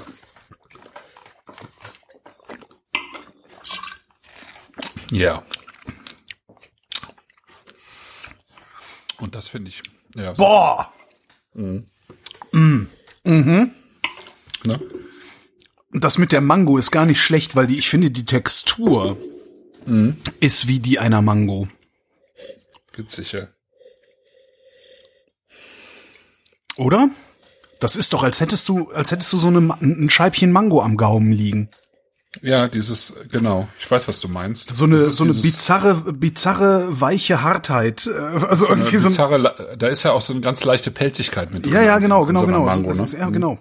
Ja. 5.12 5.44
Und 9.20 9.36
das 9.36 9.50
finde 9.50 9.70
ich. 9.70 9.82
Ja, 10.16 10.32
Boah! 10.32 10.94
Mhm. 11.54 11.90
Mm. 12.54 12.88
Mhm. 13.26 13.72
Ne? 14.66 14.80
Das 15.92 16.18
mit 16.18 16.32
der 16.32 16.42
Mango 16.42 16.78
ist 16.78 16.92
gar 16.92 17.06
nicht 17.06 17.22
schlecht, 17.22 17.56
weil 17.56 17.68
die, 17.68 17.78
ich 17.78 17.90
finde, 17.90 18.12
die 18.12 18.26
Textur 18.26 19.18
mhm. 19.86 20.18
ist 20.40 20.68
wie 20.68 20.80
die 20.80 21.00
einer 21.00 21.22
Mango. 21.22 21.68
Witzig, 22.96 23.34
ja. 23.34 23.48
Oder? 26.78 27.10
Das 27.80 27.96
ist 27.96 28.14
doch, 28.14 28.24
als 28.24 28.42
hättest 28.42 28.68
du, 28.70 28.92
als 28.92 29.12
hättest 29.12 29.32
du 29.34 29.38
so 29.38 29.48
eine, 29.48 29.60
ein 29.82 30.10
Scheibchen 30.10 30.52
Mango 30.52 30.82
am 30.82 30.98
Gaumen 30.98 31.32
liegen. 31.32 31.70
Ja, 32.42 32.68
dieses, 32.68 33.14
genau. 33.32 33.68
Ich 33.80 33.90
weiß, 33.90 34.08
was 34.08 34.20
du 34.20 34.28
meinst. 34.28 34.76
So 34.76 34.86
eine, 34.86 35.12
so 35.12 35.24
eine 35.24 35.34
bizarre, 35.34 35.96
bizarre, 36.14 37.00
weiche 37.00 37.42
Hartheit. 37.42 38.08
Äh, 38.08 38.46
also 38.46 38.66
so 38.66 38.72
irgendwie 38.72 38.98
so 38.98 39.24
ein, 39.24 39.48
da 39.78 39.88
ist 39.88 40.04
ja 40.04 40.12
auch 40.12 40.22
so 40.22 40.34
eine 40.34 40.42
ganz 40.42 40.64
leichte 40.64 40.92
Pelzigkeit 40.92 41.54
mit 41.54 41.66
drin. 41.66 41.74
Ja, 41.74 41.82
ja, 41.82 42.00
genau, 42.00 42.26
genau, 42.26 42.42
so 42.42 42.46
genau. 42.46 42.66
Mango, 42.66 42.94
ne? 42.94 43.04
ist, 43.04 43.14
ja, 43.14 43.28
mhm. 43.28 43.34
genau. 43.34 43.60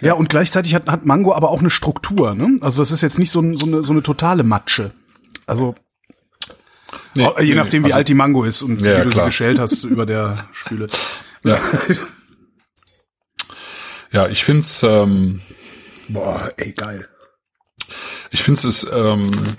Ja, 0.00 0.14
und 0.14 0.28
gleichzeitig 0.28 0.74
hat, 0.74 0.86
hat 0.88 1.06
Mango 1.06 1.34
aber 1.34 1.50
auch 1.50 1.60
eine 1.60 1.70
Struktur, 1.70 2.34
ne? 2.34 2.58
Also 2.62 2.82
das 2.82 2.90
ist 2.90 3.00
jetzt 3.00 3.18
nicht 3.18 3.30
so, 3.30 3.40
so, 3.56 3.66
eine, 3.66 3.82
so 3.82 3.92
eine 3.92 4.02
totale 4.02 4.42
Matsche. 4.42 4.92
Also 5.46 5.74
Nee, 7.16 7.28
Je 7.38 7.44
nee, 7.50 7.54
nachdem, 7.54 7.82
wie 7.82 7.86
also, 7.86 7.98
alt 7.98 8.08
die 8.08 8.14
Mango 8.14 8.44
ist 8.44 8.62
und 8.62 8.80
ja, 8.80 8.98
wie 8.98 9.04
du 9.04 9.10
klar. 9.10 9.26
sie 9.26 9.30
geschält 9.30 9.58
hast 9.58 9.84
über 9.84 10.04
der 10.06 10.48
Spüle. 10.52 10.88
Ja, 11.44 11.58
ja 14.10 14.28
ich 14.28 14.44
find's. 14.44 14.82
Ähm, 14.82 15.40
Boah, 16.08 16.52
ey, 16.56 16.72
geil. 16.72 17.08
Ich 18.30 18.42
finde 18.42 18.68
es. 18.68 18.86
Ähm, 18.92 19.56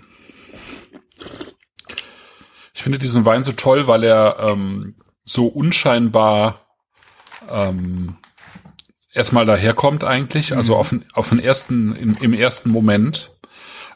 ich 2.74 2.84
finde 2.84 3.00
diesen 3.00 3.26
Wein 3.26 3.44
so 3.44 3.54
toll, 3.54 3.88
weil 3.88 4.04
er 4.04 4.38
ähm, 4.40 4.96
so 5.24 5.48
unscheinbar 5.48 6.68
ähm, 7.50 8.18
erstmal 9.16 9.46
daherkommt 9.46 10.04
eigentlich, 10.04 10.56
also 10.56 10.74
mhm. 10.74 10.80
auf, 10.80 10.96
auf 11.14 11.30
den 11.30 11.40
ersten, 11.40 11.96
im, 11.96 12.18
im 12.20 12.34
ersten 12.34 12.70
Moment, 12.70 13.32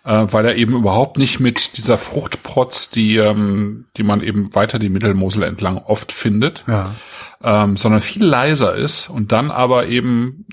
äh, 0.05 0.25
weil 0.31 0.45
er 0.45 0.55
eben 0.55 0.73
überhaupt 0.73 1.17
nicht 1.17 1.39
mit 1.39 1.77
dieser 1.77 1.97
Fruchtprotz, 1.97 2.89
die, 2.89 3.17
ähm, 3.17 3.85
die 3.97 4.03
man 4.03 4.23
eben 4.23 4.55
weiter 4.55 4.79
die 4.79 4.89
Mittelmosel 4.89 5.43
entlang 5.43 5.77
oft 5.77 6.11
findet, 6.11 6.63
ja. 6.67 6.95
ähm, 7.43 7.77
sondern 7.77 8.01
viel 8.01 8.23
leiser 8.23 8.73
ist 8.75 9.09
und 9.09 9.31
dann 9.31 9.51
aber 9.51 9.87
eben 9.87 10.47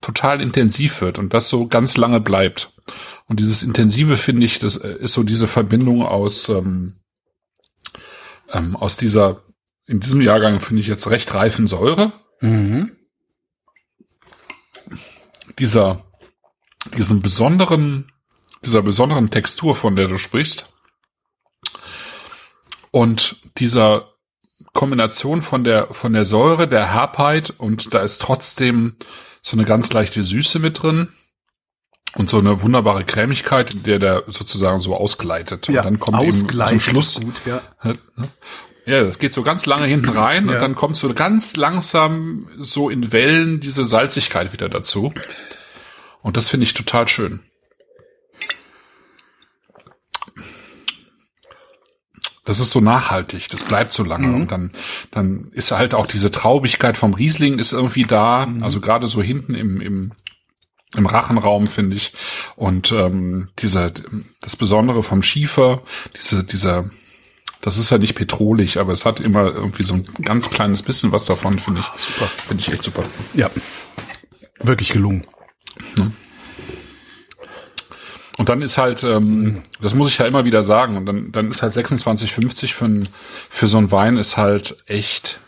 total 0.00 0.42
intensiv 0.42 1.00
wird 1.00 1.18
und 1.18 1.32
das 1.32 1.48
so 1.48 1.66
ganz 1.66 1.96
lange 1.96 2.20
bleibt. 2.20 2.72
Und 3.26 3.40
dieses 3.40 3.62
Intensive 3.62 4.18
finde 4.18 4.44
ich, 4.44 4.58
das 4.58 4.76
ist 4.76 5.14
so 5.14 5.22
diese 5.22 5.46
Verbindung 5.46 6.02
aus, 6.02 6.50
ähm, 6.50 6.96
ähm, 8.52 8.76
aus 8.76 8.98
dieser, 8.98 9.42
in 9.86 10.00
diesem 10.00 10.20
Jahrgang 10.20 10.60
finde 10.60 10.82
ich 10.82 10.88
jetzt 10.88 11.08
recht 11.08 11.32
reifen 11.32 11.66
Säure. 11.66 12.12
Mhm 12.40 12.90
dieser, 15.58 16.04
diesen 16.96 17.22
besonderen, 17.22 18.12
dieser 18.64 18.82
besonderen 18.82 19.30
Textur, 19.30 19.74
von 19.74 19.96
der 19.96 20.08
du 20.08 20.18
sprichst. 20.18 20.72
Und 22.90 23.36
dieser 23.58 24.14
Kombination 24.72 25.42
von 25.42 25.64
der, 25.64 25.88
von 25.92 26.12
der 26.12 26.24
Säure, 26.24 26.68
der 26.68 26.92
Herbheit 26.92 27.52
und 27.58 27.94
da 27.94 28.00
ist 28.00 28.20
trotzdem 28.20 28.96
so 29.42 29.56
eine 29.56 29.64
ganz 29.64 29.92
leichte 29.92 30.22
Süße 30.22 30.58
mit 30.58 30.82
drin 30.82 31.08
und 32.16 32.30
so 32.30 32.38
eine 32.38 32.62
wunderbare 32.62 33.04
Cremigkeit, 33.04 33.74
in 33.74 33.82
der 33.82 33.98
der 33.98 34.24
sozusagen 34.26 34.78
so 34.78 34.96
ausgleitet. 34.96 35.68
Ja, 35.68 35.80
und 35.80 35.84
dann 35.86 36.00
kommt 36.00 36.22
eben 36.22 36.32
zum 36.32 36.80
Schluss. 36.80 37.20
Gut, 37.20 37.42
ja. 37.44 37.60
Ja, 38.86 39.02
das 39.02 39.18
geht 39.18 39.32
so 39.32 39.42
ganz 39.42 39.64
lange 39.66 39.86
hinten 39.86 40.10
rein 40.10 40.46
ja. 40.46 40.54
und 40.54 40.60
dann 40.60 40.74
kommt 40.74 40.96
so 40.96 41.12
ganz 41.14 41.56
langsam 41.56 42.48
so 42.58 42.90
in 42.90 43.12
Wellen 43.12 43.60
diese 43.60 43.84
Salzigkeit 43.84 44.52
wieder 44.52 44.68
dazu. 44.68 45.14
Und 46.22 46.36
das 46.36 46.48
finde 46.48 46.64
ich 46.64 46.74
total 46.74 47.08
schön. 47.08 47.40
Das 52.44 52.60
ist 52.60 52.70
so 52.70 52.80
nachhaltig, 52.80 53.48
das 53.48 53.62
bleibt 53.62 53.94
so 53.94 54.04
lange 54.04 54.26
mhm. 54.26 54.34
und 54.34 54.52
dann 54.52 54.72
dann 55.10 55.50
ist 55.52 55.72
halt 55.72 55.94
auch 55.94 56.06
diese 56.06 56.30
Traubigkeit 56.30 56.98
vom 56.98 57.14
Riesling 57.14 57.58
ist 57.58 57.72
irgendwie 57.72 58.04
da, 58.04 58.44
mhm. 58.44 58.62
also 58.62 58.80
gerade 58.80 59.06
so 59.06 59.22
hinten 59.22 59.54
im 59.54 59.80
im 59.80 60.12
im 60.94 61.06
Rachenraum 61.06 61.66
finde 61.66 61.96
ich 61.96 62.12
und 62.54 62.92
ähm, 62.92 63.48
dieser 63.60 63.92
das 64.40 64.56
Besondere 64.56 65.02
vom 65.02 65.22
Schiefer, 65.22 65.82
diese 66.14 66.44
dieser 66.44 66.90
das 67.64 67.78
ist 67.78 67.88
ja 67.88 67.96
nicht 67.96 68.14
petrolig, 68.14 68.78
aber 68.78 68.92
es 68.92 69.06
hat 69.06 69.20
immer 69.20 69.46
irgendwie 69.46 69.84
so 69.84 69.94
ein 69.94 70.04
ganz 70.20 70.50
kleines 70.50 70.82
bisschen 70.82 71.12
was 71.12 71.24
davon, 71.24 71.58
finde 71.58 71.80
ich. 71.80 71.98
Super. 71.98 72.26
Finde 72.26 72.60
ich 72.60 72.70
echt 72.70 72.84
super. 72.84 73.04
Ja. 73.32 73.50
Wirklich 74.60 74.90
gelungen. 74.90 75.26
Ne? 75.96 76.12
Und 78.36 78.50
dann 78.50 78.60
ist 78.60 78.76
halt, 78.76 79.02
ähm, 79.02 79.62
das 79.80 79.94
muss 79.94 80.10
ich 80.10 80.18
ja 80.18 80.26
immer 80.26 80.44
wieder 80.44 80.62
sagen, 80.62 80.98
und 80.98 81.06
dann, 81.06 81.32
dann 81.32 81.48
ist 81.48 81.62
halt 81.62 81.72
26,50 81.72 82.74
für, 82.74 82.84
ein, 82.84 83.08
für 83.48 83.66
so 83.66 83.78
ein 83.78 83.90
Wein 83.90 84.18
ist 84.18 84.36
halt 84.36 84.76
echt 84.84 85.40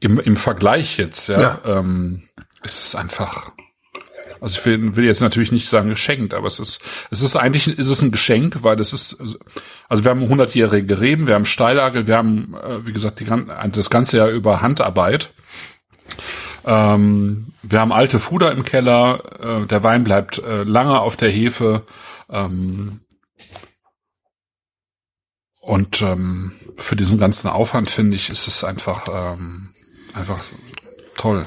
im, 0.00 0.18
im 0.18 0.34
Vergleich 0.34 0.96
jetzt, 0.96 1.28
ja, 1.28 1.40
ja. 1.40 1.60
Ähm, 1.66 2.24
ist 2.64 2.84
es 2.84 2.94
einfach 2.96 3.52
also 4.40 4.58
ich 4.58 4.66
will, 4.66 4.96
will 4.96 5.04
jetzt 5.04 5.20
natürlich 5.20 5.52
nicht 5.52 5.68
sagen 5.68 5.90
geschenkt, 5.90 6.34
aber 6.34 6.46
es 6.46 6.58
ist, 6.58 6.82
es 7.10 7.22
ist 7.22 7.36
eigentlich, 7.36 7.68
ist 7.68 7.88
es 7.88 8.02
ein 8.02 8.10
Geschenk, 8.10 8.62
weil 8.62 8.80
es 8.80 8.92
ist, 8.92 9.18
also 9.88 10.04
wir 10.04 10.10
haben 10.10 10.22
100-jährige 10.22 11.00
Reben, 11.00 11.26
wir 11.26 11.34
haben 11.34 11.44
Steillage, 11.44 12.06
wir 12.06 12.16
haben, 12.16 12.54
äh, 12.54 12.86
wie 12.86 12.92
gesagt, 12.92 13.20
die, 13.20 13.26
das 13.26 13.90
ganze 13.90 14.16
Jahr 14.16 14.30
über 14.30 14.62
Handarbeit. 14.62 15.30
Ähm, 16.64 17.52
wir 17.62 17.80
haben 17.80 17.92
alte 17.92 18.18
Fuder 18.18 18.52
im 18.52 18.64
Keller, 18.64 19.62
äh, 19.62 19.66
der 19.66 19.82
Wein 19.82 20.04
bleibt 20.04 20.38
äh, 20.38 20.62
lange 20.62 21.00
auf 21.00 21.16
der 21.16 21.30
Hefe. 21.30 21.84
Ähm, 22.30 23.00
und 25.60 26.02
ähm, 26.02 26.52
für 26.76 26.96
diesen 26.96 27.18
ganzen 27.18 27.48
Aufwand 27.48 27.90
finde 27.90 28.16
ich, 28.16 28.30
ist 28.30 28.48
es 28.48 28.64
einfach 28.64 29.06
ähm, 29.12 29.70
einfach 30.14 30.42
toll. 31.16 31.46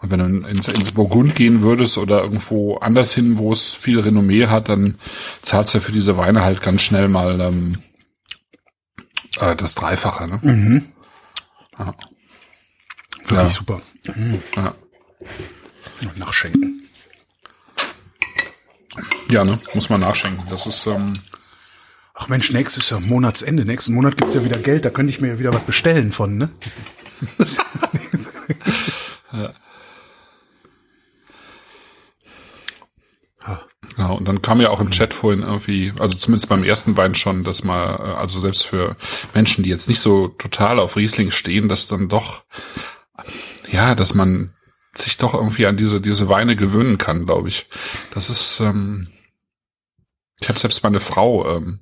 Und 0.00 0.10
wenn 0.10 0.20
du 0.20 0.48
ins, 0.48 0.68
ins 0.68 0.92
Burgund 0.92 1.34
gehen 1.34 1.62
würdest 1.62 1.98
oder 1.98 2.22
irgendwo 2.22 2.76
anders 2.76 3.14
hin, 3.14 3.38
wo 3.38 3.50
es 3.50 3.74
viel 3.74 3.98
Renommee 3.98 4.46
hat, 4.46 4.68
dann 4.68 4.98
zahlst 5.42 5.74
du 5.74 5.80
für 5.80 5.92
diese 5.92 6.16
Weine 6.16 6.42
halt 6.42 6.62
ganz 6.62 6.82
schnell 6.82 7.08
mal 7.08 7.40
ähm, 7.40 7.72
äh, 9.40 9.56
das 9.56 9.74
Dreifache. 9.74 10.28
Ne? 10.28 10.38
Mhm. 10.42 10.84
Ja. 11.78 11.94
Wirklich 13.18 13.38
ja. 13.40 13.50
super. 13.50 13.82
Mhm. 14.14 14.42
Ja. 14.54 14.74
Nachschenken. 16.14 16.82
Ja, 19.30 19.44
ne? 19.44 19.58
Muss 19.74 19.90
man 19.90 20.00
nachschenken. 20.00 20.44
Das 20.48 20.66
ist. 20.66 20.86
Ähm, 20.86 21.18
Ach 22.14 22.28
Mensch, 22.28 22.50
nächstes 22.50 22.90
Jahr 22.90 23.00
Monatsende. 23.00 23.64
Nächsten 23.64 23.94
Monat 23.94 24.16
gibt's 24.16 24.34
ja 24.34 24.44
wieder 24.44 24.58
Geld. 24.58 24.84
Da 24.84 24.90
könnte 24.90 25.10
ich 25.10 25.20
mir 25.20 25.28
ja 25.28 25.38
wieder 25.38 25.54
was 25.54 25.62
bestellen 25.62 26.10
von, 26.10 26.36
ne? 26.36 26.50
ja. 29.32 29.54
Ja, 33.98 34.10
und 34.10 34.28
dann 34.28 34.42
kam 34.42 34.60
ja 34.60 34.70
auch 34.70 34.80
im 34.80 34.90
Chat 34.90 35.12
vorhin 35.12 35.42
irgendwie, 35.42 35.92
also 35.98 36.16
zumindest 36.16 36.48
beim 36.48 36.62
ersten 36.62 36.96
Wein 36.96 37.16
schon, 37.16 37.42
dass 37.42 37.64
mal, 37.64 37.84
äh, 37.84 38.16
also 38.16 38.38
selbst 38.38 38.64
für 38.64 38.96
Menschen, 39.34 39.64
die 39.64 39.70
jetzt 39.70 39.88
nicht 39.88 40.00
so 40.00 40.28
total 40.28 40.78
auf 40.78 40.96
Riesling 40.96 41.32
stehen, 41.32 41.68
dass 41.68 41.88
dann 41.88 42.08
doch, 42.08 42.44
ja, 43.70 43.96
dass 43.96 44.14
man 44.14 44.54
sich 44.94 45.18
doch 45.18 45.34
irgendwie 45.34 45.66
an 45.66 45.76
diese, 45.76 46.00
diese 46.00 46.28
Weine 46.28 46.54
gewöhnen 46.54 46.96
kann, 46.96 47.26
glaube 47.26 47.48
ich. 47.48 47.66
Das 48.14 48.30
ist, 48.30 48.60
ähm, 48.60 49.08
ich 50.40 50.48
habe 50.48 50.58
selbst 50.58 50.82
meine 50.84 51.00
Frau, 51.00 51.56
ähm, 51.56 51.80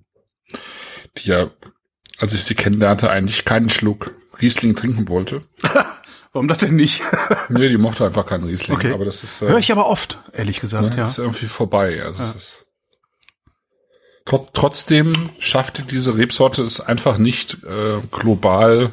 die 1.18 1.28
ja, 1.28 1.50
als 2.18 2.32
ich 2.32 2.44
sie 2.44 2.54
kennenlernte, 2.54 3.10
eigentlich 3.10 3.44
keinen 3.44 3.68
Schluck 3.68 4.14
Riesling 4.40 4.74
trinken 4.74 5.08
wollte. 5.08 5.42
Warum 6.36 6.48
das 6.48 6.58
denn 6.58 6.76
nicht? 6.76 7.02
nee, 7.48 7.66
die 7.66 7.78
mochte 7.78 8.04
einfach 8.04 8.26
keinen 8.26 8.44
Riesling. 8.44 8.76
Okay. 8.76 8.92
Aber 8.92 9.06
das 9.06 9.24
ist. 9.24 9.40
Äh, 9.40 9.48
Höre 9.48 9.58
ich 9.58 9.72
aber 9.72 9.86
oft, 9.86 10.18
ehrlich 10.34 10.60
gesagt. 10.60 10.90
Ne, 10.90 10.98
ja. 10.98 11.04
Ist 11.04 11.16
irgendwie 11.16 11.46
vorbei. 11.46 12.02
Also 12.04 12.22
ja. 12.22 12.30
ist, 12.32 12.66
tr 14.26 14.46
trotzdem 14.52 15.30
schaffte 15.38 15.82
diese 15.82 16.18
Rebsorte 16.18 16.62
es 16.62 16.78
einfach 16.78 17.16
nicht 17.16 17.64
äh, 17.64 18.02
global 18.10 18.92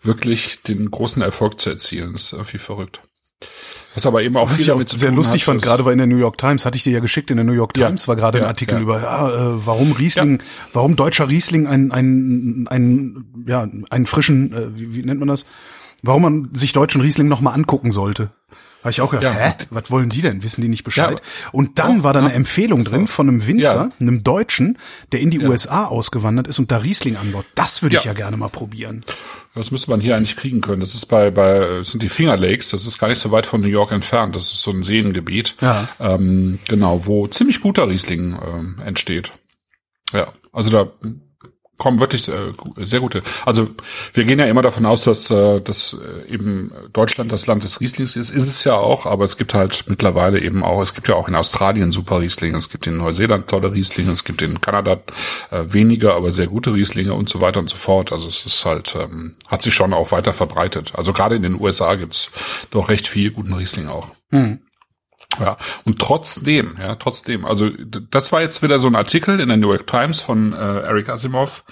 wirklich 0.00 0.62
den 0.62 0.90
großen 0.90 1.20
Erfolg 1.20 1.60
zu 1.60 1.68
erzielen. 1.68 2.14
Das 2.14 2.22
ist 2.22 2.32
irgendwie 2.32 2.56
verrückt. 2.56 3.02
Was 3.94 4.06
aber 4.06 4.22
eben 4.22 4.38
auch 4.38 4.50
Was 4.50 4.56
viel 4.56 4.68
damit 4.68 4.88
zu 4.88 4.96
sehr 4.96 5.10
lustig 5.10 5.44
fand, 5.44 5.60
gerade 5.60 5.84
war 5.84 5.92
in 5.92 5.98
der 5.98 6.06
New 6.06 6.16
York 6.16 6.38
Times, 6.38 6.64
hatte 6.64 6.78
ich 6.78 6.84
dir 6.84 6.94
ja 6.94 7.00
geschickt 7.00 7.30
in 7.30 7.36
der 7.36 7.44
New 7.44 7.52
York 7.52 7.74
Times, 7.74 8.04
ja, 8.04 8.08
war 8.08 8.16
gerade 8.16 8.38
ja, 8.38 8.44
ein 8.44 8.48
Artikel 8.48 8.76
ja. 8.76 8.80
über, 8.80 9.02
ja, 9.02 9.28
äh, 9.28 9.66
warum 9.66 9.92
Riesling, 9.92 10.42
warum 10.72 10.96
deutscher 10.96 11.28
Riesling 11.28 11.66
ein, 11.66 11.92
ein, 11.92 12.66
ein, 12.70 13.44
ja, 13.46 13.68
einen 13.90 14.06
frischen, 14.06 14.54
äh, 14.54 14.80
wie, 14.80 14.94
wie 14.94 15.02
nennt 15.02 15.20
man 15.20 15.28
das? 15.28 15.44
Warum 16.02 16.22
man 16.22 16.50
sich 16.54 16.72
deutschen 16.72 17.00
Riesling 17.00 17.28
noch 17.28 17.40
mal 17.40 17.52
angucken 17.52 17.90
sollte. 17.90 18.30
Habe 18.80 18.92
ich 18.92 19.00
auch 19.02 19.10
gedacht, 19.10 19.36
ja. 19.36 19.48
hä, 19.48 19.52
was 19.68 19.90
wollen 19.90 20.08
die 20.08 20.22
denn? 20.22 20.42
Wissen 20.42 20.62
die 20.62 20.68
nicht 20.68 20.84
Bescheid? 20.84 21.20
Ja, 21.20 21.50
und 21.52 21.78
dann 21.78 22.00
oh, 22.00 22.02
war 22.02 22.14
da 22.14 22.20
eine 22.20 22.32
Empfehlung 22.32 22.82
drin 22.82 23.08
von 23.08 23.28
einem 23.28 23.46
Winzer, 23.46 23.74
ja. 23.74 23.90
einem 24.00 24.24
Deutschen, 24.24 24.78
der 25.12 25.20
in 25.20 25.30
die 25.30 25.40
USA 25.40 25.84
ausgewandert 25.84 26.46
ist 26.46 26.58
und 26.58 26.70
da 26.70 26.78
Riesling 26.78 27.16
anbaut. 27.16 27.44
Das 27.54 27.82
würde 27.82 27.96
ich 27.96 28.04
ja 28.04 28.14
gerne 28.14 28.38
mal 28.38 28.48
probieren. 28.48 29.02
Das 29.54 29.70
müsste 29.70 29.90
man 29.90 30.00
hier 30.00 30.16
eigentlich 30.16 30.36
kriegen 30.36 30.62
können. 30.62 30.80
Das 30.80 30.94
ist 30.94 31.06
bei, 31.06 31.30
bei 31.30 31.58
das 31.58 31.90
sind 31.90 32.02
die 32.02 32.08
Finger 32.08 32.38
Lakes, 32.38 32.70
das 32.70 32.86
ist 32.86 32.98
gar 32.98 33.08
nicht 33.08 33.18
so 33.18 33.30
weit 33.30 33.44
von 33.44 33.60
New 33.60 33.68
York 33.68 33.92
entfernt. 33.92 34.34
Das 34.34 34.44
ist 34.44 34.62
so 34.62 34.70
ein 34.70 34.82
Seengebiet. 34.82 35.56
Ja. 35.60 35.88
Ähm, 35.98 36.58
genau, 36.66 37.04
wo 37.04 37.26
ziemlich 37.26 37.60
guter 37.60 37.86
Riesling 37.86 38.38
ähm, 38.42 38.76
entsteht. 38.82 39.32
Ja, 40.12 40.32
also 40.52 40.70
da 40.70 40.90
kommen 41.80 41.98
wirklich 41.98 42.28
äh, 42.28 42.52
sehr 42.76 43.00
gute. 43.00 43.22
Also 43.44 43.66
wir 44.12 44.24
gehen 44.24 44.38
ja 44.38 44.44
immer 44.44 44.62
davon 44.62 44.86
aus, 44.86 45.04
dass, 45.04 45.30
äh, 45.30 45.60
dass 45.60 45.96
äh, 46.28 46.32
eben 46.32 46.72
Deutschland 46.92 47.32
das 47.32 47.46
Land 47.46 47.64
des 47.64 47.80
Rieslings 47.80 48.14
ist. 48.14 48.30
Ist 48.30 48.46
es 48.46 48.62
ja 48.64 48.76
auch, 48.76 49.06
aber 49.06 49.24
es 49.24 49.36
gibt 49.36 49.54
halt 49.54 49.86
mittlerweile 49.88 50.40
eben 50.40 50.62
auch, 50.62 50.82
es 50.82 50.94
gibt 50.94 51.08
ja 51.08 51.14
auch 51.16 51.26
in 51.26 51.34
Australien 51.34 51.90
super 51.90 52.20
Rieslinge, 52.20 52.56
es 52.56 52.68
gibt 52.68 52.86
in 52.86 52.98
Neuseeland 52.98 53.48
tolle 53.48 53.72
Rieslinge, 53.72 54.12
es 54.12 54.24
gibt 54.24 54.42
in 54.42 54.60
Kanada 54.60 55.00
weniger, 55.50 56.14
aber 56.14 56.30
sehr 56.30 56.46
gute 56.46 56.74
Rieslinge 56.74 57.14
und 57.14 57.28
so 57.28 57.40
weiter 57.40 57.60
und 57.60 57.70
so 57.70 57.76
fort. 57.76 58.12
Also 58.12 58.28
es 58.28 58.44
ist 58.44 58.64
halt, 58.64 58.94
ähm, 59.00 59.36
hat 59.46 59.62
sich 59.62 59.74
schon 59.74 59.94
auch 59.94 60.12
weiter 60.12 60.34
verbreitet. 60.34 60.92
Also 60.94 61.12
gerade 61.14 61.36
in 61.36 61.42
den 61.42 61.58
USA 61.58 61.94
gibt's 61.94 62.30
doch 62.70 62.90
recht 62.90 63.08
viel 63.08 63.30
guten 63.30 63.54
Riesling 63.54 63.88
auch. 63.88 64.10
Hm. 64.30 64.58
Ja, 65.38 65.56
und 65.84 66.00
trotzdem, 66.00 66.74
ja, 66.78 66.96
trotzdem, 66.96 67.44
also 67.44 67.70
das 68.10 68.32
war 68.32 68.40
jetzt 68.40 68.62
wieder 68.62 68.78
so 68.78 68.88
ein 68.88 68.96
Artikel 68.96 69.38
in 69.38 69.48
der 69.48 69.56
New 69.56 69.68
York 69.68 69.86
Times 69.86 70.20
von 70.20 70.52
äh, 70.52 70.56
Eric 70.56 71.08
Asimov, 71.08 71.64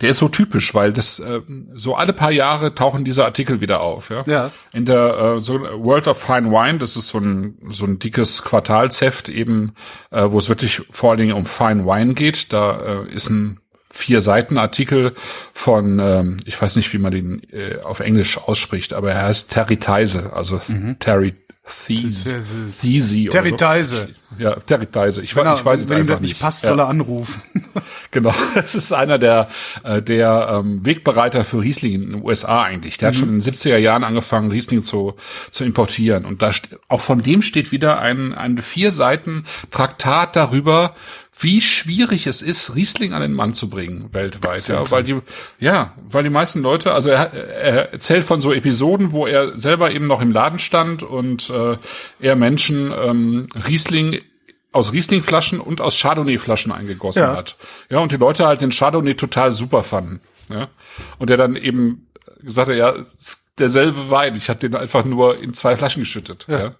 der 0.00 0.10
ist 0.10 0.18
so 0.18 0.28
typisch, 0.28 0.74
weil 0.74 0.92
das 0.92 1.20
äh, 1.20 1.40
so 1.74 1.94
alle 1.94 2.12
paar 2.12 2.32
Jahre 2.32 2.74
tauchen 2.74 3.04
diese 3.04 3.24
Artikel 3.24 3.60
wieder 3.60 3.80
auf, 3.80 4.10
ja. 4.10 4.24
Ja. 4.26 4.50
In 4.72 4.84
der 4.84 5.36
äh, 5.36 5.40
so 5.40 5.60
World 5.60 6.08
of 6.08 6.20
Fine 6.20 6.50
Wine, 6.50 6.78
das 6.78 6.96
ist 6.96 7.08
so 7.08 7.18
ein 7.18 7.56
so 7.70 7.86
ein 7.86 8.00
dickes 8.00 8.42
Quartalsheft 8.42 9.28
eben, 9.28 9.74
äh, 10.10 10.24
wo 10.28 10.38
es 10.38 10.48
wirklich 10.48 10.82
vor 10.90 11.10
allen 11.10 11.20
Dingen 11.20 11.34
um 11.34 11.44
Fine 11.44 11.86
Wine 11.86 12.14
geht. 12.14 12.52
Da 12.52 13.04
äh, 13.04 13.12
ist 13.12 13.30
ein 13.30 13.60
vier 13.94 14.22
Seiten 14.22 14.58
Artikel 14.58 15.14
von, 15.52 16.00
ähm, 16.00 16.36
ich 16.46 16.60
weiß 16.60 16.74
nicht, 16.74 16.92
wie 16.92 16.98
man 16.98 17.12
den 17.12 17.42
äh, 17.52 17.78
auf 17.82 18.00
Englisch 18.00 18.38
ausspricht, 18.38 18.92
aber 18.92 19.12
er 19.12 19.22
heißt 19.22 19.52
Terry 19.52 19.76
Teise, 19.76 20.32
also 20.34 20.60
mhm. 20.66 20.98
Terry 20.98 21.34
Thies, 21.66 22.34
Thiesi 22.78 23.28
Terry 23.30 23.56
Teise. 23.56 24.10
Ja, 24.38 24.56
Terry 24.56 24.84
Teise. 24.84 25.22
Ich, 25.22 25.34
wenn 25.34 25.46
er, 25.46 25.54
ich 25.54 25.64
weiß 25.64 25.80
es 25.80 25.88
wenn 25.88 25.98
einfach 25.98 26.16
ihm 26.16 26.20
das 26.20 26.28
nicht 26.28 26.38
passt, 26.38 26.64
ja. 26.64 26.70
soll 26.70 26.80
er 26.80 26.88
anrufen. 26.88 27.40
genau, 28.10 28.34
das 28.54 28.74
ist 28.74 28.92
einer 28.92 29.18
der 29.18 29.48
äh, 29.82 30.02
der 30.02 30.60
ähm, 30.60 30.84
Wegbereiter 30.84 31.42
für 31.42 31.62
Riesling 31.62 31.94
in 31.94 32.00
den 32.10 32.22
USA 32.22 32.64
eigentlich. 32.64 32.98
Der 32.98 33.08
mhm. 33.08 33.12
hat 33.12 33.18
schon 33.18 33.28
in 33.30 33.40
den 33.40 33.54
70er 33.54 33.78
Jahren 33.78 34.04
angefangen, 34.04 34.50
Riesling 34.50 34.82
zu 34.82 35.14
zu 35.50 35.64
importieren 35.64 36.26
und 36.26 36.42
da 36.42 36.50
auch 36.88 37.00
von 37.00 37.22
dem 37.22 37.40
steht 37.40 37.72
wieder 37.72 37.98
ein 37.98 38.34
ein 38.34 38.58
vier 38.58 38.90
Seiten 38.90 39.44
Traktat 39.70 40.36
darüber, 40.36 40.94
wie 41.36 41.60
schwierig 41.60 42.26
es 42.26 42.42
ist, 42.42 42.74
Riesling 42.76 43.12
an 43.12 43.20
den 43.20 43.32
Mann 43.32 43.54
zu 43.54 43.68
bringen 43.68 44.12
weltweit. 44.12 44.68
Ja, 44.68 44.88
weil 44.90 45.02
die, 45.02 45.20
ja, 45.58 45.94
weil 46.08 46.22
die 46.22 46.30
meisten 46.30 46.62
Leute, 46.62 46.92
also 46.92 47.08
er, 47.08 47.32
er 47.32 47.92
erzählt 47.92 48.24
von 48.24 48.40
so 48.40 48.52
Episoden, 48.52 49.12
wo 49.12 49.26
er 49.26 49.56
selber 49.56 49.90
eben 49.90 50.06
noch 50.06 50.22
im 50.22 50.30
Laden 50.30 50.58
stand 50.58 51.02
und 51.02 51.50
äh, 51.50 51.76
er 52.20 52.36
Menschen 52.36 52.92
ähm, 52.96 53.48
Riesling 53.66 54.20
aus 54.70 54.92
Riesling-Flaschen 54.92 55.60
und 55.60 55.80
aus 55.80 56.00
Chardonnay-Flaschen 56.00 56.72
eingegossen 56.72 57.22
ja. 57.22 57.36
hat. 57.36 57.56
Ja, 57.90 57.98
und 57.98 58.10
die 58.10 58.16
Leute 58.16 58.46
halt 58.46 58.60
den 58.60 58.70
Chardonnay 58.70 59.14
total 59.14 59.52
super 59.52 59.82
fanden. 59.82 60.20
Ja, 60.50 60.68
und 61.18 61.30
er 61.30 61.36
dann 61.36 61.56
eben 61.56 62.08
gesagt 62.42 62.68
hat, 62.68 62.76
ja, 62.76 62.94
derselbe 63.58 64.10
Wein, 64.10 64.36
ich 64.36 64.48
hatte 64.48 64.68
den 64.68 64.78
einfach 64.78 65.04
nur 65.04 65.40
in 65.40 65.54
zwei 65.54 65.76
Flaschen 65.76 66.02
geschüttet. 66.02 66.46
Ja. 66.48 66.58
ja. 66.58 66.74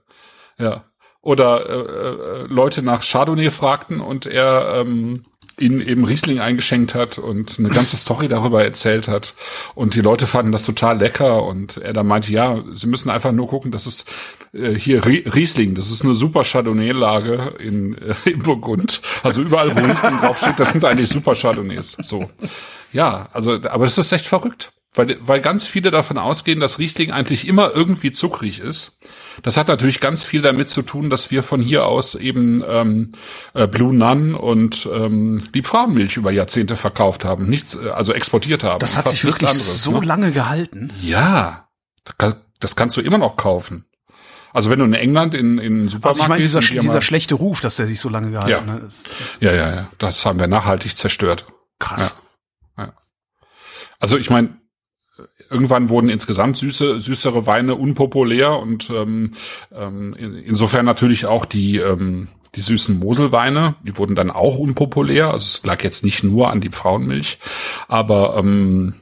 ja 0.58 0.84
oder 1.24 1.68
äh, 1.68 1.72
äh, 1.72 2.46
Leute 2.48 2.82
nach 2.82 3.02
Chardonnay 3.02 3.50
fragten 3.50 4.00
und 4.00 4.26
er 4.26 4.74
ähm, 4.76 5.22
ihnen 5.58 5.80
eben 5.80 6.04
Riesling 6.04 6.40
eingeschenkt 6.40 6.94
hat 6.94 7.18
und 7.18 7.58
eine 7.58 7.68
ganze 7.68 7.96
Story 7.96 8.28
darüber 8.28 8.64
erzählt 8.64 9.08
hat. 9.08 9.34
Und 9.74 9.94
die 9.94 10.00
Leute 10.00 10.26
fanden 10.26 10.52
das 10.52 10.64
total 10.64 10.98
lecker 10.98 11.44
und 11.44 11.78
er 11.78 11.92
dann 11.92 12.06
meinte, 12.06 12.32
ja, 12.32 12.62
sie 12.72 12.88
müssen 12.88 13.08
einfach 13.08 13.32
nur 13.32 13.48
gucken, 13.48 13.70
dass 13.70 13.86
es 13.86 14.04
äh, 14.52 14.74
hier 14.74 15.04
Riesling, 15.04 15.74
das 15.74 15.90
ist 15.90 16.04
eine 16.04 16.14
super 16.14 16.42
Chardonnay-Lage 16.44 17.54
in, 17.58 17.96
äh, 17.96 18.14
in 18.30 18.40
Burgund. 18.40 19.00
Also 19.22 19.42
überall, 19.42 19.74
wo 19.74 19.80
Riesling 19.80 20.18
draufsteht, 20.18 20.58
das 20.58 20.72
sind 20.72 20.84
eigentlich 20.84 21.08
super 21.08 21.34
Chardonnays. 21.34 21.96
So. 22.02 22.28
Ja, 22.92 23.28
also, 23.32 23.54
aber 23.54 23.84
das 23.84 23.96
ist 23.96 24.12
echt 24.12 24.26
verrückt. 24.26 24.72
Weil, 24.96 25.18
weil 25.20 25.40
ganz 25.40 25.66
viele 25.66 25.90
davon 25.90 26.18
ausgehen, 26.18 26.60
dass 26.60 26.78
Riesling 26.78 27.10
eigentlich 27.10 27.48
immer 27.48 27.72
irgendwie 27.74 28.12
zuckrig 28.12 28.60
ist. 28.60 28.96
Das 29.42 29.56
hat 29.56 29.66
natürlich 29.66 29.98
ganz 29.98 30.22
viel 30.22 30.40
damit 30.40 30.68
zu 30.68 30.82
tun, 30.82 31.10
dass 31.10 31.32
wir 31.32 31.42
von 31.42 31.60
hier 31.60 31.86
aus 31.86 32.14
eben 32.14 32.62
ähm, 32.66 33.12
äh, 33.54 33.66
Blue 33.66 33.92
Nun 33.92 34.36
und 34.36 34.88
ähm, 34.92 35.42
Liebfrauenmilch 35.52 36.16
über 36.16 36.30
Jahrzehnte 36.30 36.76
verkauft 36.76 37.24
haben, 37.24 37.48
nichts, 37.50 37.74
äh, 37.74 37.88
also 37.88 38.12
exportiert 38.12 38.62
haben. 38.62 38.78
Das 38.78 38.96
hat 38.96 39.08
sich 39.08 39.24
wirklich 39.24 39.50
anderes, 39.50 39.82
so 39.82 39.98
ne? 39.98 40.06
lange 40.06 40.30
gehalten. 40.30 40.92
Ja, 41.02 41.68
das 42.60 42.76
kannst 42.76 42.96
du 42.96 43.00
immer 43.00 43.18
noch 43.18 43.36
kaufen. 43.36 43.86
Also 44.52 44.70
wenn 44.70 44.78
du 44.78 44.84
in 44.84 44.94
England 44.94 45.34
in 45.34 45.58
in 45.58 45.88
Supermarkt 45.88 46.06
also 46.06 46.22
ich 46.22 46.28
meine, 46.28 46.42
dieser, 46.42 46.60
gehst, 46.60 46.82
dieser 46.84 47.02
schlechte 47.02 47.34
Ruf, 47.34 47.60
dass 47.60 47.74
der 47.74 47.86
sich 47.86 47.98
so 47.98 48.08
lange 48.08 48.30
gehalten 48.30 48.68
ja. 48.68 48.74
hat. 48.74 48.82
Ja, 49.40 49.52
ja, 49.52 49.74
ja. 49.74 49.88
Das 49.98 50.24
haben 50.24 50.38
wir 50.38 50.46
nachhaltig 50.46 50.96
zerstört. 50.96 51.46
Krass. 51.80 52.14
Ja. 52.78 52.84
ja. 52.84 52.92
Also 53.98 54.16
ich 54.16 54.30
meine, 54.30 54.50
irgendwann 55.50 55.88
wurden 55.88 56.08
insgesamt 56.08 56.56
süße, 56.56 57.00
süßere 57.00 57.46
Weine 57.46 57.74
unpopulär 57.76 58.58
und 58.58 58.90
ähm, 58.90 59.32
ähm, 59.72 60.14
in, 60.14 60.34
insofern 60.34 60.84
natürlich 60.84 61.26
auch 61.26 61.44
die 61.44 61.78
ähm, 61.78 62.28
die 62.54 62.62
süßen 62.62 62.98
Moselweine, 62.98 63.74
die 63.82 63.96
wurden 63.96 64.14
dann 64.14 64.30
auch 64.30 64.58
unpopulär. 64.58 65.26
Also 65.30 65.44
es 65.44 65.64
lag 65.64 65.82
jetzt 65.82 66.04
nicht 66.04 66.22
nur 66.22 66.50
an 66.50 66.60
die 66.60 66.70
Frauenmilch, 66.70 67.38
aber 67.88 68.36
ähm, 68.36 68.94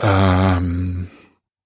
ähm, 0.00 1.08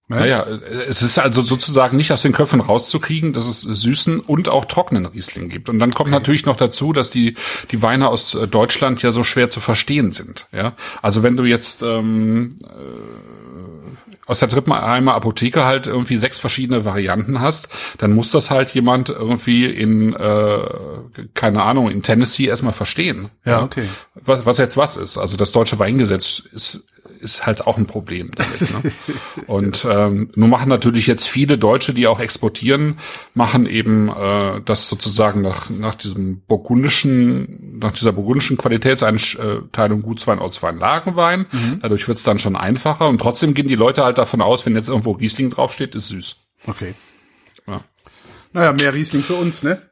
naja, 0.09 0.47
es 0.89 1.03
ist 1.03 1.19
also 1.19 1.43
sozusagen 1.43 1.97
nicht 1.97 2.13
aus 2.13 2.23
den 2.23 2.33
Köpfen 2.33 2.61
rauszukriegen, 2.61 3.33
dass 3.33 3.49
es 3.49 3.63
süßen 3.63 4.21
und 4.21 4.49
auch 4.49 4.65
trockenen 4.65 5.07
Riesling 5.07 5.49
gibt. 5.49 5.69
Und 5.69 5.81
dann 5.81 5.93
kommt 5.93 6.09
okay. 6.09 6.19
natürlich 6.19 6.47
noch 6.47 6.57
dazu, 6.57 6.93
dass 6.93 7.11
die, 7.11 7.35
die 7.73 7.83
Weine 7.83 8.09
aus 8.09 8.35
äh, 8.35 8.47
Deutschland 8.47 9.03
ja 9.03 9.11
so 9.11 9.25
schwer 9.25 9.51
zu 9.51 9.59
verstehen 9.59 10.13
sind. 10.13 10.47
Ja, 10.53 10.75
also 11.03 11.25
wenn 11.25 11.37
du 11.37 11.45
jetzt 11.45 11.83
ähm, 11.83 12.57
äh, 12.63 12.67
aus 14.27 14.41
der 14.41 14.49
Trippenheimer 14.49 15.15
Apotheke 15.15 15.65
halt 15.65 15.89
irgendwie 15.89 16.17
sechs 16.17 16.39
verschiedene 16.39 16.85
Varianten 16.85 17.41
hast, 17.41 17.69
dann 17.99 18.13
muss 18.13 18.31
das 18.31 18.51
halt 18.51 18.71
jemand 18.71 19.09
irgendwie 19.09 19.67
in, 19.67 20.15
äh, 20.15 20.69
keine 21.35 21.63
Ahnung, 21.63 21.91
in 21.91 22.03
Tennessee 22.03 22.47
erstmal 22.47 22.73
verstehen. 22.73 23.29
Ja, 23.45 23.63
okay. 23.63 23.89
Was, 24.15 24.47
was 24.47 24.59
jetzt 24.59 24.77
was 24.77 24.97
ist. 24.97 25.17
Also 25.17 25.37
das 25.37 25.53
deutsche 25.53 25.79
Weingesetz 25.79 26.41
ist 26.53 26.85
ist 27.21 27.47
halt 27.47 27.67
auch 27.67 27.79
ein 27.79 27.87
Problem 27.87 28.31
damit. 28.35 28.61
Ne? 28.61 28.93
Und 29.47 29.87
ähm, 29.89 30.31
nun 30.35 30.51
machen 30.51 30.69
natürlich 30.69 31.07
jetzt 31.07 31.27
viele 31.29 31.59
Deutsche, 31.59 31.95
die 31.95 32.07
auch 32.07 32.21
exportieren, 32.21 32.99
machen 33.35 33.67
eben 33.67 34.09
äh, 34.09 34.61
das 34.65 34.89
sozusagen 34.89 35.43
nach 35.43 35.71
nach 35.71 35.95
diesem 35.95 36.41
burgundischen, 36.41 37.79
nach 37.79 37.93
dieser 37.93 38.13
burgundischen 38.13 38.57
Qualitätseinteilung 38.57 40.03
Gutswein, 40.03 40.39
Ortswein, 40.39 40.79
Lagenwein. 40.79 41.47
Mhm. 41.53 41.79
Dadurch 41.83 42.07
wird's 42.09 42.23
dann 42.23 42.39
schon 42.39 42.57
einfacher 42.57 43.09
und 43.09 43.21
trotzdem 43.21 43.55
gehen 43.55 43.69
die 43.69 43.75
Leute 43.75 44.05
halt 44.05 44.19
davon 44.19 44.43
aus, 44.43 44.67
wenn 44.67 44.75
jetzt 44.75 44.89
irgendwo 44.89 45.13
Riesling 45.13 45.51
draufsteht, 45.51 45.95
ist 45.95 46.09
süß. 46.09 46.37
Okay. 46.67 46.95
Ja. 47.67 47.81
Naja, 48.53 48.73
mehr 48.73 48.95
Riesling 48.95 49.23
für 49.23 49.35
uns, 49.35 49.63
ne? 49.63 49.83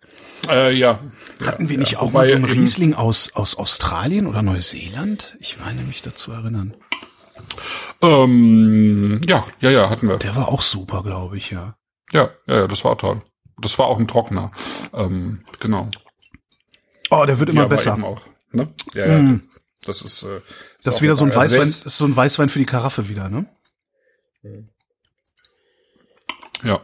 Äh, 0.49 0.75
ja. 0.75 1.01
Hatten 1.45 1.69
wir 1.69 1.79
nicht 1.79 1.93
ja, 1.93 1.99
auch 2.01 2.13
mal 2.13 2.25
so 2.25 2.35
einen 2.35 2.45
Riesling 2.45 2.95
aus, 2.95 3.33
aus 3.35 3.57
Australien 3.57 4.27
oder 4.27 4.43
Neuseeland? 4.43 5.37
Ich 5.41 5.59
meine 5.59 5.83
mich 5.83 6.03
dazu 6.03 6.33
erinnern. 6.33 6.75
Ähm, 8.03 9.21
ja, 9.27 9.47
ja, 9.61 9.71
ja, 9.71 9.91
hatten 9.91 10.09
wir. 10.09 10.19
Der 10.19 10.37
war 10.37 10.49
auch 10.49 10.63
super, 10.63 11.03
glaube 11.03 11.37
ich, 11.37 11.51
ja. 11.51 11.77
Ja, 12.13 12.31
ja, 12.47 12.57
ja, 12.61 12.67
das 12.69 12.85
war 12.85 12.97
toll. 12.99 13.23
Das 13.59 13.79
war 13.79 13.87
auch 13.87 13.99
ein 13.99 14.09
Trockener. 14.09 14.51
Ähm, 14.93 15.45
genau. 15.61 15.89
Oh, 17.11 17.25
der 17.27 17.39
wird 17.39 17.51
immer 17.51 17.63
ja, 17.63 17.69
besser. 17.69 18.03
Auch, 18.03 18.23
ne? 18.53 18.73
Ja, 18.95 19.07
ja. 19.07 19.19
Mm. 19.19 19.43
Das 19.85 20.03
ist. 20.03 20.23
Äh, 20.23 20.37
ist 20.37 20.43
das 20.83 20.97
ist 20.97 21.03
wieder 21.03 21.17
so 21.17 21.25
ein 21.25 21.35
Weißwein. 21.35 21.61
Das 21.61 21.83
ist 21.83 21.99
so 21.99 22.07
ein 22.07 22.17
Weißwein 22.17 22.49
für 22.49 22.59
die 22.59 22.67
Karaffe 22.67 23.09
wieder, 23.09 23.29
ne? 23.29 23.47
Ja. 26.63 26.81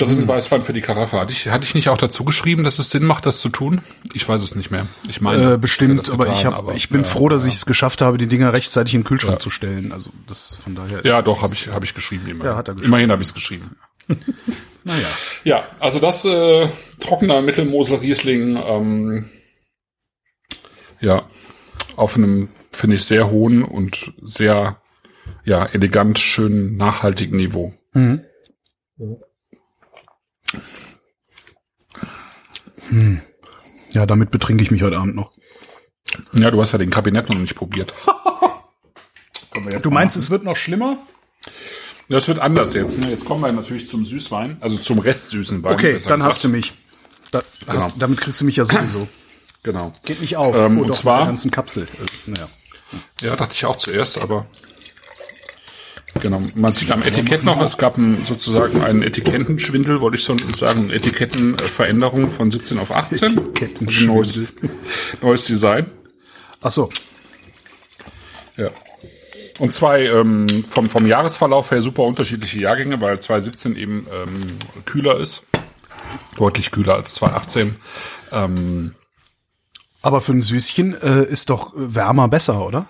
Das 0.00 0.10
ist 0.10 0.18
ein 0.18 0.28
Weißwein 0.28 0.62
für 0.62 0.72
die 0.72 0.80
Karaffe. 0.80 1.18
Hatte 1.18 1.32
ich, 1.32 1.48
hatte 1.48 1.64
ich 1.64 1.74
nicht 1.74 1.88
auch 1.88 1.98
dazu 1.98 2.24
geschrieben, 2.24 2.64
dass 2.64 2.78
es 2.78 2.90
Sinn 2.90 3.04
macht, 3.04 3.26
das 3.26 3.40
zu 3.40 3.50
tun? 3.50 3.82
Ich 4.14 4.26
weiß 4.26 4.42
es 4.42 4.54
nicht 4.54 4.70
mehr. 4.70 4.86
Ich 5.08 5.20
meine, 5.20 5.54
äh, 5.54 5.58
bestimmt, 5.58 6.08
aber 6.10 6.24
getan, 6.24 6.38
ich 6.38 6.46
hab, 6.46 6.54
aber, 6.54 6.74
ich 6.74 6.88
bin 6.88 7.02
ja, 7.02 7.06
froh, 7.06 7.28
dass 7.28 7.42
ja. 7.42 7.48
ich 7.48 7.56
es 7.56 7.66
geschafft 7.66 8.00
habe, 8.00 8.16
die 8.16 8.26
Dinger 8.26 8.52
rechtzeitig 8.52 8.94
im 8.94 9.04
Kühlschrank 9.04 9.34
ja. 9.34 9.38
zu 9.38 9.50
stellen. 9.50 9.92
Also 9.92 10.10
das 10.26 10.54
von 10.54 10.74
daher. 10.74 11.02
ja, 11.04 11.20
doch, 11.20 11.42
habe 11.42 11.52
ich, 11.52 11.68
habe 11.68 11.84
ich 11.84 11.94
geschrieben. 11.94 12.26
Immerhin. 12.26 12.52
Ja, 12.52 12.56
hat 12.56 12.68
er 12.68 12.74
geschrieben. 12.74 12.88
Immerhin 12.88 13.10
habe 13.10 13.22
ich 13.22 13.28
es 13.28 13.34
geschrieben. 13.34 13.76
naja. 14.84 15.08
Ja, 15.44 15.68
also 15.78 15.98
das 15.98 16.24
äh, 16.24 16.68
trockener 16.98 17.42
Mittelmosel 17.42 17.96
Riesling. 17.96 18.56
Ähm, 18.56 19.30
ja, 21.00 21.26
auf 21.96 22.16
einem 22.16 22.48
finde 22.72 22.96
ich 22.96 23.04
sehr 23.04 23.30
hohen 23.30 23.62
und 23.62 24.12
sehr 24.22 24.80
ja 25.44 25.66
elegant, 25.66 26.18
schön 26.18 26.76
nachhaltigen 26.76 27.36
Niveau. 27.36 27.74
Mhm. 27.92 28.24
Hm. 32.88 33.20
Ja, 33.92 34.06
damit 34.06 34.30
betrinke 34.30 34.62
ich 34.62 34.70
mich 34.70 34.82
heute 34.82 34.98
Abend 34.98 35.16
noch. 35.16 35.32
Ja, 36.32 36.50
du 36.50 36.60
hast 36.60 36.72
ja 36.72 36.78
den 36.78 36.90
Kabinett 36.90 37.28
noch 37.28 37.38
nicht 37.38 37.54
probiert. 37.54 37.94
du 39.82 39.90
meinst, 39.90 40.16
es 40.16 40.30
wird 40.30 40.44
noch 40.44 40.56
schlimmer? 40.56 40.98
Ja, 42.08 42.18
es 42.18 42.26
wird 42.26 42.40
anders 42.40 42.74
jetzt. 42.74 42.98
Ne? 42.98 43.10
Jetzt 43.10 43.24
kommen 43.24 43.42
wir 43.42 43.52
natürlich 43.52 43.88
zum 43.88 44.04
Süßwein, 44.04 44.56
also 44.60 44.76
zum 44.76 44.98
restsüßen 44.98 45.62
Wein. 45.62 45.74
Okay, 45.74 45.92
dann 45.92 45.96
gesagt. 45.96 46.22
hast 46.24 46.44
du 46.44 46.48
mich. 46.48 46.72
Da, 47.30 47.40
genau. 47.60 47.84
hast, 47.84 48.02
damit 48.02 48.20
kriegst 48.20 48.40
du 48.40 48.44
mich 48.44 48.56
ja 48.56 48.64
sowieso. 48.64 49.06
Genau. 49.62 49.92
Geht 50.04 50.20
nicht 50.20 50.36
auf. 50.36 50.56
Ähm, 50.56 50.80
oh, 50.80 50.84
und 50.84 50.94
zwar. 50.96 51.18
Mit 51.18 51.20
der 51.20 51.26
ganzen 51.32 51.50
Kapsel. 51.52 51.84
Äh, 51.84 52.30
naja. 52.30 52.48
Ja, 53.22 53.36
dachte 53.36 53.54
ich 53.54 53.64
auch 53.64 53.76
zuerst, 53.76 54.20
aber 54.20 54.46
Genau, 56.20 56.40
man 56.54 56.72
sieht 56.72 56.90
am 56.90 57.02
Etikett 57.02 57.44
noch, 57.44 57.60
es 57.62 57.78
gab 57.78 57.96
ein, 57.96 58.24
sozusagen 58.24 58.82
einen 58.82 59.02
Etikettenschwindel, 59.02 60.00
wollte 60.00 60.16
ich 60.16 60.24
so 60.24 60.36
sagen, 60.54 60.90
Etikettenveränderung 60.90 62.30
von 62.30 62.50
17 62.50 62.78
auf 62.78 62.90
18. 62.90 63.40
Neues, 64.06 64.52
neues 65.22 65.46
Design. 65.46 65.90
Ach 66.60 66.70
so. 66.70 66.90
Ja. 68.56 68.70
Und 69.58 69.74
zwei 69.74 70.06
ähm, 70.06 70.64
vom, 70.64 70.88
vom 70.88 71.06
Jahresverlauf 71.06 71.70
her 71.70 71.82
super 71.82 72.02
unterschiedliche 72.02 72.60
Jahrgänge, 72.60 73.00
weil 73.00 73.20
2017 73.20 73.76
eben 73.76 74.06
ähm, 74.10 74.46
kühler 74.86 75.18
ist. 75.18 75.46
Deutlich 76.36 76.70
kühler 76.70 76.94
als 76.94 77.14
2018. 77.14 77.76
Ähm, 78.32 78.94
Aber 80.02 80.20
für 80.20 80.32
ein 80.32 80.42
Süßchen 80.42 80.94
äh, 81.00 81.24
ist 81.24 81.50
doch 81.50 81.72
wärmer 81.74 82.28
besser, 82.28 82.66
oder? 82.66 82.86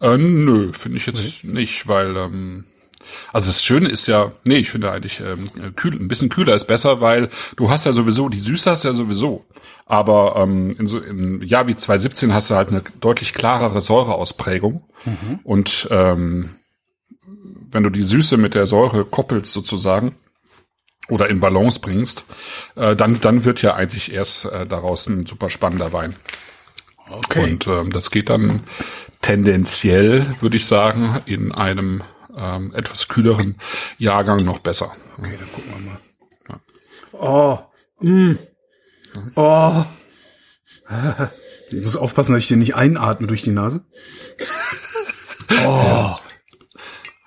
Äh, 0.00 0.16
nö, 0.16 0.72
finde 0.72 0.98
ich 0.98 1.06
jetzt 1.06 1.44
nee. 1.44 1.60
nicht, 1.60 1.86
weil 1.88 2.16
ähm, 2.16 2.64
also 3.32 3.48
das 3.48 3.62
Schöne 3.64 3.88
ist 3.88 4.06
ja, 4.06 4.32
nee, 4.44 4.58
ich 4.58 4.70
finde 4.70 4.92
eigentlich 4.92 5.20
ähm, 5.20 5.74
kühl, 5.76 5.94
ein 5.94 6.08
bisschen 6.08 6.28
kühler 6.28 6.54
ist 6.54 6.66
besser, 6.66 7.00
weil 7.00 7.30
du 7.56 7.70
hast 7.70 7.86
ja 7.86 7.92
sowieso, 7.92 8.28
die 8.28 8.40
Süße 8.40 8.70
hast 8.70 8.84
ja 8.84 8.92
sowieso. 8.92 9.44
Aber 9.86 10.36
ähm, 10.36 10.70
in 10.78 10.86
so 10.86 11.00
im 11.00 11.42
Jahr 11.42 11.66
wie 11.66 11.74
2017 11.74 12.32
hast 12.32 12.50
du 12.50 12.54
halt 12.54 12.68
eine 12.68 12.82
deutlich 13.00 13.34
klarere 13.34 13.80
Säureausprägung. 13.80 14.84
Mhm. 15.04 15.40
Und 15.42 15.88
ähm, 15.90 16.50
wenn 17.70 17.82
du 17.82 17.90
die 17.90 18.04
Süße 18.04 18.36
mit 18.36 18.54
der 18.54 18.66
Säure 18.66 19.04
koppelst 19.04 19.52
sozusagen 19.52 20.14
oder 21.08 21.28
in 21.28 21.40
Balance 21.40 21.80
bringst, 21.80 22.24
äh, 22.76 22.94
dann, 22.94 23.20
dann 23.20 23.44
wird 23.44 23.62
ja 23.62 23.74
eigentlich 23.74 24.12
erst 24.12 24.44
äh, 24.46 24.66
daraus 24.66 25.08
ein 25.08 25.26
super 25.26 25.50
spannender 25.50 25.92
Wein. 25.92 26.14
Okay. 27.08 27.42
Und 27.42 27.66
ähm, 27.66 27.90
das 27.90 28.10
geht 28.12 28.28
dann 28.28 28.62
tendenziell, 29.22 30.26
würde 30.40 30.56
ich 30.56 30.66
sagen, 30.66 31.22
in 31.26 31.52
einem 31.52 32.02
ähm, 32.36 32.72
etwas 32.74 33.08
kühleren 33.08 33.56
Jahrgang 33.98 34.44
noch 34.44 34.58
besser. 34.58 34.92
Okay, 35.18 35.36
dann 35.38 35.52
gucken 35.52 35.72
wir 35.74 35.90
mal. 35.90 36.00
Ja. 36.48 37.68
Oh, 38.00 38.06
mm. 38.06 38.38
oh. 39.36 39.84
Ich 41.72 41.80
muss 41.80 41.94
aufpassen, 41.94 42.32
dass 42.32 42.42
ich 42.42 42.48
den 42.48 42.58
nicht 42.58 42.74
einatme 42.74 43.28
durch 43.28 43.42
die 43.42 43.52
Nase. 43.52 43.84
oh. 45.64 46.16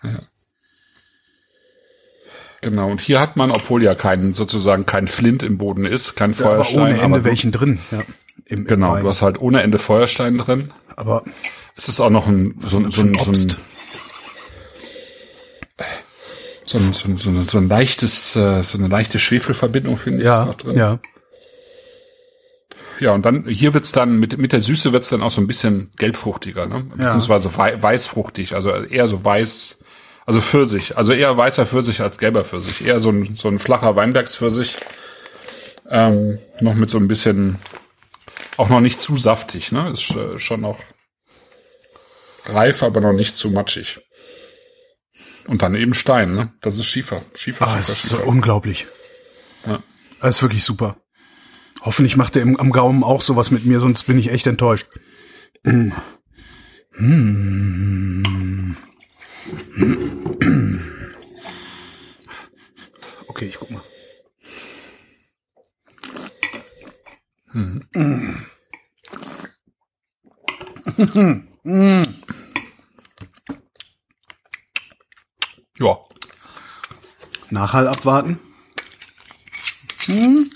Ja. 0.03 0.19
Genau, 2.61 2.89
und 2.91 2.99
hier 2.99 3.19
hat 3.19 3.37
man, 3.37 3.51
obwohl 3.51 3.83
ja 3.83 3.95
kein, 3.95 4.33
sozusagen 4.33 4.85
kein 4.85 5.07
Flint 5.07 5.43
im 5.43 5.57
Boden 5.57 5.85
ist, 5.85 6.15
kein 6.15 6.31
ja, 6.31 6.37
Feuerstein. 6.37 6.79
Aber 6.79 6.89
ohne 6.89 6.93
Ende 7.01 7.05
aber 7.05 7.23
welchen 7.23 7.51
drin, 7.53 7.79
ja. 7.91 8.03
Im, 8.45 8.65
genau, 8.65 8.95
im 8.95 9.03
du 9.03 9.09
hast 9.09 9.21
halt 9.21 9.39
ohne 9.39 9.63
Ende 9.63 9.77
Feuerstein 9.77 10.37
drin. 10.37 10.71
Aber 10.95 11.23
es 11.75 11.89
ist 11.89 11.99
auch 11.99 12.09
noch 12.09 12.27
ein, 12.27 12.59
so, 12.63 12.81
so, 12.81 12.89
so, 12.89 13.01
ein, 13.01 13.13
so 13.13 13.31
ein 13.31 13.55
so 16.65 16.77
ein, 16.77 16.93
so, 16.93 17.17
so, 17.17 17.43
so 17.43 17.57
ein 17.57 17.67
leichtes, 17.67 18.35
äh, 18.35 18.63
so 18.63 18.77
eine 18.77 18.87
leichte 18.87 19.19
Schwefelverbindung, 19.19 19.97
finde 19.97 20.19
ich, 20.19 20.25
ja, 20.25 20.41
ist 20.41 20.45
noch 20.45 20.55
drin. 20.55 20.77
Ja. 20.77 20.99
Ja, 22.99 23.11
und 23.11 23.25
dann, 23.25 23.47
hier 23.47 23.73
wird's 23.73 23.91
dann, 23.91 24.19
mit, 24.19 24.37
mit 24.37 24.53
der 24.53 24.59
Süße 24.59 24.93
wird's 24.93 25.09
dann 25.09 25.23
auch 25.23 25.31
so 25.31 25.41
ein 25.41 25.47
bisschen 25.47 25.91
gelbfruchtiger, 25.97 26.67
ne? 26.67 26.85
Beziehungsweise 26.95 27.49
ja. 27.49 27.81
weißfruchtig, 27.81 28.55
also 28.55 28.69
eher 28.71 29.07
so 29.07 29.25
weiß, 29.25 29.83
also 30.25 30.39
Pfirsich, 30.39 30.95
also 30.95 31.11
eher 31.11 31.35
weißer 31.35 31.65
Pfirsich 31.65 32.01
als 32.01 32.17
gelber 32.17 32.45
Pfirsich. 32.45 32.85
Eher 32.85 32.99
so 32.99 33.09
ein, 33.09 33.35
so 33.35 33.49
ein 33.49 33.59
flacher 33.59 33.95
Weinbergspfirsich. 33.95 34.77
Ähm, 35.89 36.37
noch 36.61 36.75
mit 36.75 36.89
so 36.89 36.97
ein 36.97 37.09
bisschen, 37.09 37.57
auch 38.55 38.69
noch 38.69 38.79
nicht 38.79 39.01
zu 39.01 39.17
saftig, 39.17 39.71
ne? 39.71 39.89
Ist 39.89 40.11
äh, 40.11 40.39
schon 40.39 40.61
noch 40.61 40.79
reif, 42.45 42.83
aber 42.83 43.01
noch 43.01 43.13
nicht 43.13 43.35
zu 43.35 43.49
matschig. 43.49 43.99
Und 45.47 45.61
dann 45.61 45.75
eben 45.75 45.93
Stein, 45.93 46.31
ne? 46.31 46.53
Das 46.61 46.77
ist 46.77 46.85
Schiefer. 46.85 47.21
Schiefer, 47.35 47.67
ah, 47.67 47.77
Schiefer, 47.77 47.91
ist 47.91 48.09
Schiefer. 48.09 48.27
unglaublich. 48.27 48.87
Ja. 49.65 49.83
Das 50.21 50.37
ist 50.37 50.41
wirklich 50.41 50.63
super. 50.63 50.97
Hoffentlich 51.81 52.15
macht 52.15 52.35
er 52.37 52.43
am 52.43 52.71
Gaumen 52.71 53.03
auch 53.03 53.21
sowas 53.21 53.51
mit 53.51 53.65
mir, 53.65 53.79
sonst 53.81 54.03
bin 54.03 54.17
ich 54.17 54.31
echt 54.31 54.47
enttäuscht. 54.47 54.87
Mm. 55.63 55.91
Mm. 56.97 58.77
Okay, 63.27 63.45
ich 63.47 63.57
guck 63.57 63.71
mal. 63.71 63.83
Mhm. 67.51 68.45
Mm. 71.63 72.03
Ja. 75.79 75.97
Nachhall 77.49 77.87
abwarten. 77.87 78.39
Hm. 80.05 80.51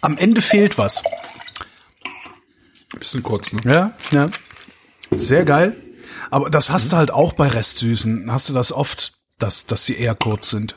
Am 0.00 0.18
Ende 0.18 0.42
fehlt 0.42 0.78
was. 0.78 1.02
Bisschen 2.98 3.22
kurz, 3.22 3.52
ne? 3.52 3.60
Ja, 3.64 3.92
ja. 4.10 4.28
Sehr 5.16 5.44
geil. 5.44 5.76
Aber 6.30 6.50
das 6.50 6.70
hast 6.70 6.92
du 6.92 6.96
halt 6.96 7.10
auch 7.10 7.32
bei 7.32 7.48
Restsüßen. 7.48 8.30
Hast 8.30 8.48
du 8.48 8.54
das 8.54 8.72
oft, 8.72 9.14
dass, 9.38 9.66
dass 9.66 9.86
sie 9.86 9.96
eher 9.96 10.14
kurz 10.14 10.50
sind. 10.50 10.76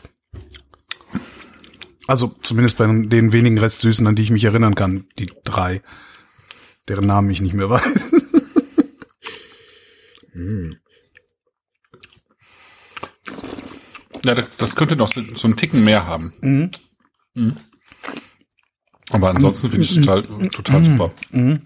Also 2.08 2.28
zumindest 2.42 2.78
bei 2.78 2.86
den 2.86 3.32
wenigen 3.32 3.58
Restsüßen, 3.58 4.06
an 4.08 4.16
die 4.16 4.22
ich 4.22 4.32
mich 4.32 4.46
erinnern 4.46 4.76
kann. 4.76 5.06
Die 5.20 5.30
drei. 5.44 5.82
Deren 6.88 7.06
Namen 7.06 7.30
ich 7.30 7.42
nicht 7.42 7.54
mehr 7.54 7.70
weiß. 7.70 8.12
hm. 10.32 10.76
Ja, 14.24 14.36
das 14.36 14.76
könnte 14.76 14.96
noch 14.96 15.08
so, 15.08 15.22
einen 15.48 15.58
Ticken 15.58 15.84
mehr 15.84 16.06
haben. 16.06 16.34
Mhm. 16.42 16.72
Mhm. 17.34 17.58
Aber 19.12 19.30
ansonsten 19.30 19.70
finde 19.70 19.86
ich 19.86 19.92
es 19.92 20.06
total, 20.06 20.24
total 20.50 20.84
super. 20.84 21.12
Mhm. 21.32 21.62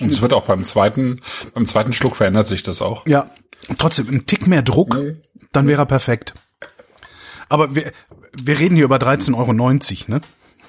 Und 0.00 0.10
es 0.10 0.20
wird 0.20 0.32
auch 0.32 0.44
beim 0.44 0.62
zweiten, 0.62 1.20
beim 1.54 1.66
zweiten 1.66 1.92
Schluck 1.92 2.16
verändert 2.16 2.46
sich 2.46 2.62
das 2.62 2.82
auch. 2.82 3.06
Ja, 3.06 3.30
trotzdem 3.78 4.08
ein 4.08 4.26
Tick 4.26 4.46
mehr 4.46 4.62
Druck, 4.62 4.96
dann 5.52 5.66
wäre 5.66 5.82
er 5.82 5.86
perfekt. 5.86 6.34
Aber 7.48 7.74
wir, 7.74 7.92
wir 8.40 8.58
reden 8.58 8.76
hier 8.76 8.84
über 8.84 8.98
13,90 8.98 9.34
Euro, 9.36 9.52
ne? 9.52 10.20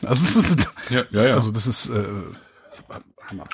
Also 0.04 0.26
das 0.26 0.36
ist, 0.36 0.70
ja, 0.89 1.06
ja, 1.12 1.28
ja. 1.28 1.34
Also 1.34 1.52
das 1.52 1.68
ist 1.68 1.89
äh, 1.89 2.04
Hammer. 3.30 3.48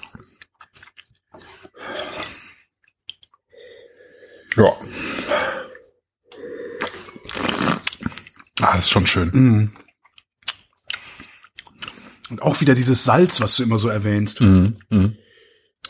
Ja. 4.55 4.77
Ah, 8.61 8.75
das 8.75 8.85
ist 8.85 8.91
schon 8.91 9.07
schön. 9.07 9.29
Mm. 9.29 9.73
Und 12.29 12.41
auch 12.41 12.61
wieder 12.61 12.75
dieses 12.75 13.03
Salz, 13.03 13.41
was 13.41 13.55
du 13.55 13.63
immer 13.63 13.77
so 13.77 13.89
erwähnst. 13.89 14.41
Mm, 14.41 14.77
mm. 14.89 15.17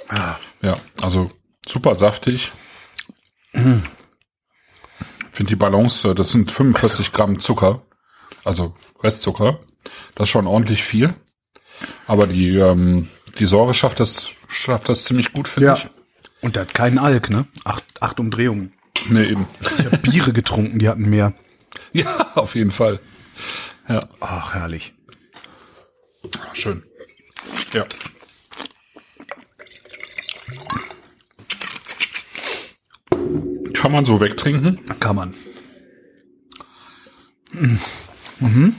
Ah. 0.09 0.37
Ja, 0.61 0.77
also 1.01 1.29
super 1.67 1.93
saftig. 1.93 2.51
Mm. 3.51 3.79
Finde 5.29 5.49
die 5.49 5.55
Balance, 5.55 6.09
äh, 6.09 6.15
das 6.15 6.29
sind 6.29 6.51
45 6.51 6.99
also. 6.99 7.11
Gramm 7.11 7.39
Zucker, 7.39 7.85
also 8.43 8.75
Restzucker. 9.01 9.59
Das 10.15 10.27
ist 10.27 10.29
schon 10.29 10.47
ordentlich 10.47 10.83
viel. 10.83 11.15
Aber 12.07 12.27
die, 12.27 12.55
ähm, 12.55 13.09
die 13.39 13.45
Säure 13.45 13.73
schafft 13.73 13.99
das, 13.99 14.29
schafft 14.47 14.89
das 14.89 15.03
ziemlich 15.03 15.33
gut, 15.33 15.47
finde 15.47 15.67
ja. 15.67 15.75
ich. 15.75 15.87
Und 16.41 16.55
der 16.55 16.63
hat 16.63 16.73
keinen 16.73 16.97
Alk, 16.97 17.29
ne? 17.29 17.45
Acht, 17.63 17.83
acht 18.01 18.19
Umdrehungen. 18.19 18.73
Nee, 19.09 19.25
eben. 19.25 19.47
Ich 19.61 19.85
habe 19.85 19.97
Biere 19.97 20.33
getrunken, 20.33 20.79
die 20.79 20.89
hatten 20.89 21.09
mehr. 21.09 21.33
Ja, 21.91 22.31
auf 22.35 22.55
jeden 22.55 22.71
Fall. 22.71 22.99
Ja. 23.87 24.07
Ach, 24.19 24.53
herrlich. 24.53 24.93
Schön. 26.53 26.83
Ja. 27.71 27.85
Kann 33.73 33.91
man 33.91 34.05
so 34.05 34.21
wegtrinken? 34.21 34.79
Kann 34.99 35.15
man. 35.15 35.33
Mhm. 38.39 38.75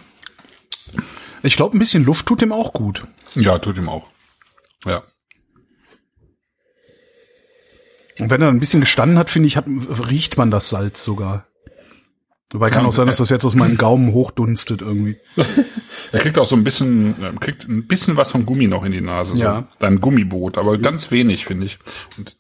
Ich 1.43 1.57
glaube, 1.57 1.77
ein 1.77 1.79
bisschen 1.79 2.05
Luft 2.05 2.27
tut 2.27 2.43
ihm 2.43 2.53
auch 2.53 2.73
gut. 2.73 3.07
Ja, 3.35 3.59
tut 3.59 3.77
ihm 3.77 3.89
auch. 3.89 4.09
Ja. 4.85 5.03
Und 8.21 8.31
wenn 8.31 8.43
er 8.43 8.49
ein 8.49 8.61
bisschen 8.61 8.81
gestanden 8.81 9.19
hat, 9.19 9.31
finde 9.31 9.49
ich, 9.49 9.57
hat, 9.57 9.67
riecht 9.67 10.39
man 10.39 10.51
das 10.51 10.69
Salz 10.71 11.03
sogar. 11.03 11.47
Wobei 12.53 12.69
kann, 12.69 12.79
kann 12.79 12.87
auch 12.87 12.93
sein, 12.93 13.09
dass 13.09 13.17
das 13.17 13.31
jetzt 13.31 13.45
aus 13.45 13.57
meinem 13.57 13.77
Gaumen 13.77 14.13
hochdunstet 14.13 14.81
irgendwie. 14.81 15.17
er 16.13 16.21
kriegt 16.21 16.39
auch 16.39 16.47
so 16.47 16.55
ein 16.55 16.63
bisschen, 16.63 17.21
äh, 17.21 17.33
kriegt 17.41 17.69
ein 17.69 17.89
bisschen 17.89 18.17
was 18.17 18.31
von 18.31 18.47
Gummi 18.47 18.69
noch 18.69 18.85
in 18.85 18.93
die 18.93 19.01
Nase. 19.01 19.35
Ja. 19.35 19.63
So. 19.63 19.67
Dein 19.81 20.01
Gummiboot, 20.01 20.57
aber 20.57 20.79
ganz 20.79 21.11
wenig, 21.11 21.45
finde 21.45 21.67
ich. 21.67 21.79
Und 22.17 22.37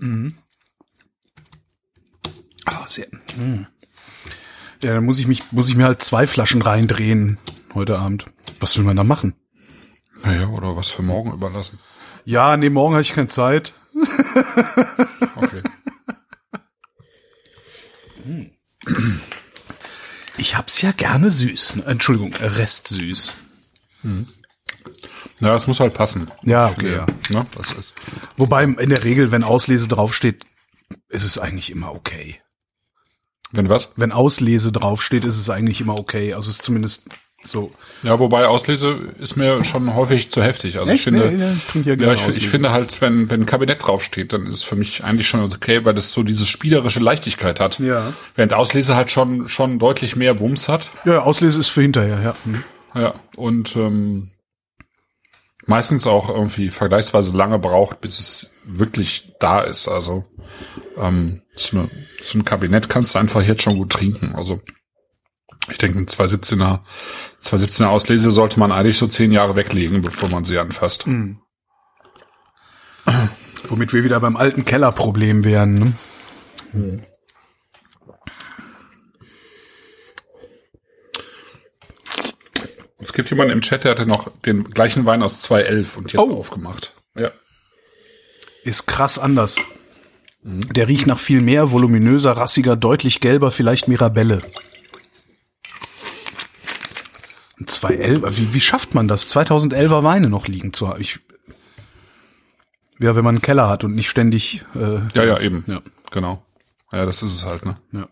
Mhm. 0.00 0.34
Ah, 2.64 2.86
sehr. 2.88 3.06
Mhm. 3.36 3.66
Ja, 4.82 4.94
dann 4.94 5.04
muss 5.04 5.18
ich 5.18 5.26
mich, 5.26 5.52
muss 5.52 5.68
ich 5.68 5.76
mir 5.76 5.84
halt 5.84 6.02
zwei 6.02 6.26
Flaschen 6.26 6.62
reindrehen 6.62 7.38
heute 7.74 7.98
Abend. 7.98 8.26
Was 8.60 8.76
will 8.76 8.84
man 8.84 8.96
da 8.96 9.04
machen? 9.04 9.34
Naja, 10.22 10.48
oder 10.48 10.76
was 10.76 10.90
für 10.90 11.02
morgen 11.02 11.32
überlassen? 11.32 11.78
Ja, 12.24 12.56
nee, 12.56 12.70
morgen 12.70 12.94
habe 12.94 13.02
ich 13.02 13.12
keine 13.12 13.28
Zeit. 13.28 13.74
okay. 15.36 15.62
ist 20.80 20.84
ja 20.84 20.92
gerne 20.92 21.30
süß. 21.30 21.76
Entschuldigung, 21.84 22.32
restsüß. 22.34 23.34
Hm. 24.00 24.26
Ja, 25.40 25.54
es 25.54 25.66
muss 25.66 25.78
halt 25.78 25.92
passen. 25.92 26.30
Ja, 26.42 26.70
okay, 26.70 26.94
ja. 26.94 27.06
Ne? 27.28 27.46
Das 27.54 27.72
ist 27.72 27.92
Wobei 28.40 28.64
in 28.64 28.88
der 28.88 29.04
Regel, 29.04 29.32
wenn 29.32 29.44
Auslese 29.44 29.86
draufsteht, 29.86 30.44
ist 31.08 31.24
es 31.24 31.38
eigentlich 31.38 31.70
immer 31.70 31.92
okay. 31.94 32.40
wenn 33.52 33.68
was? 33.68 33.92
Wenn 33.96 34.12
Auslese 34.12 34.72
draufsteht, 34.72 35.24
ist 35.24 35.36
es 35.38 35.50
eigentlich 35.50 35.80
immer 35.80 35.96
okay. 35.96 36.34
Also 36.34 36.48
es 36.48 36.56
ist 36.56 36.64
zumindest 36.64 37.10
so. 37.44 37.72
Ja, 38.02 38.18
wobei 38.18 38.46
Auslese 38.46 39.12
ist 39.18 39.36
mir 39.36 39.64
schon 39.64 39.94
häufig 39.94 40.30
zu 40.30 40.42
heftig. 40.42 40.78
Also 40.78 40.92
ich 40.92 41.02
finde, 41.02 41.30
Nee, 41.30 41.42
ja, 41.42 41.52
ich 41.52 41.64
trinke 41.66 41.88
ja 41.90 41.94
ja, 41.94 41.96
gerne 41.96 42.14
ich, 42.14 42.20
ich 42.20 42.28
Auslese. 42.28 42.50
finde 42.50 42.70
halt, 42.70 43.00
wenn, 43.00 43.30
wenn 43.30 43.42
ein 43.42 43.46
Kabinett 43.46 43.86
draufsteht, 43.86 44.32
dann 44.32 44.46
ist 44.46 44.54
es 44.54 44.64
für 44.64 44.76
mich 44.76 45.04
eigentlich 45.04 45.28
schon 45.28 45.40
okay, 45.40 45.84
weil 45.84 45.94
das 45.94 46.12
so 46.12 46.22
diese 46.22 46.46
spielerische 46.46 47.00
Leichtigkeit 47.00 47.60
hat. 47.60 47.78
Ja. 47.78 48.12
Während 48.36 48.52
Auslese 48.52 48.96
halt 48.96 49.10
schon, 49.10 49.48
schon 49.48 49.78
deutlich 49.78 50.16
mehr 50.16 50.38
Wumms 50.38 50.68
hat. 50.68 50.88
Ja, 51.04 51.20
Auslese 51.20 51.60
ist 51.60 51.68
für 51.68 51.82
hinterher, 51.82 52.20
ja. 52.22 52.34
Hm. 52.44 52.64
Ja, 52.94 53.14
und 53.36 53.76
ähm, 53.76 54.30
meistens 55.66 56.06
auch 56.06 56.30
irgendwie 56.30 56.68
vergleichsweise 56.68 57.36
lange 57.36 57.58
braucht, 57.58 58.00
bis 58.00 58.18
es 58.18 58.50
wirklich 58.64 59.32
da 59.40 59.60
ist. 59.60 59.88
Also 59.88 60.24
ähm, 60.96 61.42
so, 61.54 61.78
eine, 61.78 61.88
so 62.22 62.38
ein 62.38 62.44
Kabinett 62.44 62.88
kannst 62.88 63.14
du 63.14 63.18
einfach 63.18 63.42
jetzt 63.42 63.62
schon 63.62 63.76
gut 63.76 63.90
trinken. 63.90 64.34
Also 64.34 64.60
ich 65.70 65.78
denke, 65.78 65.98
ein 65.98 66.06
217er, 66.06 66.80
217er 67.42 67.86
Auslese 67.86 68.30
sollte 68.30 68.58
man 68.58 68.72
eigentlich 68.72 68.98
so 68.98 69.06
zehn 69.06 69.32
Jahre 69.32 69.56
weglegen, 69.56 70.02
bevor 70.02 70.28
man 70.30 70.44
sie 70.44 70.58
anfasst. 70.58 71.06
Womit 73.68 73.92
wir 73.92 74.04
wieder 74.04 74.20
beim 74.20 74.36
alten 74.36 74.64
Kellerproblem 74.64 75.44
wären. 75.44 75.94
Ne? 76.72 77.02
Es 83.02 83.12
gibt 83.12 83.30
jemanden 83.30 83.52
im 83.52 83.60
Chat, 83.62 83.84
der 83.84 83.92
hatte 83.92 84.06
noch 84.06 84.28
den 84.44 84.64
gleichen 84.64 85.06
Wein 85.06 85.22
aus 85.22 85.40
211 85.42 85.96
und 85.96 86.12
jetzt 86.12 86.20
Oh. 86.20 86.36
aufgemacht. 86.36 86.94
Ja. 87.18 87.30
Ist 88.62 88.86
krass 88.86 89.18
anders. 89.18 89.56
Der 90.42 90.88
riecht 90.88 91.06
nach 91.06 91.18
viel 91.18 91.40
mehr, 91.40 91.70
voluminöser, 91.70 92.32
rassiger, 92.32 92.76
deutlich 92.76 93.20
gelber, 93.20 93.50
vielleicht 93.50 93.88
Mirabelle. 93.88 94.42
Ein 97.58 97.66
211, 97.66 98.38
wie, 98.38 98.54
wie 98.54 98.60
schafft 98.60 98.94
man 98.94 99.06
das, 99.08 99.34
2011er 99.34 100.02
Weine 100.02 100.30
noch 100.30 100.46
liegen 100.48 100.72
zu 100.72 100.88
haben? 100.88 101.00
Ich, 101.00 101.20
ja, 102.98 103.14
wenn 103.16 103.24
man 103.24 103.36
einen 103.36 103.42
Keller 103.42 103.68
hat 103.68 103.84
und 103.84 103.94
nicht 103.94 104.08
ständig, 104.08 104.64
äh, 104.74 105.00
Ja, 105.14 105.24
ja, 105.24 105.40
eben. 105.40 105.64
Ja. 105.66 105.82
Genau. 106.10 106.42
Ja, 106.92 107.04
das 107.04 107.22
ist 107.22 107.32
es 107.32 107.44
halt, 107.44 107.64
ne? 107.66 107.76
ja. 107.92 108.08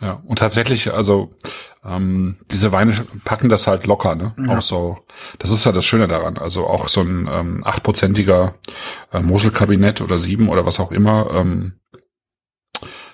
Ja, 0.00 0.22
und 0.24 0.38
tatsächlich, 0.38 0.92
also 0.94 1.34
ähm, 1.84 2.36
diese 2.50 2.72
Weine 2.72 2.92
packen 3.24 3.48
das 3.48 3.66
halt 3.66 3.86
locker, 3.86 4.14
ne? 4.14 4.34
Auch 4.48 4.60
so, 4.60 4.98
das 5.38 5.50
ist 5.50 5.64
ja 5.64 5.72
das 5.72 5.86
Schöne 5.86 6.08
daran. 6.08 6.36
Also 6.36 6.66
auch 6.66 6.88
so 6.88 7.00
ein 7.00 7.28
ähm, 7.30 7.62
achtprozentiger 7.64 8.54
äh, 9.12 9.20
Moselkabinett 9.20 10.00
oder 10.02 10.18
sieben 10.18 10.48
oder 10.48 10.66
was 10.66 10.78
auch 10.78 10.92
immer 10.92 11.30
ähm, 11.32 11.74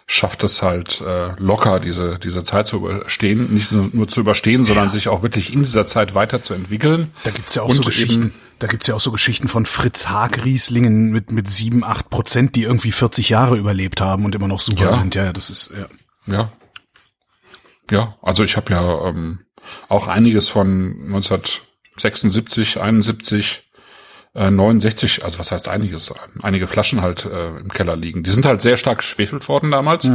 schafft 0.08 0.44
es 0.44 0.62
halt 0.62 1.00
äh, 1.00 1.34
locker, 1.38 1.80
diese 1.80 2.18
diese 2.18 2.44
Zeit 2.44 2.66
zu 2.68 2.76
überstehen, 2.76 3.52
nicht 3.52 3.72
nur, 3.72 3.88
nur 3.92 4.08
zu 4.08 4.20
überstehen, 4.20 4.64
sondern 4.64 4.88
sich 4.88 5.08
auch 5.08 5.22
wirklich 5.22 5.52
in 5.52 5.60
dieser 5.60 5.86
Zeit 5.86 6.14
weiterzuentwickeln. 6.14 7.10
Da 7.24 7.32
gibt's 7.32 7.54
ja 7.56 7.62
auch 7.62 7.68
Und 7.68 7.76
so 7.76 7.82
Geschichten. 7.82 8.32
Da 8.58 8.68
gibt's 8.68 8.86
ja 8.86 8.94
auch 8.94 9.00
so 9.00 9.10
Geschichten 9.12 9.48
von 9.48 9.66
Fritz 9.66 10.06
Haag 10.08 10.44
Rieslingen 10.44 11.10
mit 11.10 11.30
mit 11.32 11.48
sieben, 11.48 11.84
acht 11.84 12.08
Prozent, 12.08 12.54
die 12.56 12.62
irgendwie 12.62 12.92
40 12.92 13.28
Jahre 13.28 13.56
überlebt 13.56 14.00
haben 14.00 14.24
und 14.24 14.34
immer 14.34 14.48
noch 14.48 14.60
super 14.60 14.84
Ja. 14.84 14.92
sind. 14.92 15.14
Ja, 15.14 15.32
das 15.32 15.50
ist 15.50 15.72
ja. 16.26 16.34
Ja. 16.34 16.52
Ja, 17.90 18.16
also 18.22 18.44
ich 18.44 18.56
habe 18.56 18.72
ja 18.72 19.06
ähm, 19.06 19.40
auch 19.88 20.08
einiges 20.08 20.48
von 20.48 20.96
1976, 21.06 22.80
71, 22.80 23.64
äh, 24.34 24.50
69, 24.50 25.24
also 25.24 25.38
was 25.38 25.52
heißt 25.52 25.68
einiges, 25.68 26.12
einige 26.42 26.66
Flaschen 26.66 27.02
halt 27.02 27.24
äh, 27.24 27.56
im 27.58 27.68
Keller 27.68 27.96
liegen. 27.96 28.22
Die 28.22 28.30
sind 28.30 28.46
halt 28.46 28.60
sehr 28.60 28.76
stark 28.76 28.98
geschwefelt 28.98 29.48
worden 29.48 29.70
damals. 29.70 30.06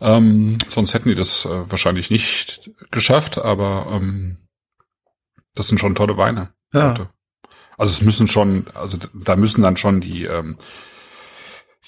Ähm, 0.00 0.58
sonst 0.68 0.94
hätten 0.94 1.08
die 1.08 1.14
das 1.14 1.44
äh, 1.44 1.70
wahrscheinlich 1.70 2.10
nicht 2.10 2.70
geschafft, 2.90 3.38
aber 3.38 3.88
ähm, 3.90 4.38
das 5.54 5.68
sind 5.68 5.78
schon 5.78 5.94
tolle 5.94 6.16
Weine. 6.16 6.52
Ja. 6.72 6.90
heute. 6.90 7.08
Also 7.78 7.92
es 7.92 8.02
müssen 8.02 8.28
schon, 8.28 8.66
also 8.74 8.98
da 9.14 9.36
müssen 9.36 9.62
dann 9.62 9.76
schon 9.76 10.00
die 10.00 10.24
ähm, 10.24 10.58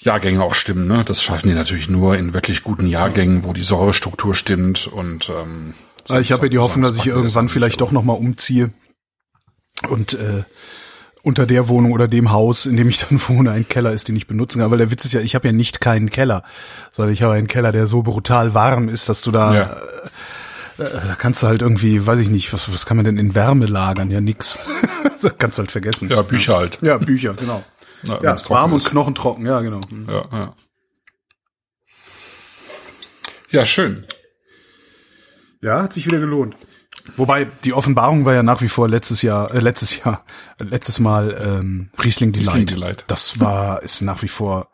Jahrgänge 0.01 0.43
auch 0.43 0.53
stimmen. 0.55 0.87
Ne? 0.87 1.03
Das 1.05 1.21
schaffen 1.23 1.47
die 1.49 1.53
natürlich 1.55 1.89
nur 1.89 2.17
in 2.17 2.33
wirklich 2.33 2.63
guten 2.63 2.87
Jahrgängen, 2.87 3.43
wo 3.43 3.53
die 3.53 3.63
Säurestruktur 3.63 4.33
stimmt 4.35 4.87
und 4.87 5.29
ähm, 5.29 5.73
Ah, 6.09 6.19
ich 6.19 6.31
habe 6.31 6.47
ja 6.47 6.49
die 6.49 6.57
Hoffnung, 6.57 6.83
dass 6.83 6.95
ich 6.97 7.05
irgendwann 7.05 7.47
vielleicht 7.47 7.79
doch 7.79 7.91
noch 7.91 8.03
mal 8.03 8.13
umziehe 8.13 8.71
und 9.89 10.13
äh, 10.15 10.43
unter 11.23 11.45
der 11.45 11.67
Wohnung 11.67 11.91
oder 11.91 12.07
dem 12.07 12.31
Haus, 12.31 12.65
in 12.65 12.75
dem 12.77 12.89
ich 12.89 12.97
dann 13.07 13.21
wohne, 13.27 13.51
ein 13.51 13.67
Keller 13.67 13.91
ist, 13.91 14.07
den 14.07 14.15
ich 14.15 14.25
benutzen 14.27 14.59
kann. 14.59 14.71
Weil 14.71 14.79
der 14.79 14.89
Witz 14.91 15.05
ist 15.05 15.13
ja, 15.13 15.21
ich 15.21 15.35
habe 15.35 15.47
ja 15.47 15.53
nicht 15.53 15.79
keinen 15.79 16.09
Keller, 16.09 16.43
sondern 16.91 17.13
ich 17.13 17.21
habe 17.21 17.33
einen 17.33 17.45
Keller, 17.47 17.71
der 17.71 17.85
so 17.85 18.01
brutal 18.01 18.55
warm 18.55 18.89
ist, 18.89 19.09
dass 19.09 19.21
du 19.21 19.29
da, 19.31 19.53
Ja. 19.53 19.63
äh, 20.79 20.89
da 21.07 21.15
kannst 21.15 21.43
du 21.43 21.47
halt 21.47 21.61
irgendwie, 21.61 22.05
weiß 22.07 22.19
ich 22.19 22.29
nicht, 22.29 22.51
was, 22.51 22.73
was 22.73 22.87
kann 22.87 22.97
man 22.97 23.05
denn 23.05 23.17
in 23.17 23.35
Wärme 23.35 23.67
lagern? 23.67 24.09
Ja, 24.09 24.21
nix. 24.21 24.57
das 25.21 25.37
kannst 25.37 25.59
du 25.59 25.61
halt 25.61 25.71
vergessen. 25.71 26.09
Ja, 26.09 26.23
Bücher 26.23 26.55
halt. 26.57 26.79
Ja, 26.81 26.97
Bücher, 26.97 27.33
genau. 27.33 27.63
Ja, 28.03 28.35
trocken 28.35 28.49
warm 28.53 28.71
und 28.73 28.77
ist. 28.77 28.89
knochentrocken, 28.89 29.45
ja, 29.45 29.61
genau. 29.61 29.81
Hm. 29.89 30.07
Ja, 30.09 30.25
ja. 30.31 30.53
Ja, 33.49 33.65
schön. 33.65 34.05
Ja, 35.61 35.83
hat 35.83 35.93
sich 35.93 36.05
wieder 36.07 36.19
gelohnt. 36.19 36.55
Wobei 37.17 37.45
die 37.65 37.73
Offenbarung 37.73 38.25
war 38.25 38.33
ja 38.33 38.43
nach 38.43 38.61
wie 38.61 38.69
vor 38.69 38.87
letztes 38.87 39.21
Jahr, 39.21 39.53
äh, 39.53 39.59
letztes 39.59 39.97
Jahr, 40.03 40.23
äh, 40.59 40.63
letztes 40.65 40.99
Mal 40.99 41.35
ähm, 41.39 41.89
Riesling 42.03 42.31
Delight. 42.31 42.47
Riesling 42.55 42.65
Delight. 42.67 43.03
Das 43.07 43.39
war 43.39 43.81
ist 43.83 44.01
nach 44.01 44.21
wie 44.21 44.27
vor 44.27 44.69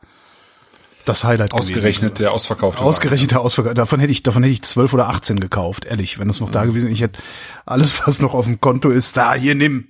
das 1.06 1.24
Highlight 1.24 1.54
Ausgerechnet 1.54 2.20
der 2.20 2.34
ausverkaufte 2.34 2.80
gewesen. 2.80 2.90
Ausgerechnet 2.90 3.32
der 3.32 3.40
Ausverkauf. 3.40 3.74
Davon 3.76 4.00
hätte 4.02 4.12
ich, 4.12 4.24
davon 4.24 4.44
hätte 4.44 4.52
ich 4.52 4.62
zwölf 4.64 4.94
oder 4.94 5.08
18 5.08 5.40
gekauft, 5.40 5.86
ehrlich. 5.86 6.20
Wenn 6.20 6.28
das 6.28 6.42
noch 6.42 6.52
da 6.52 6.64
Mhm. 6.64 6.68
gewesen 6.68 6.84
wäre, 6.86 6.94
ich 6.94 7.02
hätte 7.02 7.20
alles, 7.66 8.02
was 8.06 8.22
noch 8.22 8.34
auf 8.34 8.46
dem 8.46 8.60
Konto 8.60 8.90
ist, 8.90 9.16
da 9.18 9.34
hier 9.34 9.56
nimm. 9.56 9.88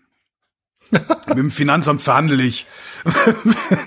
Mit 1.27 1.37
dem 1.37 1.51
Finanzamt 1.51 2.01
verhandle 2.01 2.43
ich. 2.43 2.65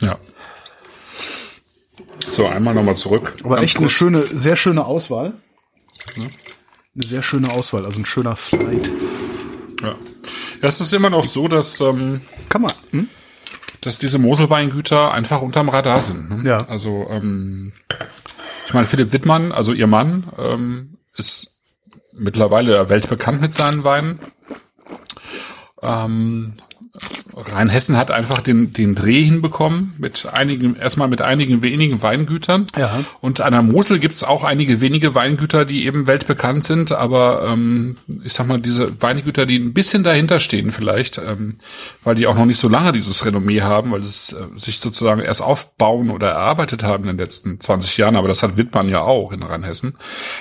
Ja. 0.00 0.18
So, 2.28 2.46
einmal 2.46 2.74
nochmal 2.74 2.96
zurück. 2.96 3.34
Aber 3.42 3.56
Ganz 3.56 3.64
echt 3.64 3.76
eine 3.76 3.86
kurz. 3.86 3.92
schöne, 3.96 4.20
sehr 4.20 4.56
schöne 4.56 4.84
Auswahl. 4.84 5.34
Eine 6.16 7.06
sehr 7.06 7.22
schöne 7.22 7.50
Auswahl, 7.50 7.84
also 7.86 7.98
ein 7.98 8.04
schöner 8.04 8.36
Flight. 8.36 8.90
Ja. 9.80 9.88
ja, 9.90 10.68
es 10.68 10.80
ist 10.80 10.92
immer 10.92 11.10
noch 11.10 11.24
so, 11.24 11.48
dass 11.48 11.80
ähm, 11.80 12.20
Kann 12.48 12.62
man. 12.62 12.72
Hm? 12.90 13.08
dass 13.80 13.98
diese 13.98 14.18
Moselweingüter 14.18 15.12
einfach 15.12 15.42
unterm 15.42 15.68
Radar 15.68 16.00
sind. 16.00 16.30
Ne? 16.30 16.48
Ja. 16.48 16.66
Also 16.68 17.06
ähm, 17.10 17.72
ich 18.66 18.72
meine, 18.72 18.86
Philipp 18.86 19.12
Wittmann, 19.12 19.52
also 19.52 19.72
ihr 19.72 19.86
Mann, 19.86 20.32
ähm, 20.38 20.96
ist 21.16 21.53
mittlerweile 22.16 22.88
weltbekannt 22.88 23.40
mit 23.40 23.54
seinen 23.54 23.84
Weinen. 23.84 24.20
Ähm, 25.82 26.54
Rheinhessen 27.34 27.96
hat 27.96 28.12
einfach 28.12 28.40
den, 28.40 28.72
den 28.72 28.94
Dreh 28.94 29.24
hinbekommen 29.24 29.94
mit 29.98 30.26
einigen, 30.32 30.76
erstmal 30.76 31.08
mit 31.08 31.22
einigen 31.22 31.64
wenigen 31.64 32.02
Weingütern. 32.02 32.66
Ja. 32.76 33.04
Und 33.20 33.40
an 33.40 33.52
der 33.52 33.62
Mosel 33.62 33.98
gibt's 33.98 34.22
auch 34.22 34.44
einige 34.44 34.80
wenige 34.80 35.16
Weingüter, 35.16 35.64
die 35.64 35.86
eben 35.86 36.06
weltbekannt 36.06 36.62
sind, 36.62 36.92
aber 36.92 37.46
ähm, 37.48 37.96
ich 38.22 38.32
sag 38.32 38.46
mal, 38.46 38.60
diese 38.60 39.02
Weingüter, 39.02 39.44
die 39.44 39.58
ein 39.58 39.72
bisschen 39.72 40.04
dahinter 40.04 40.38
stehen 40.38 40.70
vielleicht, 40.70 41.18
ähm, 41.18 41.56
weil 42.04 42.14
die 42.14 42.28
auch 42.28 42.36
noch 42.36 42.46
nicht 42.46 42.60
so 42.60 42.68
lange 42.68 42.92
dieses 42.92 43.24
Renommee 43.24 43.62
haben, 43.62 43.90
weil 43.90 44.00
es 44.00 44.32
äh, 44.32 44.56
sich 44.56 44.78
sozusagen 44.78 45.20
erst 45.20 45.42
aufbauen 45.42 46.10
oder 46.10 46.30
erarbeitet 46.30 46.84
haben 46.84 47.04
in 47.04 47.16
den 47.16 47.18
letzten 47.18 47.60
20 47.60 47.96
Jahren, 47.96 48.14
aber 48.14 48.28
das 48.28 48.44
hat 48.44 48.56
Wittmann 48.56 48.88
ja 48.88 49.00
auch 49.00 49.32
in 49.32 49.42
Rheinhessen. 49.42 49.96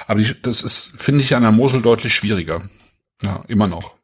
Aber 0.06 0.20
die, 0.20 0.36
das 0.40 0.62
ist, 0.62 0.94
finde 0.96 1.22
ich, 1.22 1.36
an 1.36 1.42
der 1.42 1.52
Mosel 1.52 1.82
deutlich 1.82 2.14
schwieriger. 2.14 2.62
Ja, 3.24 3.44
immer 3.48 3.68
noch. 3.68 3.96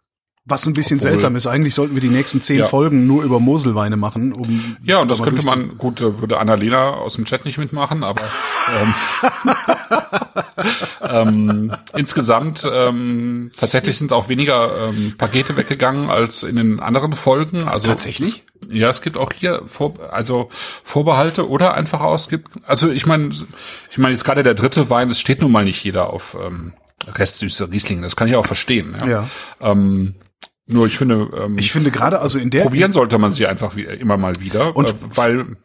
Was 0.45 0.65
ein 0.65 0.73
bisschen 0.73 0.97
Obwohl- 0.97 1.11
seltsam 1.11 1.35
ist. 1.35 1.45
Eigentlich 1.47 1.75
sollten 1.75 1.93
wir 1.93 2.01
die 2.01 2.09
nächsten 2.09 2.41
zehn 2.41 2.59
Ja. 2.59 2.63
Folgen 2.65 3.05
nur 3.05 3.23
über 3.23 3.39
Moselweine 3.39 3.97
machen. 3.97 4.33
Um 4.33 4.77
Ja, 4.81 4.99
und 4.99 5.11
das 5.11 5.21
könnte 5.21 5.43
man, 5.45 5.77
gut, 5.77 6.01
würde 6.01 6.39
Annalena 6.39 6.91
aus 6.91 7.13
dem 7.15 7.25
Chat 7.25 7.45
nicht 7.45 7.57
mitmachen, 7.59 8.03
aber 8.03 8.23
ähm, 8.81 8.93
ähm, 11.09 11.75
insgesamt 11.95 12.67
ähm, 12.71 13.51
tatsächlich 13.57 13.97
sind 13.97 14.11
auch 14.11 14.29
weniger 14.29 14.89
ähm, 14.89 15.15
Pakete 15.17 15.55
weggegangen 15.57 16.09
als 16.09 16.43
in 16.43 16.55
den 16.55 16.79
anderen 16.79 17.13
Folgen. 17.13 17.67
Also 17.67 17.87
Tatsächlich? 17.87 18.43
Ja, 18.69 18.89
es 18.89 19.01
gibt 19.01 19.17
auch 19.17 19.31
hier 19.33 19.63
vor, 19.67 19.93
also 20.11 20.49
Vorbehalte 20.83 21.47
oder 21.49 21.73
einfach 21.73 22.01
ausgibt. 22.01 22.49
Also 22.65 22.89
ich 22.89 23.05
meine, 23.05 23.29
ich 23.91 23.97
meine 23.97 24.13
jetzt 24.13 24.23
gerade 24.25 24.43
der 24.43 24.53
dritte 24.53 24.89
Wein, 24.89 25.09
es 25.09 25.19
steht 25.19 25.41
nun 25.41 25.51
mal 25.51 25.65
nicht 25.65 25.83
jeder 25.83 26.11
auf 26.11 26.37
ähm, 26.43 26.73
Restsüße 27.07 27.71
Riesling. 27.71 28.01
Das 28.01 28.15
kann 28.15 28.27
ich 28.27 28.35
auch 28.35 28.45
verstehen. 28.45 28.95
Ja. 28.99 29.07
Ja. 29.07 29.27
Ähm, 29.61 30.15
nur 30.71 30.85
ich 30.85 30.97
finde, 30.97 31.29
ähm, 31.39 31.57
Ich 31.57 31.71
finde 31.71 31.91
gerade, 31.91 32.19
also 32.19 32.39
in 32.39 32.49
der 32.49 32.63
probieren 32.63 32.91
sollte 32.91 33.17
man 33.17 33.31
sie 33.31 33.47
einfach 33.47 33.75
wie, 33.75 33.83
immer 33.83 34.17
mal 34.17 34.33
wieder, 34.39 34.75
Und 34.75 34.89
äh, 34.89 34.93
weil 35.15 35.57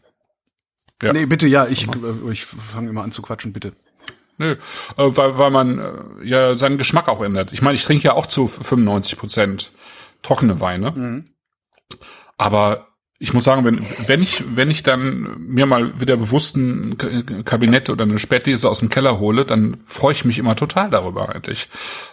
Ja. 1.03 1.13
Nee, 1.13 1.27
bitte, 1.27 1.47
ja, 1.47 1.67
ich, 1.67 1.89
ich 2.31 2.45
fange 2.45 2.91
immer 2.91 3.03
an 3.03 3.13
zu 3.13 3.23
quatschen, 3.23 3.53
bitte. 3.53 3.73
Nö, 4.39 4.53
äh, 4.53 4.57
weil, 4.97 5.39
weil 5.39 5.51
man 5.51 5.79
äh, 5.79 5.93
ja 6.25 6.55
seinen 6.57 6.79
Geschmack 6.79 7.09
auch 7.09 7.23
ändert. 7.23 7.53
Ich 7.53 7.63
meine, 7.63 7.77
ich 7.77 7.85
trinke 7.85 8.05
ja 8.05 8.15
auch 8.15 8.27
zu 8.27 8.49
95 8.49 9.19
Prozent 9.19 9.73
trockene 10.23 10.61
Weine. 10.61 10.91
Mhm. 10.91 11.25
Aber 12.37 12.89
ich 13.19 13.33
muss 13.33 13.45
sagen, 13.45 13.65
wenn, 13.65 13.81
wenn 14.07 14.23
ich, 14.23 14.45
wenn 14.57 14.71
ich 14.71 14.83
dann 14.83 15.37
mir 15.39 15.67
mal 15.67 16.01
wieder 16.01 16.17
bewusst 16.17 16.57
ein 16.57 16.99
Kabinett 17.45 17.89
oder 17.89 18.03
eine 18.03 18.19
Spätlese 18.19 18.69
aus 18.69 18.81
dem 18.81 18.91
Keller 18.91 19.21
hole, 19.21 19.45
dann 19.45 19.77
freue 19.87 20.13
ich 20.13 20.25
mich 20.25 20.39
immer 20.39 20.57
total 20.57 20.91
darüber 20.91 21.29
eigentlich. 21.29 21.69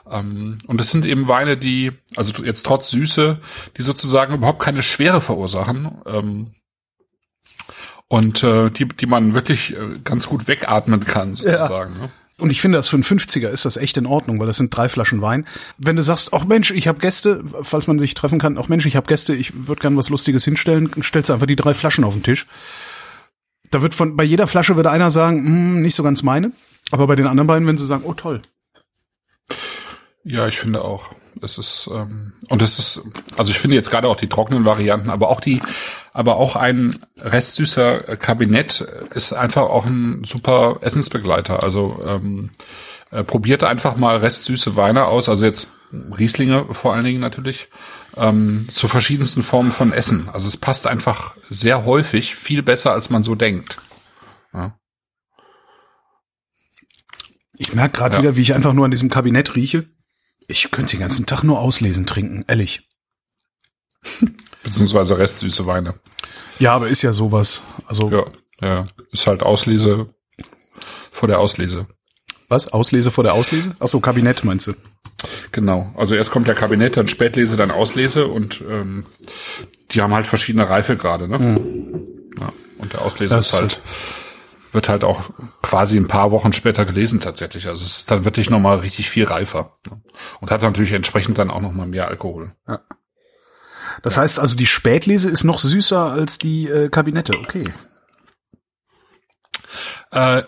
Ähm, 0.10 0.60
und 0.68 0.80
es 0.80 0.91
sind 0.91 1.06
eben 1.06 1.28
Weine, 1.28 1.58
die, 1.58 1.91
also 2.16 2.43
jetzt 2.43 2.66
trotz 2.66 2.91
Süße, 2.91 3.39
die 3.78 3.82
sozusagen 3.82 4.36
überhaupt 4.36 4.62
keine 4.62 4.84
Schwere 4.84 5.22
verursachen. 5.22 6.02
Ähm, 6.06 6.52
und 8.08 8.43
äh, 8.43 8.70
die, 8.70 8.88
die 8.88 9.06
man 9.06 9.34
wirklich 9.34 9.76
äh, 9.76 9.99
ganz 10.04 10.28
gut 10.28 10.47
wegatmen 10.47 11.06
kann, 11.06 11.34
sozusagen. 11.34 11.95
Ja. 11.99 12.10
Und 12.42 12.50
ich 12.50 12.60
finde, 12.60 12.80
das 12.80 12.89
für 12.89 12.96
einen 12.96 13.04
50er 13.04 13.50
ist 13.50 13.66
das 13.66 13.78
echt 13.78 13.98
in 13.98 14.08
Ordnung, 14.08 14.39
weil 14.39 14.48
das 14.48 14.58
sind 14.58 14.76
drei 14.76 14.89
Flaschen 14.89 15.22
Wein. 15.22 15.48
Wenn 15.78 15.96
du 15.96 16.02
sagst, 16.02 16.34
ach 16.34 16.44
Mensch, 16.44 16.72
ich 16.72 16.88
habe 16.88 16.98
Gäste, 16.98 17.44
falls 17.62 17.86
man 17.86 18.00
sich 18.00 18.16
treffen 18.16 18.39
kann, 18.39 18.58
ach 18.58 18.68
Mensch, 18.68 18.88
ich 18.88 18.96
habe 18.96 19.06
Gäste, 19.06 19.36
ich 19.36 19.68
würde 19.68 19.80
gern 19.80 19.96
was 19.96 20.10
Lustiges 20.10 20.44
hinstellen, 20.44 20.89
stellst 21.04 21.30
du 21.30 21.34
einfach 21.34 21.46
die 21.46 21.56
drei 21.56 21.76
Flaschen 21.76 22.04
auf 22.04 22.16
den 22.16 22.24
Tisch. 22.24 22.48
Da 23.70 23.84
wird 23.84 23.94
von 23.94 24.16
bei 24.16 24.24
jeder 24.24 24.48
Flasche 24.48 24.76
würde 24.76 24.89
einer 24.89 25.12
sagen, 25.12 25.46
hm, 25.46 25.82
nicht 25.84 25.94
so 25.94 26.02
ganz 26.02 26.24
meine, 26.24 26.52
aber 26.89 27.06
bei 27.06 27.16
den 27.16 27.28
anderen 27.28 27.46
beiden, 27.46 27.68
wenn 27.68 27.78
sie 27.78 27.86
sagen, 27.86 28.04
oh 28.06 28.16
toll. 28.16 28.42
Ja, 30.24 30.48
ich 30.48 30.58
finde 30.58 30.84
auch. 30.84 31.12
Es 31.44 31.60
ist 31.60 31.89
ähm, 31.94 32.34
und 32.50 32.62
es 32.64 32.80
ist, 32.80 33.02
also 33.38 33.52
ich 33.52 33.60
finde 33.60 33.76
jetzt 33.76 33.92
gerade 33.92 34.08
auch 34.08 34.18
die 34.18 34.30
trockenen 34.30 34.66
Varianten, 34.66 35.12
aber 35.12 35.30
auch 35.30 35.42
die, 35.42 35.62
aber 36.14 36.36
auch 36.36 36.55
ein 36.55 36.97
restsüßer 37.18 38.18
Kabinett 38.18 38.82
ist 39.14 39.34
einfach 39.34 39.64
auch 39.64 39.86
ein 39.86 40.24
super 40.24 40.80
Essensbegleiter. 40.82 41.64
Also 41.64 42.03
ähm, 42.05 42.49
äh, 43.12 43.24
probiert 43.24 43.64
einfach 43.64 43.95
mal 43.95 44.18
restsüße 44.18 44.76
Weine 44.76 45.05
aus, 45.05 45.30
also 45.30 45.45
jetzt 45.45 45.72
Rieslinge 45.91 46.66
vor 46.72 46.93
allen 46.93 47.03
Dingen 47.03 47.20
natürlich, 47.20 47.70
ähm, 48.16 48.68
zu 48.74 48.88
verschiedensten 48.88 49.41
Formen 49.43 49.72
von 49.72 49.93
Essen. 49.93 50.30
Also 50.32 50.47
es 50.47 50.57
passt 50.57 50.88
einfach 50.88 51.36
sehr 51.49 51.86
häufig 51.86 52.36
viel 52.36 52.64
besser, 52.64 52.91
als 52.91 53.09
man 53.09 53.24
so 53.24 53.36
denkt. 53.36 53.78
Ja. 54.53 54.78
Ich 57.57 57.74
merke 57.74 57.99
gerade 57.99 58.16
ja. 58.18 58.24
wieder, 58.24 58.36
wie 58.36 58.41
ich 58.41 58.53
einfach 58.53 58.74
nur 58.74 58.86
an 58.86 58.91
diesem 58.91 59.09
Kabinett 59.09 59.55
rieche. 59.55 59.88
Ich 60.47 60.72
könnte 60.72 60.97
den 60.97 61.01
ganzen 61.01 61.26
Tag 61.26 61.43
nur 61.43 61.59
auslesen 61.59 62.05
trinken, 62.05 62.43
ehrlich. 62.47 62.91
Beziehungsweise 64.64 65.18
restsüße 65.18 65.66
Weine. 65.66 65.93
Ja, 66.60 66.74
aber 66.74 66.89
ist 66.89 67.02
ja 67.02 67.14
sowas. 67.14 67.62
Also 67.88 68.10
ja, 68.10 68.26
ja, 68.62 68.88
ist 69.12 69.28
halt 69.28 69.43
Auslese 69.43 70.14
vor 71.12 71.28
der 71.28 71.39
Auslese. 71.39 71.88
Was? 72.49 72.74
Auslese 72.74 73.12
vor 73.12 73.24
der 73.24 73.34
Auslese? 73.34 73.74
Ach 73.80 73.88
so, 73.88 73.99
Kabinett 73.99 74.43
meinst 74.43 74.68
du? 74.68 74.74
Genau. 75.52 75.91
Also 75.95 76.16
erst 76.16 76.32
kommt 76.32 76.47
der 76.47 76.56
Kabinett, 76.56 76.97
dann 76.97 77.08
Spätlese, 77.08 77.56
dann 77.56 77.72
Auslese 77.72 78.28
und 78.28 78.62
ähm, 78.68 79.06
die 79.91 80.02
haben 80.02 80.14
halt 80.14 80.28
verschiedene 80.28 80.70
Reifegrade, 80.70 81.28
ne? 81.28 81.39
Mhm. 81.39 82.08
Ja, 82.39 82.52
und 82.78 82.93
der 82.93 83.02
Auslese 83.04 83.36
das 83.36 83.47
ist 83.47 83.54
halt 83.54 83.82
wird 84.74 84.89
halt 84.89 85.04
auch 85.04 85.22
quasi 85.62 85.97
ein 85.97 86.08
paar 86.08 86.32
Wochen 86.32 86.54
später 86.54 86.86
gelesen 86.86 87.20
tatsächlich. 87.20 87.68
Also 87.68 87.84
es 87.84 87.99
ist 87.99 88.12
dann 88.12 88.26
wirklich 88.26 88.49
nochmal 88.49 88.80
richtig 88.80 89.10
viel 89.10 89.26
reifer. 89.26 89.74
Und 90.39 90.52
hat 90.52 90.62
natürlich 90.62 90.93
entsprechend 90.93 91.38
dann 91.38 91.52
auch 91.52 91.62
nochmal 91.62 91.88
mehr 91.88 92.08
Alkohol. 92.08 92.56
Ja. 92.68 92.80
Das 94.02 94.18
heißt 94.18 94.39
also, 94.39 94.58
die 94.58 94.66
Spätlese 94.66 95.30
ist 95.30 95.44
noch 95.44 95.60
süßer 95.60 96.12
als 96.12 96.38
die 96.38 96.68
äh, 96.68 96.89
Kabinette. 96.89 97.34
Okay. 97.38 97.66
Äh, 100.12 100.44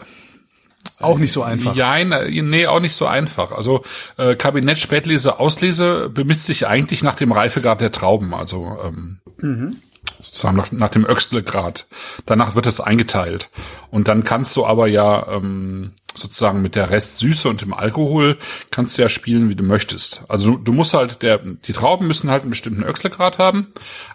auch 1.00 1.18
nicht 1.18 1.32
so 1.32 1.44
einfach. 1.44 1.76
Ja, 1.76 2.02
nee, 2.04 2.68
auch 2.68 2.80
nicht 2.80 2.96
so 2.96 3.08
einfach. 3.08 3.52
Also 3.52 3.84
äh, 4.18 4.36
Kabinett, 4.36 4.78
Spätlese, 4.78 5.40
Auslese 5.40 6.10
bemisst 6.10 6.46
sich 6.46 6.68
eigentlich 6.68 7.04
nach 7.04 7.16
dem 7.16 7.32
Reifegrad 7.32 7.82
der 7.82 7.92
Trauben. 7.92 8.34
Also 8.34 8.78
ähm, 8.84 9.20
mhm 9.42 9.78
sozusagen 10.20 10.58
nach, 10.58 10.72
nach 10.72 10.90
dem 10.90 11.06
Öxle-Grad. 11.06 11.88
Danach 12.26 12.56
wird 12.56 12.66
es 12.66 12.80
eingeteilt. 12.80 13.50
Und 13.90 14.08
dann 14.08 14.24
kannst 14.24 14.56
du 14.56 14.66
aber 14.66 14.88
ja 14.88 15.28
ähm, 15.28 15.94
sozusagen 16.16 16.62
mit 16.62 16.76
der 16.76 16.90
Restsüße 16.90 17.50
und 17.50 17.62
dem 17.62 17.74
Alkohol 17.74 18.38
kannst 18.72 18.98
du 18.98 19.02
ja 19.02 19.10
spielen, 19.10 19.50
wie 19.50 19.56
du 19.56 19.64
möchtest. 19.64 20.24
Also 20.28 20.56
du, 20.58 20.72
musst 20.72 20.94
halt, 20.94 21.22
der, 21.22 21.40
die 21.40 21.74
Trauben 21.74 22.08
müssen 22.08 22.30
halt 22.30 22.42
einen 22.42 22.52
bestimmten 22.52 22.84
Öxle-Grad 22.84 23.40
haben, 23.40 23.68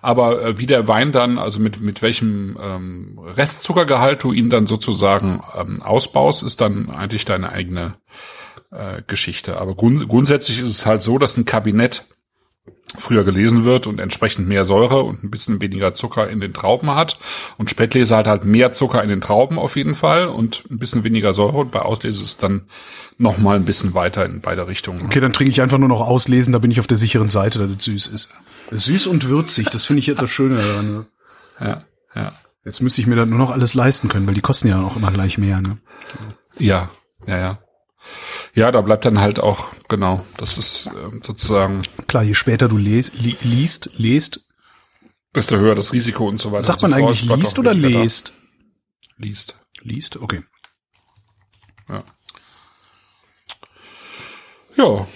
aber 0.03 0.43
äh, 0.43 0.59
wie 0.59 0.67
der 0.67 0.89
Wein 0.89 1.13
dann, 1.13 1.39
also 1.39 1.61
mit, 1.61 1.81
mit 1.81 2.03
welchem 2.03 2.59
ähm, 2.61 3.19
Restzuckergehalt 3.19 4.23
du 4.23 4.33
ihn 4.33 4.51
dann 4.51 4.67
sozusagen 4.67 5.43
ähm, 5.59 5.83
ausbaust, 5.83 6.43
ist 6.43 6.61
dann 6.61 6.91
eigentlich 6.91 7.25
deine 7.25 7.51
eigene 7.51 7.93
äh, 8.71 9.03
Geschichte. 9.07 9.61
Aber 9.61 9.75
grund, 9.75 10.09
grundsätzlich 10.09 10.61
ist 10.61 10.71
es 10.71 10.87
halt 10.87 11.03
so, 11.03 11.19
dass 11.19 11.37
ein 11.37 11.45
Kabinett 11.45 12.05
früher 12.97 13.25
gelesen 13.25 13.65
wird 13.65 13.87
und 13.87 14.01
entsprechend 14.01 14.49
mehr 14.49 14.65
Säure 14.65 15.03
und 15.03 15.23
ein 15.23 15.31
bisschen 15.31 15.61
weniger 15.61 15.95
Zucker 15.95 16.29
in 16.29 16.41
den 16.41 16.55
Trauben 16.55 16.95
hat. 16.95 17.19
Und 17.59 17.71
Spätlese 17.71 18.17
hat 18.17 18.27
halt 18.27 18.45
mehr 18.45 18.73
Zucker 18.73 19.03
in 19.03 19.09
den 19.09 19.21
Trauben 19.21 19.59
auf 19.59 19.77
jeden 19.77 19.95
Fall 19.95 20.29
und 20.29 20.65
ein 20.71 20.79
bisschen 20.79 21.05
weniger 21.05 21.33
Säure 21.33 21.59
und 21.59 21.71
bei 21.71 21.81
Auslese 21.81 22.25
ist 22.25 22.43
dann 22.43 22.67
noch 23.19 23.37
mal 23.39 23.57
ein 23.57 23.65
bisschen 23.65 23.95
weiter 23.95 24.25
in 24.25 24.41
beide 24.41 24.69
Richtungen. 24.69 25.03
Okay, 25.05 25.21
dann 25.21 25.33
trinke 25.33 25.51
ich 25.51 25.61
einfach 25.61 25.79
nur 25.79 25.89
noch 25.89 26.01
Auslesen, 26.01 26.53
da 26.53 26.61
bin 26.61 26.71
ich 26.71 26.81
auf 26.81 26.87
der 26.87 26.97
sicheren 26.97 27.31
Seite, 27.31 27.59
dass 27.59 27.71
es 27.79 27.85
süß 27.85 28.07
ist. 28.07 28.31
Süß 28.71 29.07
und 29.09 29.29
würzig, 29.29 29.69
das 29.71 29.85
finde 29.85 30.01
ich 30.01 30.07
jetzt 30.07 30.23
das 30.23 30.31
Schöne 30.31 30.57
daran. 30.57 30.93
Ne? 30.93 31.07
Ja, 31.61 31.85
ja. 32.15 32.33
Jetzt 32.65 32.81
müsste 32.81 33.01
ich 33.01 33.07
mir 33.07 33.17
dann 33.17 33.31
nur 33.31 33.39
noch 33.39 33.51
alles 33.51 33.75
leisten 33.75 34.09
können, 34.09 34.27
weil 34.27 34.35
die 34.35 34.41
kosten 34.41 34.69
ja 34.69 34.77
dann 34.77 34.85
auch 34.85 34.97
immer 34.97 35.11
gleich 35.11 35.39
mehr. 35.39 35.61
Ne? 35.61 35.79
Ja, 36.59 36.91
ja, 37.27 37.39
ja. 37.39 37.59
Ja, 38.55 38.71
da 38.71 38.81
bleibt 38.81 39.05
dann 39.05 39.21
halt 39.21 39.41
auch, 39.41 39.69
genau, 39.89 40.25
das 40.37 40.59
ist 40.59 40.87
äh, 40.87 41.21
sozusagen. 41.23 41.83
Klar, 42.07 42.23
je 42.23 42.35
später 42.35 42.69
du 42.69 42.77
les, 42.77 43.13
li, 43.15 43.37
liest, 43.43 43.91
lest, 43.97 44.47
desto 45.35 45.57
höher 45.57 45.75
das 45.75 45.93
Risiko 45.93 46.29
und 46.29 46.41
so 46.41 46.53
weiter. 46.53 46.65
Sagt 46.65 46.83
man 46.83 46.93
so 46.93 46.97
eigentlich 46.97 47.25
liest 47.25 47.59
oder 47.59 47.75
lest? 47.75 48.33
Liest. 49.17 49.59
Liest, 49.83 50.17
okay. 50.17 50.43
Ja. 51.89 51.99
Ja. 54.77 55.07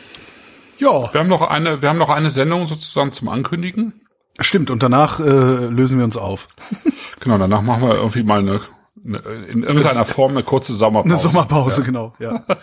Ja. 0.78 1.12
Wir 1.14 1.20
haben 1.20 1.28
noch 1.28 1.42
eine, 1.42 1.82
wir 1.82 1.88
haben 1.88 1.98
noch 1.98 2.10
eine 2.10 2.30
Sendung 2.30 2.66
sozusagen 2.66 3.12
zum 3.12 3.28
Ankündigen. 3.28 4.00
Stimmt, 4.40 4.70
und 4.70 4.82
danach 4.82 5.20
äh, 5.20 5.22
lösen 5.22 5.98
wir 5.98 6.04
uns 6.04 6.16
auf. 6.16 6.48
genau, 7.20 7.38
danach 7.38 7.62
machen 7.62 7.82
wir 7.82 7.94
irgendwie 7.94 8.22
mal 8.22 8.40
eine 8.40 8.60
in 9.05 9.62
irgendeiner 9.62 10.05
Form 10.12 10.32
eine 10.32 10.43
kurze 10.43 10.74
Sommerpause. 10.74 11.14
Eine 11.14 11.18
Sommerpause, 11.18 11.80
ja. 11.80 11.86
genau, 11.86 12.14
ja. 12.18 12.45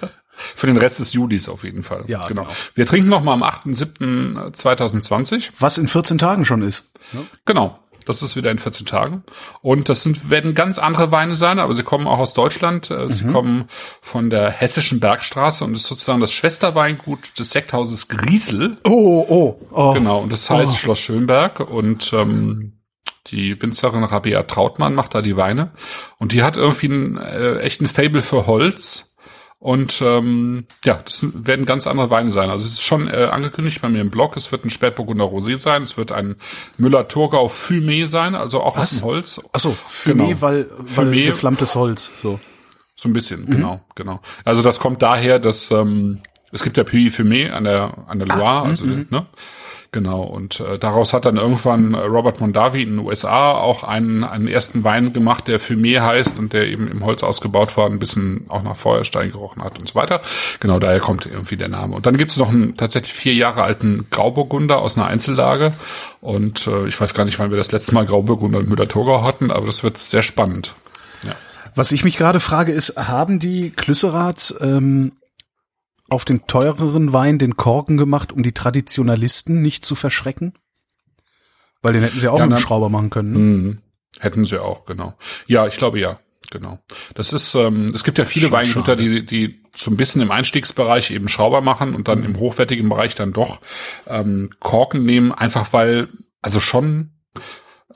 Für 0.55 0.67
den 0.67 0.77
Rest 0.77 0.99
des 0.99 1.13
Julis 1.13 1.49
auf 1.49 1.65
jeden 1.65 1.83
Fall. 1.83 2.05
Ja, 2.07 2.25
genau. 2.27 2.43
genau. 2.43 2.55
Wir 2.73 2.85
trinken 2.85 3.09
noch 3.09 3.21
mal 3.21 3.33
am 3.33 3.43
8.7.2020. 3.43 5.49
Was 5.59 5.77
in 5.77 5.89
14 5.89 6.17
Tagen 6.17 6.45
schon 6.45 6.63
ist. 6.63 6.93
Ja. 7.11 7.19
Genau. 7.43 7.77
Das 8.05 8.23
ist 8.23 8.37
wieder 8.37 8.49
in 8.49 8.57
14 8.57 8.87
Tagen. 8.87 9.23
Und 9.61 9.89
das 9.89 10.03
sind, 10.03 10.29
werden 10.29 10.55
ganz 10.55 10.79
andere 10.79 11.11
Weine 11.11 11.35
sein, 11.35 11.59
aber 11.59 11.73
sie 11.73 11.83
kommen 11.83 12.07
auch 12.07 12.19
aus 12.19 12.33
Deutschland. 12.33 12.89
Äh, 12.89 13.09
sie 13.09 13.25
mhm. 13.25 13.33
kommen 13.33 13.65
von 14.01 14.29
der 14.29 14.49
Hessischen 14.49 14.99
Bergstraße 14.99 15.63
und 15.65 15.75
ist 15.75 15.83
sozusagen 15.83 16.21
das 16.21 16.31
Schwesterweingut 16.31 17.37
des 17.37 17.51
Sekthauses 17.51 18.07
Griesel. 18.07 18.77
Oh, 18.87 19.25
oh, 19.27 19.59
oh. 19.71 19.93
Genau. 19.93 20.21
Und 20.21 20.31
das 20.31 20.49
heißt 20.49 20.71
oh. 20.71 20.75
Schloss 20.75 20.99
Schönberg 20.99 21.59
und, 21.59 22.13
ähm, 22.13 22.78
die 23.31 23.61
Winzerin 23.61 24.03
Rabea 24.03 24.43
Trautmann 24.43 24.95
macht 24.95 25.15
da 25.15 25.21
die 25.21 25.37
Weine. 25.37 25.71
Und 26.17 26.31
die 26.31 26.43
hat 26.43 26.57
irgendwie 26.57 26.87
einen 26.87 27.17
äh, 27.17 27.59
echten 27.59 27.87
Fable 27.87 28.21
für 28.21 28.47
Holz. 28.47 29.15
Und 29.59 30.01
ähm, 30.01 30.67
ja, 30.85 31.01
das 31.03 31.25
werden 31.33 31.65
ganz 31.65 31.85
andere 31.85 32.09
Weine 32.09 32.29
sein. 32.29 32.49
Also 32.49 32.65
es 32.65 32.73
ist 32.73 32.83
schon 32.83 33.09
äh, 33.09 33.27
angekündigt 33.29 33.81
bei 33.81 33.89
mir 33.89 33.99
im 33.99 34.09
Blog, 34.09 34.37
es 34.37 34.53
wird 34.53 34.63
ein 34.63 34.69
Spätburgunder 34.69 35.25
Rosé 35.25 35.57
sein, 35.57 35.81
es 35.81 35.97
wird 35.97 36.13
ein 36.13 36.37
Müller-Thurgau 36.77 37.47
Fumé 37.47 38.07
sein, 38.07 38.35
also 38.35 38.61
auch 38.61 38.77
Was? 38.77 38.93
aus 38.93 38.99
dem 38.99 39.05
Holz. 39.05 39.41
Achso, 39.51 39.75
Fumé, 39.85 40.27
genau. 40.29 40.41
weil, 40.41 40.69
weil 40.77 41.07
Fumé, 41.07 41.25
geflammtes 41.25 41.75
Holz. 41.75 42.13
So, 42.23 42.39
so 42.95 43.09
ein 43.09 43.13
bisschen, 43.13 43.41
mhm. 43.41 43.51
genau, 43.51 43.81
genau. 43.95 44.21
Also 44.45 44.61
das 44.61 44.79
kommt 44.79 45.01
daher, 45.01 45.39
dass 45.39 45.71
ähm, 45.71 46.21
es 46.53 46.63
gibt 46.63 46.77
ja 46.77 46.85
Puy 46.85 47.09
Fumé 47.09 47.49
an 47.49 47.65
der 47.65 47.93
an 48.07 48.19
der 48.19 48.29
Loire, 48.29 48.61
ah, 48.61 48.63
also 48.63 48.85
mhm. 48.85 49.07
ne? 49.09 49.25
Genau, 49.91 50.21
und 50.21 50.59
äh, 50.59 50.77
daraus 50.77 51.13
hat 51.13 51.25
dann 51.25 51.37
irgendwann 51.37 51.95
Robert 51.95 52.39
Mondavi 52.39 52.83
in 52.83 52.89
den 52.91 52.99
USA 52.99 53.53
auch 53.53 53.83
einen, 53.83 54.23
einen 54.23 54.47
ersten 54.47 54.83
Wein 54.83 55.13
gemacht, 55.13 55.47
der 55.47 55.59
Fumé 55.59 55.99
heißt 55.99 56.37
und 56.37 56.53
der 56.53 56.67
eben 56.67 56.87
im 56.87 57.03
Holz 57.03 57.23
ausgebaut 57.23 57.75
war, 57.75 57.87
ein 57.87 57.97
bisschen 57.97 58.45
auch 58.49 58.61
nach 58.61 58.75
Feuerstein 58.75 59.31
gerochen 59.31 59.63
hat 59.63 59.79
und 59.79 59.89
so 59.89 59.95
weiter. 59.95 60.21
Genau, 60.59 60.77
daher 60.77 60.99
kommt 60.99 61.25
irgendwie 61.25 61.57
der 61.57 61.69
Name. 61.69 61.95
Und 61.95 62.05
dann 62.05 62.17
gibt 62.17 62.29
es 62.29 62.37
noch 62.37 62.49
einen 62.49 62.77
tatsächlich 62.77 63.13
vier 63.13 63.33
Jahre 63.33 63.63
alten 63.63 64.05
Grauburgunder 64.11 64.77
aus 64.77 64.95
einer 64.95 65.07
Einzellage. 65.07 65.73
Und 66.21 66.67
äh, 66.67 66.85
ich 66.85 67.01
weiß 67.01 67.15
gar 67.15 67.25
nicht, 67.25 67.39
wann 67.39 67.49
wir 67.49 67.57
das 67.57 67.71
letzte 67.71 67.95
Mal 67.95 68.05
Grauburgunder 68.05 68.59
und 68.59 68.69
Müller-Thurgau 68.69 69.23
hatten, 69.23 69.49
aber 69.49 69.65
das 69.65 69.83
wird 69.83 69.97
sehr 69.97 70.21
spannend. 70.21 70.75
Ja. 71.25 71.33
Was 71.73 71.91
ich 71.91 72.03
mich 72.03 72.15
gerade 72.15 72.39
frage, 72.39 72.73
ist, 72.73 72.95
haben 72.95 73.39
die 73.39 73.71
Klüsserats 73.71 74.53
ähm, 74.61 75.13
auf 76.09 76.25
den 76.25 76.47
teureren 76.47 77.13
Wein 77.13 77.39
den 77.39 77.55
Korken 77.55 77.97
gemacht, 77.97 78.31
um 78.31 78.43
die 78.43 78.53
Traditionalisten 78.53 79.61
nicht 79.61 79.85
zu 79.85 79.95
verschrecken? 79.95 80.53
Weil 81.81 81.93
den 81.93 82.03
hätten 82.03 82.19
sie 82.19 82.27
auch 82.27 82.39
ja, 82.39 82.45
mit 82.45 82.53
einem 82.53 82.61
Schrauber 82.61 82.89
machen 82.89 83.09
können. 83.09 83.31
Ne? 83.31 83.39
Mhm. 83.39 83.77
Hätten 84.19 84.45
sie 84.45 84.61
auch, 84.61 84.85
genau. 84.85 85.15
Ja, 85.47 85.67
ich 85.67 85.77
glaube 85.77 85.99
ja. 85.99 86.19
Genau. 86.51 86.79
Das 87.13 87.31
ist, 87.31 87.53
ähm, 87.53 87.91
es 87.93 88.03
gibt 88.03 88.17
ja 88.17 88.25
viele 88.25 88.51
Weingüter, 88.51 88.95
die, 88.95 89.23
die 89.23 89.61
so 89.75 89.91
ein 89.91 89.97
bisschen 89.97 90.21
im 90.21 90.31
Einstiegsbereich 90.31 91.11
eben 91.11 91.29
Schrauber 91.29 91.61
machen 91.61 91.93
und 91.93 92.07
dann 92.07 92.23
im 92.23 92.39
hochwertigen 92.39 92.89
Bereich 92.89 93.13
dann 93.13 93.33
doch 93.33 93.61
ähm, 94.07 94.49
Korken 94.59 95.05
nehmen, 95.05 95.31
einfach 95.31 95.71
weil, 95.73 96.07
also 96.41 96.59
schon, 96.59 97.11
äh, 97.35 97.41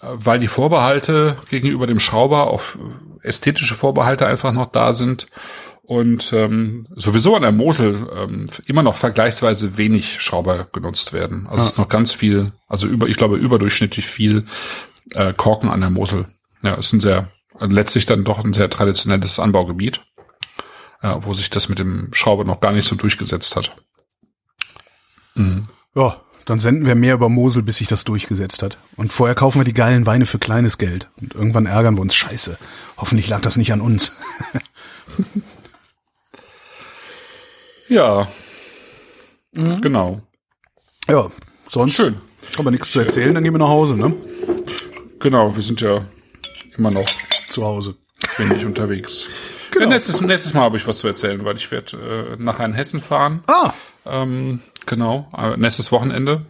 weil 0.01 0.37
die 0.37 0.47
Vorbehalte 0.47 1.37
gegenüber 1.49 1.87
dem 1.87 1.99
Schrauber 1.99 2.47
auf 2.47 2.77
ästhetische 3.23 3.73
Vorbehalte 3.73 4.27
einfach 4.27 4.51
noch 4.51 4.67
da 4.67 4.93
sind 4.93 5.25
und 5.85 6.31
ähm, 6.31 6.87
sowieso 6.95 7.35
an 7.35 7.41
der 7.41 7.51
Mosel 7.51 8.07
ähm, 8.15 8.45
immer 8.65 8.83
noch 8.83 8.95
vergleichsweise 8.95 9.77
wenig 9.77 10.21
Schrauber 10.21 10.67
genutzt 10.71 11.11
werden. 11.11 11.45
Also 11.47 11.57
ja. 11.57 11.63
es 11.63 11.73
ist 11.73 11.77
noch 11.77 11.89
ganz 11.89 12.13
viel, 12.13 12.53
also 12.67 12.87
über, 12.87 13.07
ich 13.07 13.17
glaube 13.17 13.37
überdurchschnittlich 13.37 14.07
viel 14.07 14.45
äh, 15.11 15.33
Korken 15.33 15.69
an 15.69 15.81
der 15.81 15.89
Mosel. 15.89 16.27
Ja, 16.61 16.75
ist 16.75 16.93
ein 16.93 17.01
sehr 17.01 17.29
letztlich 17.59 18.05
dann 18.05 18.23
doch 18.23 18.43
ein 18.43 18.53
sehr 18.53 18.69
traditionelles 18.69 19.39
Anbaugebiet, 19.39 20.01
äh, 21.01 21.15
wo 21.19 21.33
sich 21.33 21.49
das 21.49 21.69
mit 21.69 21.79
dem 21.79 22.09
Schrauber 22.13 22.45
noch 22.45 22.61
gar 22.61 22.71
nicht 22.71 22.87
so 22.87 22.95
durchgesetzt 22.95 23.55
hat. 23.55 23.75
Mhm. 25.35 25.67
Ja, 25.95 26.21
dann 26.45 26.59
senden 26.59 26.85
wir 26.85 26.95
mehr 26.95 27.13
über 27.13 27.29
Mosel, 27.29 27.61
bis 27.61 27.77
sich 27.77 27.87
das 27.87 28.03
durchgesetzt 28.03 28.63
hat. 28.63 28.77
Und 28.95 29.13
vorher 29.13 29.35
kaufen 29.35 29.59
wir 29.59 29.65
die 29.65 29.73
geilen 29.73 30.05
Weine 30.05 30.25
für 30.25 30.39
kleines 30.39 30.77
Geld. 30.77 31.09
Und 31.21 31.35
irgendwann 31.35 31.65
ärgern 31.65 31.95
wir 31.95 32.01
uns. 32.01 32.15
Scheiße. 32.15 32.57
Hoffentlich 32.97 33.29
lag 33.29 33.41
das 33.41 33.57
nicht 33.57 33.71
an 33.71 33.81
uns. 33.81 34.11
ja. 37.87 38.27
Mhm. 39.51 39.81
Genau. 39.81 40.21
Ja, 41.07 41.29
sonst. 41.69 41.95
Schön. 41.95 42.21
Aber 42.57 42.71
nichts 42.71 42.91
zu 42.91 42.99
erzählen, 42.99 43.33
dann 43.33 43.43
gehen 43.43 43.53
wir 43.53 43.59
nach 43.59 43.67
Hause, 43.67 43.95
ne? 43.95 44.13
Genau, 45.19 45.55
wir 45.55 45.63
sind 45.63 45.81
ja 45.81 46.05
immer 46.77 46.91
noch 46.91 47.09
zu 47.49 47.63
Hause. 47.63 47.95
Bin 48.37 48.55
ich 48.55 48.65
unterwegs. 48.65 49.29
Genau. 49.71 49.87
Nächstes, 49.87 50.21
nächstes 50.21 50.53
Mal 50.53 50.61
habe 50.61 50.77
ich 50.77 50.87
was 50.87 50.99
zu 50.99 51.07
erzählen, 51.07 51.43
weil 51.45 51.55
ich 51.55 51.71
werde 51.71 52.35
äh, 52.37 52.41
nach 52.41 52.59
Hessen 52.59 53.01
fahren. 53.01 53.43
Ah. 53.47 53.73
Ähm, 54.05 54.61
genau, 54.85 55.31
äh, 55.35 55.57
nächstes 55.57 55.91
Wochenende. 55.91 56.45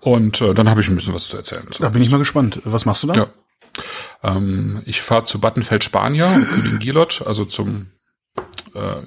Und 0.00 0.40
äh, 0.40 0.54
dann 0.54 0.70
habe 0.70 0.80
ich 0.80 0.88
ein 0.88 0.94
bisschen 0.94 1.14
was 1.14 1.28
zu 1.28 1.36
erzählen. 1.36 1.66
Da 1.80 1.88
bin 1.88 2.00
ich 2.00 2.10
mal 2.10 2.18
gespannt. 2.18 2.60
Was 2.64 2.84
machst 2.84 3.02
du 3.02 3.08
da? 3.08 3.14
Ja. 3.14 3.26
Ähm, 4.22 4.82
ich 4.86 5.00
fahre 5.00 5.24
zu 5.24 5.40
Battenfeld 5.40 5.82
Spanier 5.82 6.26
und 6.26 6.46
Kühlin 6.46 6.78
Gilot, 6.78 7.22
also 7.26 7.44
zum 7.44 7.90
äh, 8.76 9.02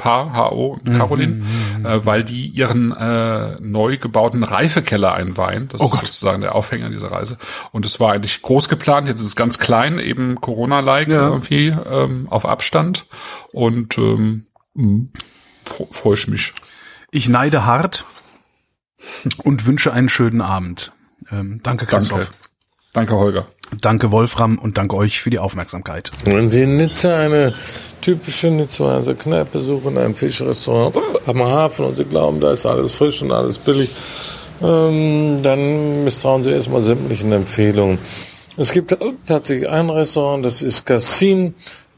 Paar, 0.00 0.34
HO 0.34 0.78
und 0.82 0.96
Caroline, 0.96 1.44
mhm, 1.44 1.84
äh, 1.84 2.06
weil 2.06 2.24
die 2.24 2.46
ihren 2.46 2.90
äh, 2.96 3.56
neu 3.60 3.98
gebauten 3.98 4.42
Reifekeller 4.42 5.12
einweihen. 5.12 5.68
Das 5.68 5.82
oh 5.82 5.86
ist 5.86 5.90
Gott. 5.90 6.00
sozusagen 6.06 6.40
der 6.40 6.54
Aufhänger 6.54 6.88
dieser 6.88 7.12
Reise. 7.12 7.36
Und 7.70 7.84
es 7.84 8.00
war 8.00 8.12
eigentlich 8.12 8.40
groß 8.40 8.70
geplant, 8.70 9.08
jetzt 9.08 9.20
ist 9.20 9.26
es 9.26 9.36
ganz 9.36 9.58
klein, 9.58 9.98
eben 9.98 10.40
Corona-like 10.40 11.08
ja. 11.08 11.28
irgendwie 11.28 11.68
ähm, 11.68 12.28
auf 12.30 12.46
Abstand. 12.46 13.04
Und 13.52 13.98
ähm, 13.98 14.46
hm, 14.74 15.12
freue 15.64 16.14
ich 16.14 16.28
mich. 16.28 16.54
Ich 17.10 17.28
neide 17.28 17.66
hart 17.66 18.06
und 19.44 19.66
wünsche 19.66 19.92
einen 19.92 20.08
schönen 20.08 20.40
Abend. 20.40 20.92
Ähm, 21.30 21.60
danke, 21.62 21.84
Christoph. 21.84 22.32
Danke. 22.32 22.34
danke, 22.94 23.16
Holger. 23.16 23.46
Danke 23.78 24.10
Wolfram 24.10 24.58
und 24.58 24.78
danke 24.78 24.96
euch 24.96 25.20
für 25.20 25.30
die 25.30 25.38
Aufmerksamkeit. 25.38 26.10
Wenn 26.24 26.50
Sie 26.50 26.62
in 26.62 26.76
Nizza 26.76 27.16
eine 27.16 27.54
typische 28.00 28.48
Nizzaer 28.48 29.02
Kneipe 29.14 29.60
suchen, 29.60 29.96
ein 29.98 30.14
Fischrestaurant 30.14 30.96
am 31.26 31.42
Hafen 31.42 31.84
und 31.84 31.96
Sie 31.96 32.04
glauben, 32.04 32.40
da 32.40 32.52
ist 32.52 32.66
alles 32.66 32.92
frisch 32.92 33.22
und 33.22 33.30
alles 33.32 33.58
billig, 33.58 33.90
ähm, 34.62 35.40
dann 35.42 36.04
misstrauen 36.04 36.42
Sie 36.42 36.50
erstmal 36.50 36.82
sämtlichen 36.82 37.32
Empfehlungen. 37.32 37.98
Es 38.56 38.72
gibt 38.72 38.96
tatsächlich 39.26 39.68
ein 39.68 39.88
Restaurant, 39.88 40.44
das 40.44 40.62
ist 40.62 40.84
Cassin. 40.84 41.54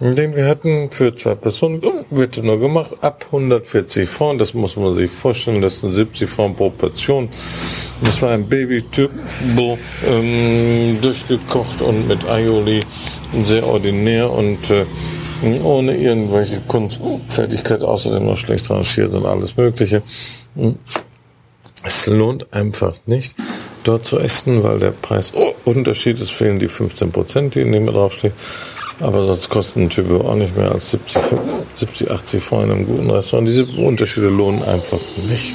den 0.00 0.34
wir 0.34 0.46
hatten 0.46 0.90
für 0.90 1.14
zwei 1.14 1.34
Personen, 1.34 1.80
oh, 1.84 2.04
wird 2.10 2.42
nur 2.42 2.58
gemacht, 2.58 2.96
ab 3.00 3.26
140 3.26 4.08
Francs, 4.08 4.38
das 4.38 4.54
muss 4.54 4.76
man 4.76 4.94
sich 4.94 5.10
vorstellen, 5.10 5.60
das 5.60 5.80
sind 5.80 5.92
70 5.92 6.28
Francs 6.28 6.56
pro 6.58 6.70
Portion. 6.70 7.28
Das 8.02 8.20
war 8.22 8.30
ein 8.30 8.48
Baby-Typ, 8.48 9.10
ähm, 9.56 10.98
durchgekocht 11.00 11.80
und 11.82 12.08
mit 12.08 12.24
Aioli, 12.28 12.80
sehr 13.44 13.66
ordinär 13.66 14.30
und 14.30 14.70
äh, 14.70 14.84
ohne 15.62 15.96
irgendwelche 15.96 16.60
Kunstfertigkeit, 16.60 17.82
außerdem 17.82 18.26
noch 18.26 18.36
schlecht 18.36 18.68
rangiert 18.70 19.12
und 19.12 19.26
alles 19.26 19.56
Mögliche. 19.56 20.02
Es 21.84 22.06
lohnt 22.06 22.52
einfach 22.52 22.94
nicht, 23.06 23.36
dort 23.84 24.06
zu 24.06 24.18
essen, 24.18 24.62
weil 24.62 24.78
der 24.78 24.92
Preisunterschied 24.92 26.20
ist, 26.20 26.32
fehlen 26.32 26.58
die 26.58 26.68
15 26.68 27.12
Prozent, 27.12 27.54
die 27.54 27.60
in 27.60 27.72
dem 27.72 27.86
draufstehen. 27.86 28.32
Aber 29.00 29.24
sonst 29.24 29.48
kosten 29.48 29.82
ein 29.82 29.90
Typo 29.90 30.28
auch 30.28 30.36
nicht 30.36 30.56
mehr 30.56 30.70
als 30.72 30.90
70, 30.92 31.18
70 31.76 32.10
80 32.10 32.42
Franken 32.42 32.64
in 32.64 32.76
einem 32.76 32.86
guten 32.86 33.10
Restaurant. 33.10 33.48
Diese 33.48 33.64
Unterschiede 33.64 34.28
lohnen 34.28 34.62
einfach 34.62 34.98
nicht. 35.28 35.54